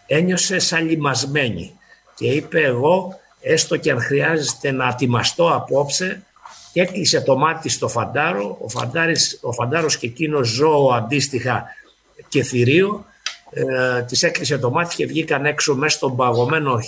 ένιωσε 0.07 0.59
σαν 0.59 0.89
λιμασμένη 0.89 1.79
και 2.15 2.27
είπε 2.27 2.61
εγώ 2.61 3.21
έστω 3.41 3.77
και 3.77 3.91
αν 3.91 4.01
χρειάζεται 4.01 4.71
να 4.71 4.87
ατιμαστώ 4.87 5.55
απόψε 5.55 6.23
και 6.73 6.81
έκλεισε 6.81 7.21
το 7.21 7.37
μάτι 7.37 7.69
στο 7.69 7.89
φαντάρο, 7.89 8.59
ο, 8.61 8.69
φαντάρης, 8.69 9.39
ο 9.43 9.53
φαντάρος 9.53 9.99
και 9.99 10.07
εκείνος 10.07 10.49
ζώο 10.49 10.93
αντίστοιχα 10.93 11.65
και 12.29 12.43
θηρίο 12.43 13.05
ε, 13.57 14.03
της 14.03 14.23
έκλεισε 14.23 14.59
το 14.59 14.71
μάτι 14.71 14.95
και 14.95 15.07
βγήκαν 15.07 15.47
έξω 15.47 15.75
μέσα 15.75 15.97
στον 15.97 16.17
παγωμένο 16.17 16.79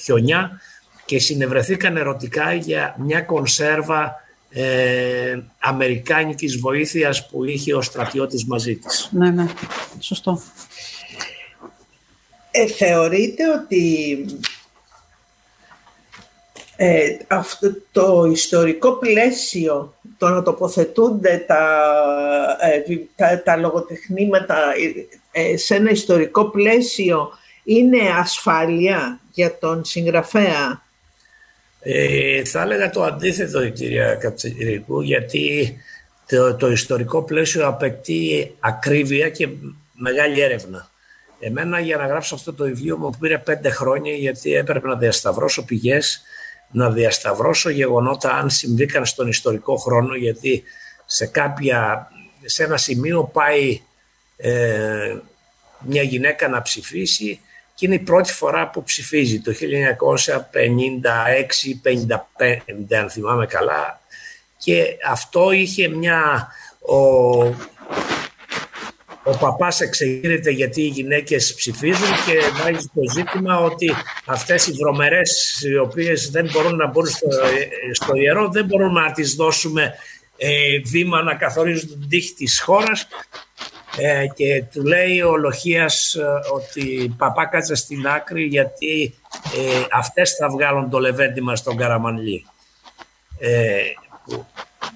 χιονιά 0.00 0.60
και 1.04 1.18
συνευρεθήκαν 1.18 1.96
ερωτικά 1.96 2.52
για 2.52 2.96
μια 2.98 3.20
κονσέρβα 3.20 4.22
ε, 4.50 5.38
αμερικάνικης 5.58 6.56
βοήθειας 6.56 7.28
που 7.28 7.44
είχε 7.44 7.74
ο 7.74 7.82
στρατιώτης 7.82 8.44
μαζί 8.44 8.76
της. 8.76 9.08
Ναι, 9.12 9.30
ναι, 9.30 9.46
σωστό. 9.98 10.42
Ε, 12.50 12.66
θεωρείτε 12.66 13.50
ότι 13.50 14.18
ε, 16.76 17.16
αυτό 17.26 17.76
το 17.92 18.24
ιστορικό 18.24 18.92
πλαίσιο 18.92 19.94
το 20.24 20.30
να 20.30 20.42
τοποθετούνται 20.42 21.44
τα, 21.46 21.84
ε, 22.60 22.96
τα, 23.16 23.42
τα 23.42 23.56
λογοτεχνήματα 23.56 24.56
ε, 25.32 25.56
σε 25.56 25.74
ένα 25.74 25.90
ιστορικό 25.90 26.50
πλαίσιο 26.50 27.28
είναι 27.64 27.98
ασφάλεια 28.18 29.20
για 29.32 29.58
τον 29.58 29.84
συγγραφέα; 29.84 30.82
Ε, 31.80 32.44
θα 32.44 32.62
έλεγα 32.62 32.90
το 32.90 33.02
αντίθετο, 33.02 33.68
κυρία 33.68 34.14
Καψερικού, 34.14 35.00
γιατί 35.00 35.76
το, 36.28 36.54
το 36.54 36.70
ιστορικό 36.70 37.22
πλαίσιο 37.22 37.66
απαιτεί 37.66 38.54
ακρίβεια 38.60 39.28
και 39.28 39.48
μεγάλη 39.92 40.40
έρευνα. 40.40 40.88
Εμένα 41.40 41.80
για 41.80 41.96
να 41.96 42.06
γράψω 42.06 42.34
αυτό 42.34 42.52
το 42.52 42.64
βιβλίο 42.64 42.96
μου 42.96 43.10
πήρε 43.20 43.38
πέντε 43.38 43.70
χρόνια 43.70 44.12
γιατί 44.12 44.54
έπρεπε 44.54 44.88
να 44.88 44.96
διασταυρώσω 44.96 45.64
πηγές, 45.64 46.22
να 46.74 46.90
διασταυρώσω 46.90 47.70
γεγονότα 47.70 48.30
αν 48.30 48.50
συμβήκαν 48.50 49.06
στον 49.06 49.28
ιστορικό 49.28 49.76
χρόνο 49.76 50.14
γιατί 50.14 50.62
σε, 51.06 51.26
κάποια, 51.26 52.08
σε 52.44 52.64
ένα 52.64 52.76
σημείο 52.76 53.30
πάει 53.32 53.80
ε, 54.36 55.16
μια 55.78 56.02
γυναίκα 56.02 56.48
να 56.48 56.62
ψηφίσει 56.62 57.40
και 57.74 57.86
είναι 57.86 57.94
η 57.94 57.98
πρώτη 57.98 58.32
φορά 58.32 58.70
που 58.70 58.82
ψηφίζει 58.82 59.40
το 59.40 59.52
1956-55 59.52 59.56
αν 63.00 63.10
θυμάμαι 63.10 63.46
καλά. 63.46 64.00
Και 64.58 64.96
αυτό 65.08 65.50
είχε 65.50 65.88
μια... 65.88 66.48
Ο, 66.78 67.42
ο 69.24 69.36
παπάς 69.36 69.80
εξεγείρεται 69.80 70.50
γιατί 70.50 70.82
οι 70.82 70.86
γυναίκες 70.86 71.54
ψηφίζουν 71.54 72.08
και 72.26 72.62
βάζει 72.62 72.90
το 72.94 73.10
ζήτημα 73.12 73.58
ότι 73.58 73.94
αυτές 74.26 74.66
οι 74.66 74.72
βρωμερές 74.72 75.62
οι 75.62 75.76
οποίες 75.76 76.30
δεν 76.30 76.50
μπορούν 76.52 76.76
να 76.76 76.86
μπουν 76.86 77.06
στο, 77.06 77.28
στο 77.92 78.14
ιερό 78.14 78.48
δεν 78.48 78.64
μπορούν 78.64 78.92
να 78.92 79.12
τις 79.12 79.34
δώσουμε 79.34 79.94
ε, 80.36 80.78
βήμα 80.84 81.22
να 81.22 81.34
καθορίζουν 81.34 81.88
την 81.88 82.08
τύχη 82.08 82.34
της 82.34 82.60
χώρας 82.60 83.06
ε, 83.98 84.26
και 84.34 84.64
του 84.72 84.82
λέει 84.82 85.20
ο 85.20 85.36
Λοχίας 85.36 86.14
ε, 86.14 86.24
ότι 86.54 87.14
παπά 87.18 87.46
κάτσε 87.46 87.74
στην 87.74 88.06
άκρη 88.06 88.44
γιατί 88.44 89.14
ε, 89.56 89.84
αυτές 89.90 90.32
θα 90.32 90.48
βγάλουν 90.48 90.90
το 90.90 90.98
λεβέντι 90.98 91.40
μας 91.40 91.58
στον 91.58 91.76
Καραμανλή. 91.76 92.46
Ε, 93.38 93.82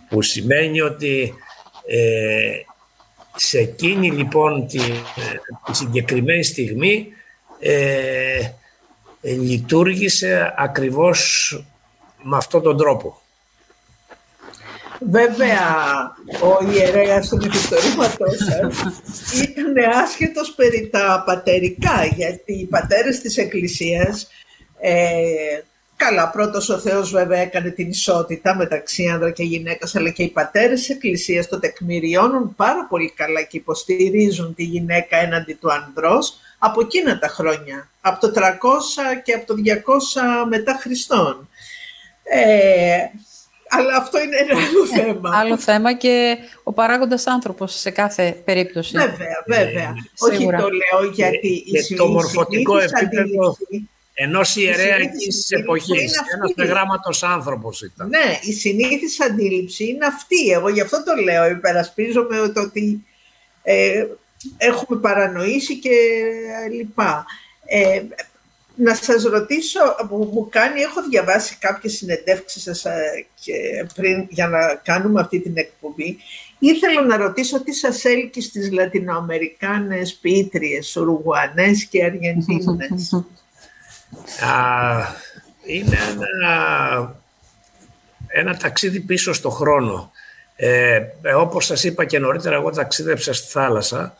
που, 0.08 0.22
σημαίνει 0.22 0.80
ότι 0.80 1.34
ε, 1.86 2.50
σε 3.40 3.58
εκείνη 3.58 4.10
λοιπόν 4.10 4.66
τη, 4.66 4.80
τη 5.64 5.76
συγκεκριμένη 5.76 6.44
στιγμή 6.44 7.08
ε, 7.58 8.40
λειτουργήσε 9.20 10.54
ακριβώς 10.56 11.52
με 12.22 12.36
αυτόν 12.36 12.62
τον 12.62 12.76
τρόπο. 12.76 13.22
Βέβαια, 15.00 15.60
ο 16.42 16.70
ιερέας 16.72 17.28
του 17.28 17.36
μυθιστορήματός 17.36 18.36
σας 18.36 18.84
ήταν 19.32 19.90
άσχετος 20.02 20.52
περί 20.54 20.88
τα 20.92 21.22
πατερικά, 21.26 22.04
γιατί 22.16 22.52
οι 22.52 22.66
πατέρες 22.66 23.20
της 23.20 23.36
Εκκλησίας 23.36 24.28
ε, 24.80 25.60
Καλά, 25.98 26.30
πρώτος 26.30 26.68
ο 26.68 26.78
Θεός 26.78 27.10
βέβαια 27.10 27.38
έκανε 27.38 27.70
την 27.70 27.88
ισότητα 27.88 28.56
μεταξύ 28.56 29.06
άνδρα 29.06 29.30
και 29.30 29.42
γυναίκας, 29.42 29.96
αλλά 29.96 30.10
και 30.10 30.22
οι 30.22 30.28
πατέρες 30.28 30.78
της 30.78 30.88
Εκκλησίας 30.88 31.48
το 31.48 31.58
τεκμηριώνουν 31.58 32.54
πάρα 32.54 32.86
πολύ 32.88 33.12
καλά 33.16 33.42
και 33.42 33.56
υποστηρίζουν 33.56 34.54
τη 34.54 34.62
γυναίκα 34.62 35.16
έναντι 35.16 35.54
του 35.54 35.72
ανδρός 35.72 36.38
από 36.58 36.80
εκείνα 36.80 37.18
τα 37.18 37.28
χρόνια, 37.28 37.90
από 38.00 38.20
το 38.20 38.32
300 38.34 38.40
και 39.24 39.32
από 39.32 39.46
το 39.46 39.54
200 39.54 40.46
μετά 40.48 40.78
Χριστόν. 40.80 41.48
Ε, 42.22 42.96
αλλά 43.68 43.96
αυτό 43.96 44.22
είναι 44.22 44.36
ένα 44.36 44.58
άλλο 44.58 44.82
ε, 44.92 45.04
θέμα. 45.04 45.30
Άλλο 45.38 45.58
θέμα 45.58 45.94
και 45.94 46.36
ο 46.62 46.72
παράγοντας 46.72 47.26
άνθρωπος 47.26 47.78
σε 47.78 47.90
κάθε 47.90 48.42
περίπτωση. 48.44 48.96
Βέβαια, 48.98 49.44
βέβαια. 49.46 49.82
Ε, 49.82 49.94
Όχι 50.18 50.44
το 50.44 50.68
λέω 50.68 51.10
γιατί 51.12 51.48
η 51.48 51.84
και 51.88 51.94
το 51.94 52.06
μορφωτικό 52.06 52.78
επίπεδο 52.78 53.56
Ενός 54.20 54.56
ιερέας 54.56 54.98
εκείνη 54.98 55.26
της 55.26 55.50
εποχής. 55.50 56.12
Ένας 56.34 56.68
γράμματο 56.68 57.10
άνθρωπος 57.20 57.82
ήταν. 57.82 58.08
Ναι, 58.08 58.38
η 58.42 58.52
συνήθι 58.52 59.22
αντίληψη 59.30 59.84
είναι 59.84 60.06
αυτή. 60.06 60.50
Εγώ 60.50 60.68
γι' 60.68 60.80
αυτό 60.80 61.02
το 61.02 61.22
λέω. 61.22 61.50
Υπερασπίζομαι 61.50 62.40
ότι 62.40 63.06
ε, 63.62 64.06
έχουμε 64.56 65.00
παρανοήσει 65.00 65.78
και 65.78 65.96
λοιπά. 66.70 67.26
Ε, 67.64 68.02
να 68.74 68.94
σας 68.94 69.22
ρωτήσω, 69.22 69.80
που 70.08 70.30
μου 70.32 70.48
κάνει, 70.50 70.80
έχω 70.80 71.02
διαβάσει 71.08 71.56
κάποιες 71.60 71.92
συνεντεύξεις 71.92 72.62
σας 72.62 72.84
ε, 72.84 73.26
και 73.40 73.86
πριν 73.94 74.26
για 74.28 74.48
να 74.48 74.74
κάνουμε 74.74 75.20
αυτή 75.20 75.40
την 75.40 75.56
εκπομπή. 75.56 76.18
Ήθελα 76.58 77.02
να 77.02 77.16
ρωτήσω 77.16 77.62
τι 77.62 77.72
σας 77.72 78.04
έλκει 78.04 78.40
στις 78.40 78.72
Λατινοαμερικάνες 78.72 80.14
ποιήτριες, 80.14 80.96
Ουρουγουανές 80.96 81.84
και 81.84 82.04
Αργεντίνες. 82.04 83.12
είναι 85.66 85.98
ένα, 86.12 87.14
ένα 88.26 88.56
ταξίδι 88.56 89.00
πίσω 89.00 89.32
στο 89.32 89.50
χρόνο. 89.50 90.10
Ε, 90.56 91.00
όπως 91.36 91.66
σας 91.66 91.84
είπα 91.84 92.04
και 92.04 92.18
νωρίτερα, 92.18 92.56
εγώ 92.56 92.70
ταξίδεψα 92.70 93.32
στη 93.32 93.50
θάλασσα. 93.50 94.16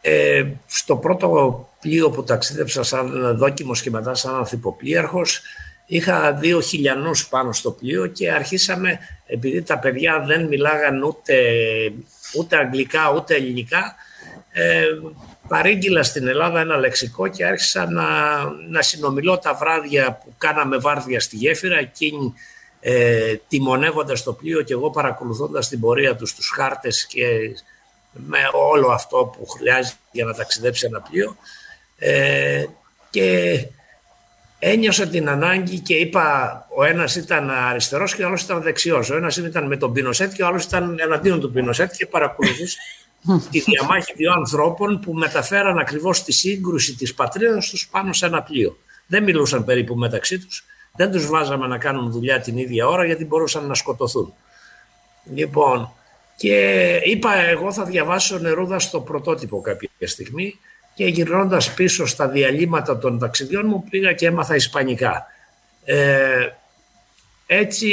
Ε, 0.00 0.44
στο 0.66 0.96
πρώτο 0.96 1.68
πλοίο 1.80 2.10
που 2.10 2.24
ταξίδεψα 2.24 2.82
σαν 2.82 3.36
δόκιμος 3.36 3.82
και 3.82 3.90
μετά 3.90 4.14
σαν 4.14 4.34
ανθυποπλοίαρχος, 4.34 5.42
είχα 5.86 6.32
δύο 6.32 6.60
χιλιανούς 6.60 7.28
πάνω 7.28 7.52
στο 7.52 7.70
πλοίο 7.70 8.06
και 8.06 8.32
αρχίσαμε, 8.32 8.98
επειδή 9.26 9.62
τα 9.62 9.78
παιδιά 9.78 10.24
δεν 10.26 10.46
μιλάγαν 10.46 11.02
ούτε, 11.02 11.34
ούτε 12.38 12.56
αγγλικά 12.56 13.12
ούτε 13.12 13.34
ελληνικά, 13.34 13.94
ε, 14.52 14.84
παρήγγειλα 15.52 16.02
στην 16.02 16.26
Ελλάδα 16.26 16.60
ένα 16.60 16.76
λεξικό 16.76 17.28
και 17.28 17.46
άρχισα 17.46 17.90
να, 17.90 18.04
να 18.68 18.82
συνομιλώ 18.82 19.38
τα 19.38 19.54
βράδια 19.54 20.20
που 20.24 20.34
κάναμε 20.38 20.76
βάρδια 20.76 21.20
στη 21.20 21.36
γέφυρα, 21.36 21.78
εκείνη 21.78 22.32
ε, 22.80 23.34
τιμονεύοντας 23.48 24.22
το 24.22 24.32
πλοίο 24.32 24.62
και 24.62 24.72
εγώ 24.72 24.90
παρακολουθώντας 24.90 25.68
την 25.68 25.80
πορεία 25.80 26.16
τους 26.16 26.30
στους 26.30 26.52
χάρτες 26.54 27.06
και 27.06 27.26
με 28.12 28.38
όλο 28.52 28.88
αυτό 28.88 29.16
που 29.36 29.46
χρειάζεται 29.46 29.96
για 30.10 30.24
να 30.24 30.34
ταξιδέψει 30.34 30.86
ένα 30.86 31.00
πλοίο. 31.00 31.36
Ε, 31.98 32.64
και 33.10 33.58
ένιωσα 34.58 35.06
την 35.06 35.28
ανάγκη 35.28 35.78
και 35.78 35.94
είπα 35.94 36.66
ο 36.76 36.84
ένας 36.84 37.16
ήταν 37.16 37.50
αριστερός 37.50 38.14
και 38.14 38.22
ο 38.22 38.26
άλλος 38.26 38.42
ήταν 38.42 38.62
δεξιός. 38.62 39.10
Ο 39.10 39.16
ένας 39.16 39.36
ήταν 39.36 39.66
με 39.66 39.76
τον 39.76 39.92
Πινοσέτ 39.92 40.32
και 40.32 40.42
ο 40.42 40.46
άλλος 40.46 40.64
ήταν 40.64 40.98
εναντίον 41.00 41.40
του 41.40 41.52
Πινοσέτ 41.52 41.92
και 41.92 42.06
παρακολουθούσε 42.06 42.78
τη 43.50 43.60
διαμάχη 43.60 44.12
δύο 44.16 44.32
ανθρώπων 44.32 45.00
που 45.00 45.12
μεταφέραν 45.12 45.78
ακριβώς 45.78 46.22
τη 46.22 46.32
σύγκρουση 46.32 46.94
της 46.94 47.14
πατρίδας 47.14 47.68
τους 47.70 47.88
πάνω 47.88 48.12
σε 48.12 48.26
ένα 48.26 48.42
πλοίο. 48.42 48.76
Δεν 49.06 49.22
μιλούσαν 49.22 49.64
περίπου 49.64 49.94
μεταξύ 49.94 50.38
τους, 50.38 50.64
δεν 50.96 51.10
τους 51.10 51.26
βάζαμε 51.26 51.66
να 51.66 51.78
κάνουν 51.78 52.10
δουλειά 52.10 52.40
την 52.40 52.56
ίδια 52.56 52.86
ώρα 52.86 53.04
γιατί 53.04 53.24
μπορούσαν 53.24 53.66
να 53.66 53.74
σκοτωθούν. 53.74 54.34
Λοιπόν, 55.34 55.92
και 56.36 56.96
είπα 57.04 57.34
εγώ 57.34 57.72
θα 57.72 57.84
διαβάσω 57.84 58.38
Νερούδα 58.38 58.78
στο 58.78 59.00
πρωτότυπο 59.00 59.60
κάποια 59.60 59.88
στιγμή 60.00 60.58
και 60.94 61.04
γυρνώντας 61.04 61.74
πίσω 61.74 62.06
στα 62.06 62.28
διαλύματα 62.28 62.98
των 62.98 63.18
ταξιδιών 63.18 63.66
μου 63.66 63.84
πήγα 63.90 64.12
και 64.12 64.26
έμαθα 64.26 64.54
Ισπανικά. 64.54 65.26
Ε, 65.84 66.48
έτσι 67.46 67.88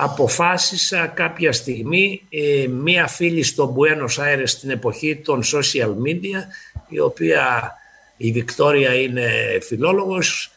αποφάσισα 0.00 1.06
κάποια 1.06 1.52
στιγμή 1.52 2.22
ε, 2.28 2.66
μία 2.68 3.06
φίλη 3.06 3.42
στο 3.42 3.76
Buenos 3.76 4.22
Aires 4.22 4.42
στην 4.44 4.70
εποχή 4.70 5.16
των 5.16 5.42
social 5.42 5.90
media 6.06 6.42
η 6.88 6.98
οποία 6.98 7.72
η 8.16 8.32
Βικτόρια 8.32 8.94
είναι 8.94 9.30
φιλόλογος 9.62 10.52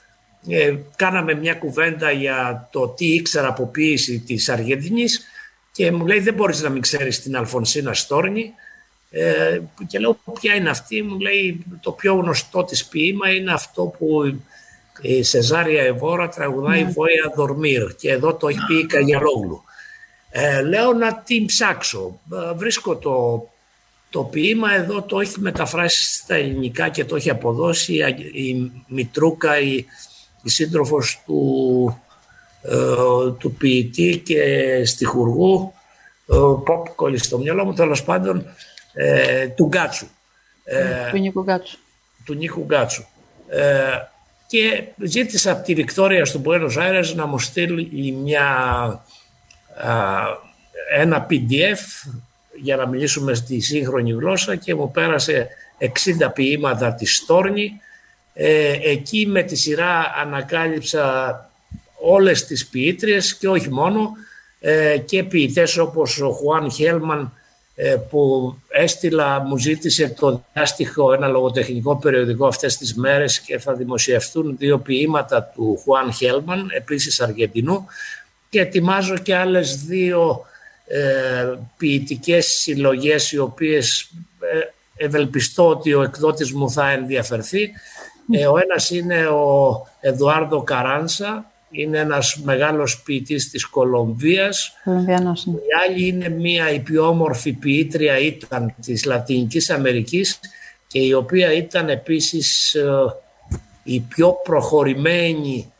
ε, 0.47 0.75
κάναμε 0.95 1.33
μια 1.33 1.53
κουβέντα 1.53 2.11
για 2.11 2.69
το 2.71 2.87
τι 2.87 3.05
ήξερα 3.05 3.47
από 3.47 3.67
ποίηση 3.67 4.19
της 4.19 4.49
Αργεντινής 4.49 5.21
και 5.71 5.91
μου 5.91 6.07
λέει 6.07 6.19
δεν 6.19 6.33
μπορείς 6.33 6.61
να 6.61 6.69
μην 6.69 6.81
ξέρεις 6.81 7.21
την 7.21 7.35
Αλφονσίνα 7.37 7.93
Στόρνη 7.93 8.53
ε, 9.09 9.59
και 9.87 9.99
λέω 9.99 10.19
ποια 10.39 10.55
είναι 10.55 10.69
αυτή 10.69 11.01
μου 11.01 11.19
λέει 11.19 11.65
το 11.81 11.91
πιο 11.91 12.13
γνωστό 12.13 12.63
της 12.63 12.85
ποίημα 12.85 13.33
είναι 13.33 13.53
αυτό 13.53 13.83
που 13.83 14.39
η 15.01 15.23
Σεζάρια 15.23 15.83
Εβόρα 15.83 16.29
τραγουδάει 16.29 16.83
ναι. 16.83 16.91
«Βόια 16.91 17.33
Δορμίρ» 17.35 17.95
και 17.95 18.11
εδώ 18.11 18.33
το 18.33 18.47
έχει 18.47 18.59
πει 18.67 18.75
η 18.75 18.85
Καγιαρόγλου. 18.85 19.63
Ε, 20.29 20.61
λέω 20.61 20.93
να 20.93 21.15
την 21.15 21.45
ψάξω. 21.45 22.19
Ε, 22.33 22.53
βρίσκω 22.53 22.95
το, 22.95 23.47
το 24.09 24.23
ποίημα, 24.23 24.73
εδώ 24.73 25.01
το 25.01 25.19
έχει 25.19 25.39
μεταφράσει 25.39 26.15
στα 26.15 26.35
ελληνικά 26.35 26.89
και 26.89 27.05
το 27.05 27.15
έχει 27.15 27.29
αποδώσει 27.29 27.93
η 28.33 28.71
Μητρούκα, 28.87 29.59
η, 29.59 29.85
η 30.43 30.49
σύντροφος 30.49 31.21
του, 31.25 32.01
ε, 32.61 33.31
του 33.37 33.53
ποιητή 33.57 34.17
και 34.17 34.85
στιχουργού, 34.85 35.73
ε, 36.27 36.35
pop 36.37 36.89
κολλή 36.95 37.17
στο 37.17 37.37
μυαλό 37.37 37.65
μου, 37.65 37.73
τέλος 37.73 38.03
πάντων, 38.03 38.45
ε, 38.93 39.47
του 39.47 39.65
Γκάτσου. 39.65 40.07
Ε, 40.63 41.09
του 41.11 41.17
Νίκου 41.17 41.41
Γκάτσου. 41.41 41.77
Του 42.25 42.33
Νίκου 42.33 42.63
Γκάτσου. 42.63 43.05
Ε, 43.47 44.10
και 44.51 44.83
ζήτησα 44.97 45.51
από 45.51 45.63
τη 45.63 45.73
Βικτόρια 45.73 46.25
στο 46.25 46.41
Buenos 46.45 46.77
Aires 46.77 47.13
να 47.15 47.25
μου 47.25 47.39
στείλει 47.39 48.11
μια 48.11 48.45
ένα 50.93 51.27
PDF 51.29 52.09
για 52.61 52.75
να 52.75 52.87
μιλήσουμε 52.87 53.33
στη 53.33 53.59
σύγχρονη 53.59 54.11
γλώσσα 54.11 54.55
και 54.55 54.75
μου 54.75 54.91
πέρασε 54.91 55.47
60 55.79 55.87
ποίηματα 56.33 56.93
της 56.93 57.15
Στόρνη. 57.15 57.79
Ε, 58.33 58.77
εκεί 58.83 59.27
με 59.27 59.43
τη 59.43 59.55
σειρά 59.55 60.13
ανακάλυψα 60.21 61.35
όλες 61.99 62.45
τις 62.45 62.67
ποιήτριες 62.67 63.35
και 63.35 63.47
όχι 63.47 63.69
μόνο 63.69 64.11
ε, 64.59 64.97
και 64.97 65.23
ποιητές 65.23 65.77
όπως 65.77 66.21
ο 66.21 66.31
Χουάν 66.31 66.71
Χέλμαν 66.71 67.21
ε, 67.21 67.40
που 68.09 68.53
έστειλα, 68.69 69.39
μου 69.39 69.57
ζήτησε 69.57 70.15
το 70.19 70.43
διάστοιχο 70.53 71.13
ένα 71.13 71.27
λογοτεχνικό 71.27 71.97
περιοδικό 71.97 72.47
αυτές 72.47 72.77
τις 72.77 72.95
μέρες 72.95 73.39
και 73.39 73.59
θα 73.59 73.73
δημοσιευτούν 73.73 74.57
δύο 74.57 74.79
ποίηματα 74.79 75.43
του 75.43 75.79
Χουάν 75.83 76.13
Χέλμαν, 76.13 76.69
επίσης 76.73 77.21
Αργεντινού 77.21 77.85
και 78.49 78.59
ετοιμάζω 78.59 79.17
και 79.17 79.35
άλλες 79.35 79.75
δύο 79.75 80.45
ε, 80.85 81.53
ποιητικές 81.77 82.47
συλλογές 82.47 83.31
οι 83.31 83.37
οποίες 83.37 84.09
ε, 84.39 85.05
ευελπιστώ 85.05 85.67
ότι 85.67 85.93
ο 85.93 86.01
εκδότης 86.01 86.51
μου 86.53 86.71
θα 86.71 86.89
ενδιαφερθεί. 86.91 87.71
Ε, 88.31 88.47
ο 88.47 88.57
ένας 88.57 88.89
είναι 88.89 89.27
ο 89.27 89.87
Εδουάρδο 89.99 90.63
Καράνσα, 90.63 91.50
είναι 91.71 91.97
ένας 91.97 92.39
μεγάλος 92.43 93.01
ποιητής 93.01 93.49
της 93.49 93.65
Κολομβίας. 93.65 94.73
Ναι. 94.83 95.13
Η 95.13 95.67
άλλη 95.87 96.07
είναι 96.07 96.29
μία 96.29 96.71
η 96.71 96.79
πιο 96.79 97.07
όμορφη 97.07 97.53
ποιήτρια 97.53 98.17
ήταν 98.17 98.73
της 98.81 99.05
Λατινικής 99.05 99.69
Αμερικής 99.69 100.39
και 100.87 100.99
η 100.99 101.13
οποία 101.13 101.53
ήταν 101.53 101.89
επίσης 101.89 102.73
ε, 102.73 103.15
η 103.83 103.99
πιο 103.99 104.35
προχωρημένη 104.43 105.71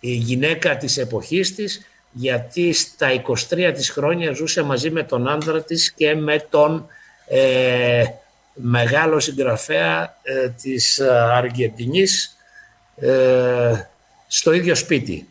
γυναίκα 0.00 0.76
της 0.76 0.98
εποχής 0.98 1.54
της 1.54 1.80
γιατί 2.12 2.72
στα 2.72 3.22
23 3.26 3.72
της 3.74 3.90
χρόνια 3.90 4.32
ζούσε 4.32 4.62
μαζί 4.62 4.90
με 4.90 5.02
τον 5.02 5.28
άντρα 5.28 5.62
της 5.62 5.92
και 5.92 6.14
με 6.14 6.46
τον 6.50 6.86
ε, 7.28 8.04
μεγάλο 8.54 9.20
συγγραφέα 9.20 10.18
ε, 10.22 10.48
της 10.48 11.00
Αργεντινής 11.32 12.36
ε, 12.96 13.72
στο 14.26 14.52
ίδιο 14.52 14.74
σπίτι. 14.74 15.28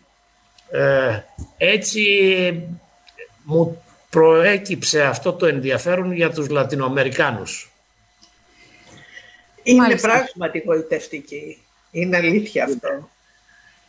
Ε, 0.74 1.24
έτσι 1.58 2.02
μου 3.44 3.84
προέκυψε 4.10 5.04
αυτό 5.04 5.34
το 5.34 5.46
ενδιαφέρον 5.46 6.12
για 6.12 6.32
τους 6.32 6.50
Λατινοαμερικάνους. 6.50 7.72
Είναι 9.64 9.82
Μάλιστα. 9.82 10.08
πράγματι 10.08 10.64
γοητευτική. 10.66 11.62
Είναι 11.92 12.18
αλήθεια 12.18 12.64
αυτό. 12.64 13.10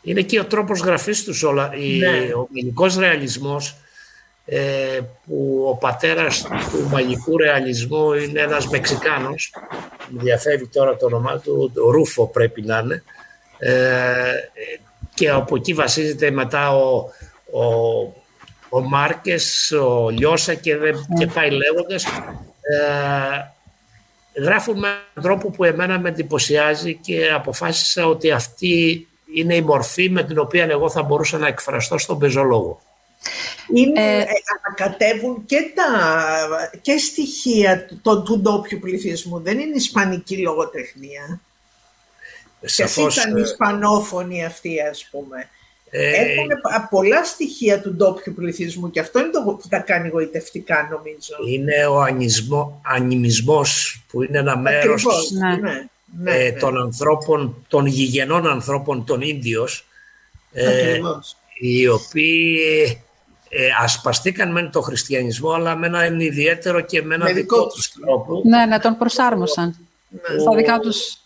Είναι 0.02 0.22
και 0.22 0.40
ο 0.40 0.44
τρόπος 0.44 0.80
γραφής 0.80 1.24
τους 1.24 1.42
όλα. 1.42 1.70
Ναι. 1.98 2.32
Ο 2.34 2.48
ελληνικός 2.54 2.96
ρεαλισμός 2.96 3.76
ε, 4.44 5.00
που 5.26 5.64
ο 5.68 5.76
πατέρας 5.76 6.42
του 6.42 6.88
μαγικού 6.90 7.36
ρεαλισμού 7.36 8.12
είναι 8.12 8.40
ένας 8.40 8.68
Μεξικάνος 8.68 9.54
μου 10.10 10.20
διαφεύγει 10.20 10.66
τώρα 10.66 10.96
το 10.96 11.06
όνομά 11.06 11.38
του, 11.38 11.72
ο 11.84 11.90
Ρούφο 11.90 12.26
πρέπει 12.26 12.62
να 12.62 12.78
είναι 12.78 13.02
ε, 13.58 14.34
και 15.14 15.30
από 15.30 15.56
εκεί 15.56 15.74
βασίζεται 15.74 16.30
μετά 16.30 16.76
ο, 16.76 17.08
ο, 17.52 17.64
ο 18.68 18.80
Μάρκες, 18.80 19.72
ο 19.72 20.08
Λιώσα 20.08 20.54
και, 20.54 20.76
και 21.18 21.26
πάει 21.26 21.50
λέγοντας 21.50 22.04
ε, 22.04 22.10
γράφουν 24.40 24.78
με 24.78 24.88
έναν 24.88 25.22
τρόπο 25.22 25.50
που 25.50 25.64
εμένα 25.64 25.98
με 25.98 26.08
εντυπωσιάζει 26.08 26.94
και 26.94 27.30
αποφάσισα 27.30 28.06
ότι 28.06 28.30
αυτή 28.30 29.08
είναι 29.34 29.54
η 29.54 29.62
μορφή 29.62 30.10
με 30.10 30.24
την 30.24 30.38
οποία 30.38 30.64
εγώ 30.64 30.90
θα 30.90 31.02
μπορούσα 31.02 31.38
να 31.38 31.46
εκφραστώ 31.46 31.98
στον 31.98 32.18
πεζολόγο. 32.18 32.80
Είναι, 33.74 34.00
ε, 34.00 34.18
ε, 34.18 34.26
ανακατεύουν 34.66 35.44
και, 35.46 35.72
τα, 35.74 36.78
και 36.80 36.96
στοιχεία 36.96 37.86
του, 38.02 38.22
του 38.22 38.38
ντόπιου 38.38 38.78
πληθυσμού. 38.78 39.40
Δεν 39.40 39.58
είναι 39.58 39.76
ισπανική 39.76 40.36
λογοτεχνία. 40.36 41.40
Σαφώς, 42.64 43.14
και 43.14 43.20
ήταν 43.20 43.36
ε, 43.36 43.40
ισπανόφωνη 43.40 44.44
αυτή, 44.44 44.80
ας 44.80 45.08
πούμε. 45.10 45.48
Ε, 45.90 46.10
Έχουν 46.10 46.48
πολλά 46.90 47.24
στοιχεία 47.24 47.80
του 47.80 47.94
ντόπιου 47.94 48.34
πληθυσμού 48.34 48.90
και 48.90 49.00
αυτό 49.00 49.18
είναι 49.18 49.30
το 49.30 49.40
που 49.40 49.68
τα 49.68 49.78
κάνει 49.78 50.08
γοητευτικά, 50.08 50.88
νομίζω. 50.90 51.34
Είναι 51.48 51.86
ο 51.86 52.00
ανισμό, 52.00 52.80
ανιμισμός 52.84 54.02
που 54.08 54.22
είναι 54.22 54.38
ένα 54.38 54.58
μέρος 54.58 55.04
ναι. 55.30 55.56
Ναι, 55.56 55.86
ναι, 56.22 56.36
ε, 56.36 56.52
των 56.52 56.80
ανθρώπων, 56.80 57.64
των 57.68 57.86
γηγενών 57.86 58.48
ανθρώπων, 58.48 59.04
των 59.04 59.20
Ίνδιος, 59.20 59.86
ε, 60.52 60.98
οι 61.60 61.88
οποίοι 61.88 62.58
ε, 63.48 63.68
ασπαστήκαν 63.82 64.52
με 64.52 64.62
τον 64.62 64.82
χριστιανισμό, 64.82 65.50
αλλά 65.50 65.76
με 65.76 65.86
έναν 65.86 66.20
ιδιαίτερο 66.20 66.80
και 66.80 67.02
με 67.02 67.14
ένα 67.14 67.32
δικό 67.32 67.66
τους 67.66 67.92
τρόπο. 67.92 68.42
Ναι, 68.44 68.66
ναι, 68.66 68.78
τον 68.78 68.98
προσάρμοσαν. 68.98 69.76
Ναι. 70.08 70.38
Στα 70.38 70.54
δικά 70.56 70.78
τους 70.78 71.18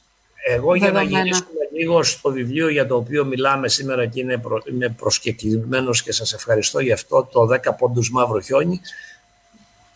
Εγώ 0.50 0.74
για 0.74 0.90
να 0.92 1.02
γυρίσουμε 1.02 1.68
λίγο 1.72 2.02
στο 2.02 2.30
βιβλίο 2.30 2.68
για 2.68 2.86
το 2.86 2.96
οποίο 2.96 3.24
μιλάμε 3.24 3.68
σήμερα 3.68 4.06
και 4.06 4.20
είναι, 4.20 4.38
προ, 4.38 4.62
είμαι 4.70 4.88
προσκεκλημένος 4.88 6.02
και 6.02 6.12
σας 6.12 6.32
ευχαριστώ 6.32 6.80
γι' 6.80 6.92
αυτό, 6.92 7.28
το 7.32 7.48
10 7.64 7.74
πόντους 7.78 8.10
μαύρο 8.10 8.40
χιόνι, 8.40 8.80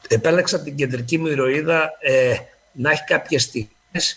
επέλεξα 0.08 0.60
την 0.60 0.76
κεντρική 0.76 1.18
μου 1.18 1.26
ηρωίδα 1.26 1.92
ε, 2.00 2.34
να 2.72 2.90
έχει 2.90 3.04
κάποιες 3.04 3.42
στιγμές 3.42 4.16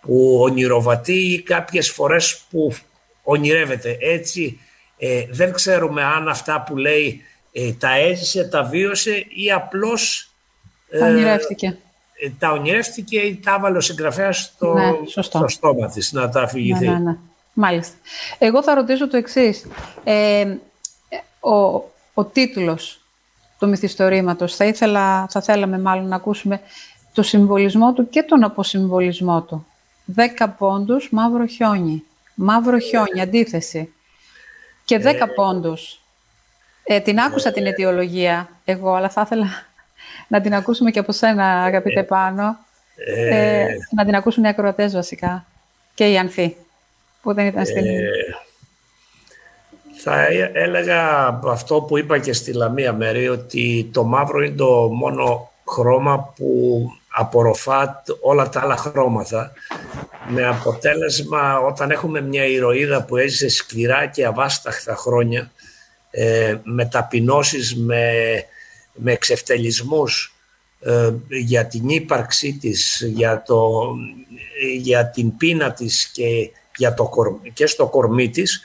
που 0.00 0.38
ονειροβατεί 0.40 1.32
ή 1.32 1.42
κάποιες 1.42 1.90
φορές 1.90 2.42
που 2.50 2.74
ονειρεύεται. 3.22 3.96
Έτσι 4.00 4.60
ε, 4.98 5.24
δεν 5.30 5.52
ξέρουμε 5.52 6.04
αν 6.04 6.28
αυτά 6.28 6.62
που 6.62 6.76
λέει 6.76 7.22
ε, 7.52 7.72
τα 7.72 7.96
έζησε, 7.96 8.44
τα 8.44 8.62
βίωσε 8.62 9.26
ή 9.28 9.52
απλώς 9.52 10.32
ε, 10.88 10.98
τα 10.98 11.06
ονειρεύτηκε. 11.06 11.78
Ε, 12.22 12.30
τα 12.38 12.50
ονειρεύτηκε 12.50 13.18
ή 13.18 13.36
τα 13.36 13.54
έβαλε 13.58 13.76
ο 13.76 13.80
συγγραφέας 13.80 14.38
στο, 14.38 14.72
ναι, 14.72 15.22
στο 15.22 15.48
στόμα 15.48 15.88
της 15.88 16.12
να 16.12 16.28
τα 16.28 16.42
αφηγηθεί. 16.42 16.86
Ναι, 16.88 16.92
ναι, 16.92 16.98
ναι. 16.98 17.16
Μάλιστα. 17.52 17.96
Εγώ 18.38 18.62
θα 18.62 18.74
ρωτήσω 18.74 19.08
το 19.08 19.16
εξής. 19.16 19.66
Ε, 20.04 20.56
ο, 21.40 21.54
ο 22.14 22.24
τίτλος 22.24 23.00
του 23.58 23.68
μυθιστορήματος, 23.68 24.56
θα, 24.56 24.64
ήθελα, 24.64 25.26
θα 25.30 25.40
θέλαμε 25.40 25.78
μάλλον 25.78 26.08
να 26.08 26.16
ακούσουμε 26.16 26.60
το 27.12 27.22
συμβολισμό 27.22 27.92
του 27.92 28.08
και 28.08 28.22
τον 28.22 28.44
αποσυμβολισμό 28.44 29.42
του. 29.42 29.66
Δέκα 30.04 30.48
πόντους, 30.48 31.08
μαύρο 31.10 31.46
χιόνι. 31.46 32.02
Μαύρο 32.34 32.78
χιόνι, 32.78 33.20
αντίθεση. 33.20 33.92
Και 34.84 34.98
δέκα 34.98 35.24
ε, 35.24 35.32
πόντους. 35.34 36.00
Ε, 36.84 37.00
την 37.00 37.20
άκουσα 37.20 37.52
την 37.52 37.66
αιτιολογία 37.66 38.48
εγώ, 38.64 38.94
αλλά 38.94 39.08
θα 39.08 39.20
ήθελα 39.20 39.46
να 40.28 40.40
την 40.40 40.54
ακούσουμε 40.54 40.90
και 40.90 40.98
από 40.98 41.12
σένα, 41.12 41.62
αγαπητέ 41.62 42.02
Πάνο. 42.02 42.56
Ε, 43.06 43.66
να 43.96 44.04
την 44.04 44.14
ακούσουν 44.14 44.44
οι 44.44 44.48
ακροατές 44.48 44.92
βασικά. 44.92 45.46
Και 45.94 46.10
οι 46.10 46.18
Ανθοί, 46.18 46.56
που 47.22 47.34
δεν 47.34 47.46
ήταν 47.46 47.66
στην... 47.66 47.84
θα 50.02 50.26
έλεγα 50.52 51.26
αυτό 51.44 51.80
που 51.80 51.98
είπα 51.98 52.18
και 52.18 52.32
στη 52.32 52.52
Λαμία 52.52 52.92
Μέρη, 52.92 53.28
ότι 53.28 53.90
το 53.92 54.04
μαύρο 54.04 54.42
είναι 54.42 54.56
το 54.56 54.88
μόνο 54.92 55.50
χρώμα 55.68 56.32
που 56.36 56.80
απορροφά 57.10 58.02
όλα 58.20 58.48
τα 58.48 58.60
άλλα 58.60 58.76
χρώματα 58.76 59.52
με 60.28 60.46
αποτέλεσμα 60.46 61.58
όταν 61.58 61.90
έχουμε 61.90 62.20
μια 62.20 62.44
ηρωίδα 62.44 63.04
που 63.04 63.16
έζησε 63.16 63.48
σκληρά 63.48 64.06
και 64.06 64.26
αβάσταχτα 64.26 64.94
χρόνια 64.94 65.50
ε, 66.10 66.56
με 66.62 66.84
ταπεινώσεις, 66.84 67.76
με, 67.76 68.12
με 69.02 69.12
εξευτελισμούς 69.12 70.34
ε, 70.80 71.12
για 71.28 71.66
την 71.66 71.88
ύπαρξή 71.88 72.58
της, 72.60 73.02
για, 73.06 73.42
το, 73.42 73.70
για 74.78 75.10
την 75.10 75.36
πείνα 75.36 75.72
της 75.72 76.10
και, 76.12 76.50
για 76.76 76.94
το, 76.94 77.10
και 77.52 77.66
στο 77.66 77.86
κορμί 77.86 78.28
της 78.30 78.60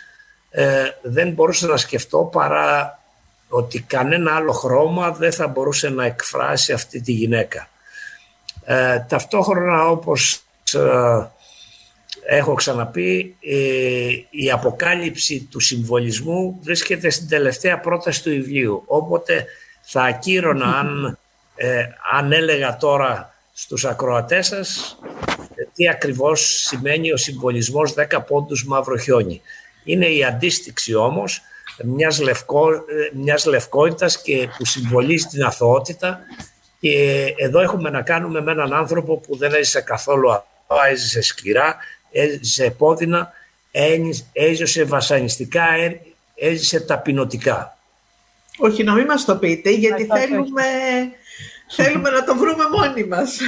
ε, 0.50 0.84
δεν 1.02 1.32
μπορούσα 1.32 1.68
να 1.68 1.78
σκεφτώ 1.78 2.30
παρά 2.32 3.00
ότι 3.50 3.82
κανένα 3.82 4.36
άλλο 4.36 4.52
χρώμα 4.52 5.12
δεν 5.12 5.32
θα 5.32 5.48
μπορούσε 5.48 5.90
να 5.90 6.06
εκφράσει 6.06 6.74
αυτή 6.74 7.02
τη 7.02 7.12
γυναίκα. 7.12 7.70
Ε, 8.66 9.00
ταυτόχρονα 9.00 9.90
όπως 9.90 10.42
ε, 10.74 11.26
έχω 12.28 12.54
ξαναπεί 12.54 13.36
ε, 13.40 14.10
η 14.30 14.52
αποκάλυψη 14.52 15.48
του 15.52 15.60
συμβολισμού 15.60 16.60
βρίσκεται 16.62 17.10
στην 17.10 17.28
τελευταία 17.28 17.80
πρόταση 17.80 18.24
του 18.24 18.30
βιβλίου 18.30 18.84
οπότε 18.86 19.46
θα 19.86 20.04
ακύρωνα 20.04 20.66
αν, 20.66 21.18
αν 22.12 22.32
έλεγα 22.32 22.78
τώρα 22.78 23.34
στους 23.54 23.86
ακροατές 23.86 24.48
σας 24.48 24.98
τι 25.74 25.90
ακριβώς 25.90 26.42
σημαίνει 26.42 27.12
ο 27.12 27.18
συμβολισμός 27.18 27.94
10 27.94 28.26
πόντους 28.28 28.66
μαύρο 28.66 28.98
χιόνι. 28.98 29.42
Είναι 29.84 30.06
η 30.06 30.24
αντίστοιξη 30.24 30.94
όμως 30.94 31.42
μιας, 31.84 32.20
λευκό, 32.20 32.68
μιας 33.14 33.46
λευκότητας 33.46 34.22
και 34.22 34.50
που 34.58 34.66
συμβολίζει 34.66 35.26
την 35.26 35.44
αθωότητα 35.44 36.20
και 36.80 37.34
εδώ 37.38 37.60
έχουμε 37.60 37.90
να 37.90 38.02
κάνουμε 38.02 38.42
με 38.42 38.52
έναν 38.52 38.74
άνθρωπο 38.74 39.18
που 39.18 39.38
δεν 39.38 39.54
έζησε 39.54 39.82
καθόλου 39.82 40.32
αυτό, 40.32 40.76
έζησε 40.90 41.22
σκληρά, 41.22 41.76
έζησε 42.12 42.66
επώδυνα, 42.66 43.32
έζησε 44.34 44.84
βασανιστικά, 44.84 45.64
έζησε 46.36 46.80
ταπεινωτικά. 46.80 47.75
Όχι, 48.58 48.84
να 48.84 48.94
μην 48.94 49.06
μας 49.06 49.26
το 49.26 49.36
πείτε, 49.36 49.70
γιατί 49.70 50.06
θέλουμε, 50.06 50.64
θέλουμε 51.76 52.10
να 52.10 52.24
το 52.24 52.36
βρούμε 52.36 52.64
μόνοι 52.72 53.04
μας. 53.04 53.40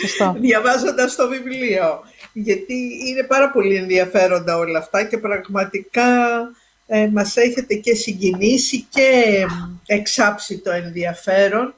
Σωστό. 0.00 0.34
Διαβάζοντας 0.38 1.16
το 1.16 1.28
βιβλίο. 1.28 2.00
Γιατί 2.32 2.74
είναι 3.08 3.22
πάρα 3.22 3.50
πολύ 3.50 3.76
ενδιαφέροντα 3.76 4.56
όλα 4.56 4.78
αυτά 4.78 5.04
και 5.04 5.18
πραγματικά 5.18 6.04
ε, 6.86 7.08
μας 7.12 7.36
έχετε 7.36 7.74
και 7.74 7.94
συγκινήσει 7.94 8.86
και 8.90 9.46
εξάψει 9.86 10.58
το 10.58 10.70
ενδιαφέρον 10.70 11.74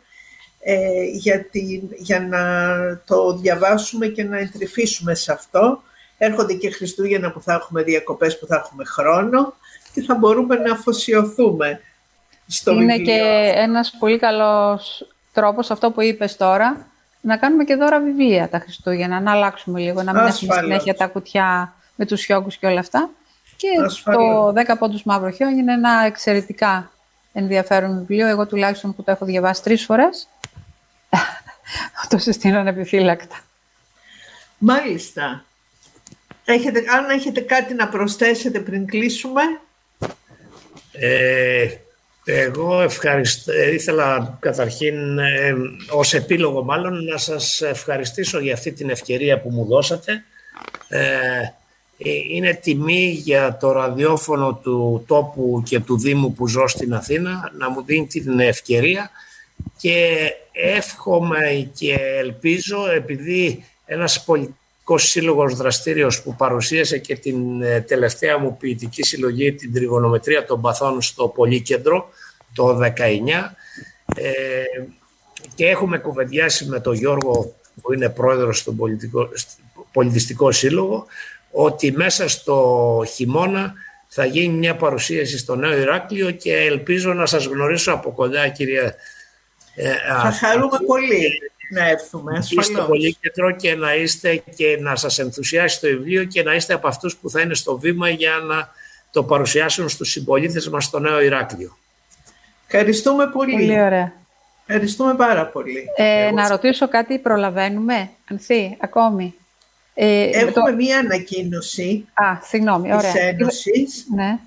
ε, 0.61 1.05
για, 1.12 1.46
για 1.96 2.20
να 2.20 2.42
το 3.07 3.36
διαβάσουμε 3.36 4.07
και 4.07 4.24
να 4.24 4.38
εντρυφήσουμε 4.38 5.14
σε 5.14 5.32
αυτό. 5.32 5.82
Έρχονται 6.18 6.55
και 6.55 6.70
Χριστούγεννα 6.70 7.30
που 7.30 7.40
θα 7.40 7.52
έχουμε 7.52 7.82
διακοπές, 7.82 8.38
που 8.38 8.46
θα 8.46 8.57
έχουμε 8.57 8.84
χρόνο 8.84 9.55
και 9.92 10.02
θα 10.02 10.14
μπορούμε 10.14 10.57
να 10.57 10.72
αφοσιωθούμε 10.72 11.80
στο 12.47 12.72
Είναι 12.72 12.97
βιβλίο. 12.97 13.14
και 13.14 13.53
ένας 13.55 13.90
πολύ 13.99 14.18
καλός 14.18 15.09
τρόπος 15.32 15.70
αυτό 15.70 15.90
που 15.90 16.03
είπες 16.03 16.36
τώρα, 16.36 16.86
να 17.20 17.36
κάνουμε 17.36 17.64
και 17.64 17.74
δώρα 17.74 18.01
βιβλία 18.01 18.49
τα 18.49 18.59
Χριστούγεννα, 18.59 19.20
να 19.20 19.32
αλλάξουμε 19.32 19.80
λίγο, 19.80 20.03
να 20.03 20.12
μην 20.12 20.20
έχουμε 20.26 20.28
Ασφαλώς. 20.28 20.64
συνέχεια 20.64 20.95
τα 20.95 21.07
κουτιά 21.07 21.74
με 21.95 22.07
τους 22.07 22.24
χιόγκους 22.24 22.57
και 22.57 22.66
όλα 22.66 22.80
αυτά. 22.80 23.11
Και 23.57 23.68
Ασφαλώς. 23.84 24.55
το 24.55 24.72
10 24.74 24.78
πόντους 24.78 25.03
μαύρο 25.05 25.30
χιόνι 25.30 25.59
είναι 25.59 25.72
ένα 25.72 26.05
εξαιρετικά 26.07 26.90
ενδιαφέρον 27.32 27.99
βιβλίο. 27.99 28.26
Εγώ 28.26 28.47
τουλάχιστον 28.47 28.95
που 28.95 29.03
το 29.03 29.11
έχω 29.11 29.24
διαβάσει 29.24 29.62
τρεις 29.62 29.84
φορές, 29.84 30.28
το 32.09 32.18
συστήνω 32.18 32.59
ανεπιφύλακτα. 32.59 33.36
Μάλιστα. 34.59 35.45
Έχετε, 36.45 36.84
αν 36.97 37.11
έχετε 37.11 37.40
κάτι 37.40 37.74
να 37.74 37.88
προσθέσετε 37.88 38.61
πριν 38.61 38.86
κλείσουμε. 38.86 39.42
Ε, 40.92 41.68
εγώ 42.25 42.81
ευχαριστώ, 42.81 43.53
ε, 43.53 43.72
ήθελα 43.72 44.37
καταρχήν 44.41 45.18
ε, 45.18 45.55
ως 45.91 46.14
επίλογο 46.14 46.64
μάλλον 46.64 47.05
να 47.05 47.16
σας 47.16 47.61
ευχαριστήσω 47.61 48.39
για 48.41 48.55
αυτή 48.55 48.72
την 48.72 48.91
ευκαιρία 48.91 49.41
που 49.41 49.51
μου 49.51 49.64
δώσατε. 49.64 50.25
Ε, 50.89 51.01
ε, 51.99 52.11
είναι 52.31 52.55
τιμή 52.55 53.09
για 53.11 53.57
το 53.57 53.72
ραδιόφωνο 53.72 54.55
του 54.55 55.05
τόπου 55.07 55.62
και 55.66 55.81
του 55.81 55.99
Δήμου 55.99 56.33
που 56.33 56.49
ζω 56.49 56.66
στην 56.66 56.95
Αθήνα 56.95 57.53
να 57.59 57.70
μου 57.70 57.85
δίνει 57.85 58.07
την 58.07 58.41
ευκαιρία 58.41 59.11
και 59.77 60.16
εύχομαι 60.53 61.70
και 61.75 61.95
ελπίζω 62.18 62.91
επειδή 62.91 63.64
ένας 63.85 64.25
πολιτικός 64.25 64.63
σύλλογος 64.97 65.57
δραστήριος 65.57 66.22
που 66.22 66.35
παρουσίασε 66.35 66.99
και 66.99 67.16
την 67.16 67.62
ε, 67.62 67.80
τελευταία 67.80 68.39
μου 68.39 68.57
ποιητική 68.57 69.03
συλλογή 69.03 69.53
την 69.53 69.72
τριγωνομετρία 69.72 70.45
των 70.45 70.61
παθών 70.61 71.03
στο 71.03 71.28
Πολύκεντρο 71.28 72.09
το 72.55 72.78
19 72.78 72.91
ε, 74.16 74.64
και 75.55 75.66
έχουμε 75.66 75.99
κουβεντιάσει 75.99 76.66
με 76.66 76.80
τον 76.80 76.95
Γιώργο 76.95 77.55
που 77.82 77.93
είναι 77.93 78.09
πρόεδρος 78.09 78.62
του 78.62 78.76
πολιτικό, 78.76 79.28
πολιτιστικό 79.93 80.53
σύλλογο 80.53 81.07
ότι 81.51 81.93
μέσα 81.93 82.28
στο 82.28 83.03
χειμώνα 83.14 83.74
θα 84.07 84.24
γίνει 84.24 84.55
μια 84.55 84.76
παρουσίαση 84.76 85.39
στο 85.39 85.57
Νέο 85.57 85.78
Ηράκλειο 85.78 86.30
και 86.30 86.57
ελπίζω 86.57 87.12
να 87.12 87.26
σας 87.26 87.45
γνωρίσω 87.45 87.93
από 87.93 88.12
κοντά 88.12 88.49
κυρία 88.49 88.95
ε, 89.74 89.95
Θα 90.22 90.32
χαρούμε 90.32 90.78
πολύ 90.87 91.30
να 91.70 91.88
έρθουμε, 91.88 92.38
είστε 92.38 92.60
ασφαλώς. 92.60 92.86
πολύ 92.86 93.16
κεντρό 93.20 93.50
και 93.50 93.74
να 93.74 93.94
είστε 93.94 94.36
και 94.56 94.78
να 94.80 94.96
σας 94.96 95.18
ενθουσιάσει 95.18 95.80
το 95.80 95.86
βιβλίο 95.86 96.24
και 96.24 96.42
να 96.42 96.54
είστε 96.54 96.74
από 96.74 96.88
αυτούς 96.88 97.16
που 97.16 97.30
θα 97.30 97.40
είναι 97.40 97.54
στο 97.54 97.78
βήμα 97.78 98.08
για 98.08 98.32
να 98.46 98.68
το 99.10 99.22
παρουσιάσουν 99.24 99.88
στους 99.88 100.10
συμπολίτες 100.10 100.68
μας 100.68 100.84
στο 100.84 100.98
Νέο 100.98 101.20
Ηράκλειο. 101.20 101.76
Ευχαριστούμε 102.66 103.26
πολύ. 103.26 103.52
Πολύ 103.52 103.80
ωραία. 103.82 104.12
Ευχαριστούμε 104.66 105.14
πάρα 105.14 105.46
πολύ. 105.46 105.84
Ε, 105.96 106.30
να 106.30 106.48
ρωτήσω 106.48 106.88
κάτι, 106.88 107.18
προλαβαίνουμε, 107.18 108.10
Ανθή, 108.30 108.76
ακόμη; 108.80 109.34
Ε, 109.94 110.22
Έχουμε 110.32 110.70
το- 110.70 110.74
μία 110.76 110.98
ανακοίνωση 110.98 112.06
Α, 112.14 112.24
συγγνώμη, 112.42 112.94
ωραία. 112.94 113.12
της 113.12 113.20
Ένωσης. 113.20 114.06
Ναι. 114.14 114.38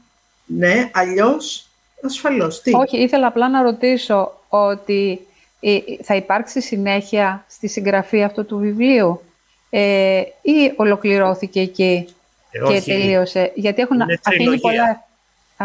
Ναι, 0.45 0.89
αλλιώς, 0.93 1.67
ασφαλώς. 2.05 2.61
Τι; 2.61 2.71
Όχι, 2.75 2.97
ήθελα 2.97 3.27
απλά 3.27 3.49
να 3.49 3.61
ρωτήσω 3.61 4.41
ότι 4.49 5.11
ε, 5.11 5.26
θα 6.03 6.15
υπάρξει 6.15 6.61
συνέχεια 6.61 7.45
στη 7.49 7.67
συγγραφή 7.67 8.23
αυτού 8.23 8.45
του 8.45 8.57
βιβλίου; 8.57 9.21
Ε, 9.69 10.21
ή 10.41 10.73
ολοκληρώθηκε 10.75 11.59
εκεί 11.59 12.07
Ε, 12.51 12.57
και 12.57 12.63
όχι, 12.63 12.81
τελείωσε; 12.91 13.51
Γιατί 13.55 13.81
έχουν 13.81 13.99
Είναι 13.99 14.19
αφήνει 14.23 14.37
τριλογία. 14.43 14.59
πολλά... 14.61 15.05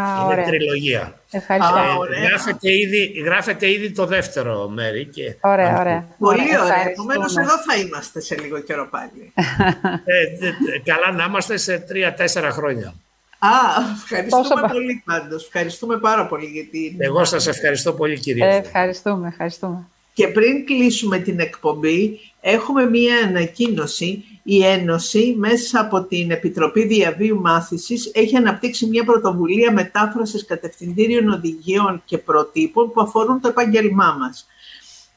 Α, 0.06 0.14
είναι 0.22 0.32
ωραία. 0.32 0.44
τριλογία. 0.44 1.20
Ευχαριστώ. 1.30 1.74
Α, 1.74 1.84
Ε, 1.84 1.96
ωραία. 1.98 2.22
γράφεται, 2.22 2.72
ήδη, 2.72 3.04
γράφεται 3.24 3.70
ήδη 3.70 3.90
το 3.92 4.06
δεύτερο 4.06 4.68
μέρη. 4.68 5.04
Και 5.06 5.34
Ωραία, 5.40 5.80
ωραία. 5.80 6.04
Πολύ 6.18 6.40
ωραία. 6.40 6.52
Ευχαριστούμε. 6.52 6.90
Επομένως, 7.14 7.36
εδώ 7.36 7.58
θα 7.58 7.76
είμαστε 7.76 8.20
σε 8.20 8.36
λίγο 8.40 8.58
καιρό 8.60 8.88
πάλι. 8.90 9.32
Ε, 10.04 10.36
δε- 10.38 10.50
δε- 10.50 10.78
καλά 10.92 11.12
να 11.16 11.24
είμαστε 11.24 11.56
σε 11.56 11.78
τρία-τέσσερα 11.78 12.50
χρόνια. 12.50 12.94
Α, 13.44 13.48
ευχαριστούμε 13.94 14.42
Τόσο 14.42 14.54
πα- 14.54 14.68
πολύ 14.68 15.02
πάντως. 15.04 15.44
Ευχαριστούμε 15.44 15.98
πάρα 15.98 16.26
πολύ 16.26 16.46
για 16.46 16.64
την... 16.64 16.96
Εγώ 16.98 17.24
σας 17.24 17.46
ευχαριστώ 17.46 17.92
πολύ 17.92 18.18
κυρία. 18.18 18.46
Ε, 18.46 18.56
ευχαριστούμε, 18.56 19.28
ευχαριστούμε. 19.28 19.86
Και 20.14 20.28
πριν 20.28 20.64
κλείσουμε 20.64 21.18
την 21.18 21.40
εκπομπή, 21.40 22.20
έχουμε 22.40 22.84
μία 22.90 23.16
ανακοίνωση. 23.26 24.24
Η 24.42 24.64
Ένωση, 24.64 25.34
μέσα 25.38 25.80
από 25.80 26.02
την 26.02 26.30
Επιτροπή 26.30 26.86
Διαβίου 26.86 27.40
Μάθησης, 27.40 28.10
έχει 28.14 28.36
αναπτύξει 28.36 28.86
μία 28.86 29.04
πρωτοβουλία 29.04 29.72
μετάφρασης 29.72 30.44
κατευθυντήριων 30.44 31.28
οδηγιών 31.28 32.02
και 32.04 32.18
προτύπων 32.18 32.92
που 32.92 33.00
αφορούν 33.00 33.40
το 33.40 33.48
επάγγελμά 33.48 34.16
μας. 34.20 34.46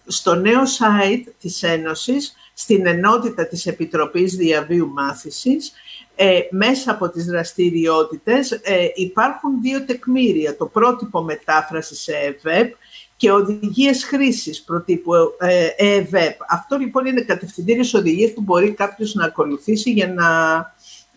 Στο 0.08 0.36
νέο 0.36 0.62
site 0.64 1.24
της 1.40 1.64
Ένωσης, 1.64 2.36
στην 2.54 2.86
ενότητα 2.88 3.48
της 3.48 3.66
Επιτροπής 3.66 4.36
Διαβίου 4.36 4.90
Μάθησης, 4.94 5.74
ε, 6.16 6.40
μέσα 6.50 6.92
από 6.92 7.10
τις 7.10 7.26
δραστηριότητες 7.26 8.52
ε, 8.52 8.88
υπάρχουν 8.96 9.62
δύο 9.62 9.86
τεκμήρια. 9.86 10.58
Το 10.58 10.66
πρότυπο 10.66 11.22
μετάφρασης 11.22 12.02
σε 12.02 12.12
ΕΒΕΠ 12.12 12.74
και 13.18 13.32
οδηγίες 13.32 14.04
χρήσης 14.04 14.64
προτύπου 14.64 15.14
ε, 15.40 15.68
ΕΒΕΠ. 15.78 16.40
Αυτό 16.50 16.78
λοιπόν 16.78 17.06
είναι 17.06 17.22
κατευθυντήριες 17.22 17.94
οδηγίες 17.94 18.34
που 18.34 18.42
μπορεί 18.42 18.72
κάποιος 18.72 19.14
να 19.14 19.26
ακολουθήσει 19.26 19.92
για 19.92 20.08
να, 20.08 20.28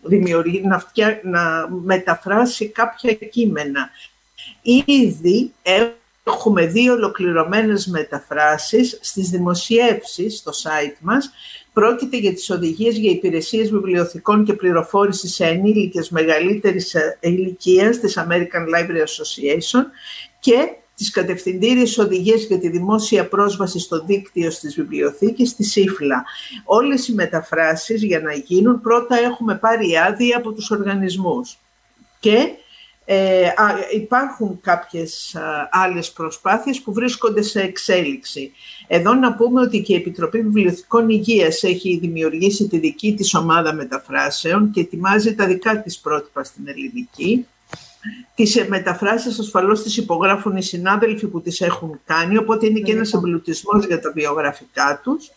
δημιουργεί, 0.01 0.61
να, 0.61 0.79
φτιά, 0.79 1.19
να 1.23 1.69
μεταφράσει 1.83 2.67
κάποια 2.67 3.13
κείμενα. 3.13 3.89
Ήδη 4.85 5.53
έχουμε 6.33 6.65
δύο 6.65 6.93
ολοκληρωμένες 6.93 7.87
μεταφράσεις 7.87 8.99
στις 9.01 9.29
δημοσιεύσεις 9.29 10.37
στο 10.37 10.51
site 10.51 10.97
μας. 10.99 11.31
Πρόκειται 11.73 12.17
για 12.17 12.33
τις 12.33 12.49
οδηγίες 12.49 12.97
για 12.97 13.11
υπηρεσίες 13.11 13.69
βιβλιοθηκών 13.69 14.43
και 14.43 14.53
πληροφόρησης 14.53 15.33
σε 15.33 15.45
ενήλικες 15.45 16.09
μεγαλύτερης 16.09 16.95
ηλικίας 17.19 17.99
της 17.99 18.17
American 18.17 18.63
Library 18.75 19.03
Association 19.03 19.83
και 20.39 20.55
τις 20.95 21.11
κατευθυντήριες 21.11 21.97
οδηγίες 21.97 22.45
για 22.45 22.59
τη 22.59 22.69
δημόσια 22.69 23.27
πρόσβαση 23.27 23.79
στο 23.79 24.03
δίκτυο 24.05 24.51
στις 24.51 24.75
βιβλιοθήκες 24.75 25.55
της 25.55 25.71
ΣΥΦΛΑ. 25.71 26.23
Όλες 26.65 27.07
οι 27.07 27.13
μεταφράσεις 27.13 28.03
για 28.03 28.19
να 28.19 28.33
γίνουν 28.33 28.81
πρώτα 28.81 29.17
έχουμε 29.17 29.55
πάρει 29.55 29.97
άδεια 29.97 30.37
από 30.37 30.51
τους 30.51 30.71
οργανισμούς 30.71 31.57
και 32.19 32.49
ε, 33.11 33.47
α, 33.47 33.75
υπάρχουν 33.93 34.59
κάποιες 34.61 35.35
α, 35.35 35.69
άλλες 35.71 36.11
προσπάθειες 36.11 36.81
που 36.81 36.93
βρίσκονται 36.93 37.41
σε 37.41 37.61
εξέλιξη. 37.61 38.51
Εδώ 38.87 39.13
να 39.13 39.33
πούμε 39.33 39.61
ότι 39.61 39.81
και 39.81 39.93
η 39.93 39.95
Επιτροπή 39.95 40.41
Βιβλιοθηκών 40.41 41.09
Υγείας 41.09 41.63
έχει 41.63 41.97
δημιουργήσει 42.01 42.67
τη 42.67 42.77
δική 42.77 43.13
της 43.13 43.33
ομάδα 43.33 43.73
μεταφράσεων 43.73 44.71
και 44.71 44.79
ετοιμάζει 44.79 45.35
τα 45.35 45.45
δικά 45.45 45.81
της 45.81 45.99
πρότυπα 45.99 46.43
στην 46.43 46.67
ελληνική. 46.67 47.45
Τις 48.35 48.65
μεταφράσεις 48.67 49.39
ασφαλώς 49.39 49.83
τις 49.83 49.97
υπογράφουν 49.97 50.57
οι 50.57 50.63
συνάδελφοι 50.63 51.27
που 51.27 51.41
τις 51.41 51.61
έχουν 51.61 51.99
κάνει, 52.05 52.37
οπότε 52.37 52.65
είναι 52.65 52.79
και 52.79 52.91
ένας 52.91 53.13
εμπλουτισμός 53.13 53.85
για 53.85 53.99
τα 53.99 54.11
βιογραφικά 54.11 55.01
τους. 55.03 55.31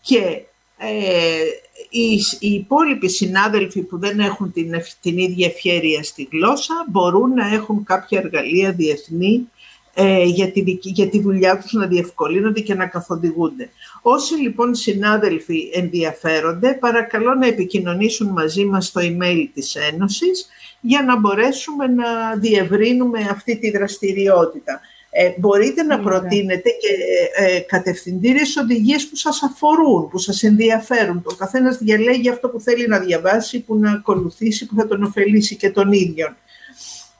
Και 0.00 0.42
ε, 0.82 1.44
οι, 1.90 2.12
οι 2.38 2.52
υπόλοιποι 2.52 3.08
συνάδελφοι 3.08 3.82
που 3.82 3.98
δεν 3.98 4.20
έχουν 4.20 4.52
την, 4.52 4.74
την 5.00 5.18
ίδια 5.18 5.46
ευχέρεια 5.46 6.02
στη 6.02 6.28
γλώσσα 6.32 6.74
μπορούν 6.88 7.34
να 7.34 7.54
έχουν 7.54 7.84
κάποια 7.84 8.18
εργαλεία 8.18 8.72
διεθνή 8.72 9.48
ε, 9.94 10.24
για, 10.24 10.52
τη, 10.52 10.64
για 10.80 11.08
τη 11.08 11.20
δουλειά 11.20 11.58
τους 11.58 11.72
να 11.72 11.86
διευκολύνονται 11.86 12.60
και 12.60 12.74
να 12.74 12.86
καθοδηγούνται. 12.86 13.70
Όσοι 14.02 14.34
λοιπόν 14.34 14.74
συνάδελφοι 14.74 15.70
ενδιαφέρονται, 15.74 16.74
παρακαλώ 16.80 17.34
να 17.34 17.46
επικοινωνήσουν 17.46 18.28
μαζί 18.28 18.64
μας 18.64 18.86
στο 18.86 19.00
email 19.04 19.46
της 19.54 19.74
Ένωσης 19.74 20.46
για 20.80 21.02
να 21.02 21.18
μπορέσουμε 21.18 21.86
να 21.86 22.36
διευρύνουμε 22.36 23.28
αυτή 23.30 23.58
τη 23.58 23.70
δραστηριότητα. 23.70 24.80
Ε, 25.14 25.32
μπορείτε 25.36 25.82
να 25.82 26.00
προτείνετε 26.00 26.70
και 26.70 26.88
ε, 27.44 27.60
κατευθυντήριες 27.60 28.56
οδηγίες 28.56 29.08
που 29.08 29.16
σας 29.16 29.42
αφορούν, 29.42 30.08
που 30.08 30.18
σας 30.18 30.42
ενδιαφέρουν. 30.42 31.22
Το 31.22 31.34
καθένας 31.34 31.78
διαλέγει 31.78 32.28
αυτό 32.28 32.48
που 32.48 32.60
θέλει 32.60 32.86
να 32.86 32.98
διαβάσει, 32.98 33.60
που 33.60 33.76
να 33.76 33.90
ακολουθήσει, 33.90 34.66
που 34.66 34.74
θα 34.74 34.86
τον 34.86 35.02
ωφελήσει 35.02 35.56
και 35.56 35.70
τον 35.70 35.92
ίδιο. 35.92 36.36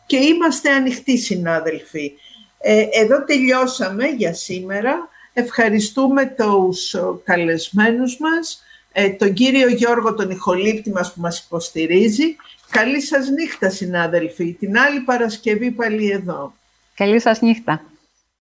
Και 0.07 0.17
είμαστε 0.17 0.71
ανοιχτοί 0.71 1.19
συνάδελφοι. 1.19 2.13
Ε, 2.59 2.85
εδώ 2.93 3.25
τελειώσαμε 3.25 4.05
για 4.07 4.35
σήμερα. 4.35 5.09
Ευχαριστούμε 5.33 6.35
τους 6.37 6.97
καλεσμένους 7.25 8.19
μας, 8.19 8.63
ε, 8.93 9.09
τον 9.09 9.33
κύριο 9.33 9.69
Γιώργο 9.69 10.15
τον 10.15 10.31
ηχολήπτη 10.31 10.91
μας 10.91 11.13
που 11.13 11.21
μας 11.21 11.39
υποστηρίζει. 11.39 12.37
Καλή 12.71 13.01
σας 13.01 13.29
νύχτα 13.29 13.71
συνάδελφοι. 13.71 14.53
Την 14.53 14.79
άλλη 14.79 15.01
Παρασκευή 15.01 15.71
πάλι 15.71 16.11
εδώ. 16.11 16.55
Καλή 16.95 17.21
σας 17.21 17.41
νύχτα. 17.41 17.92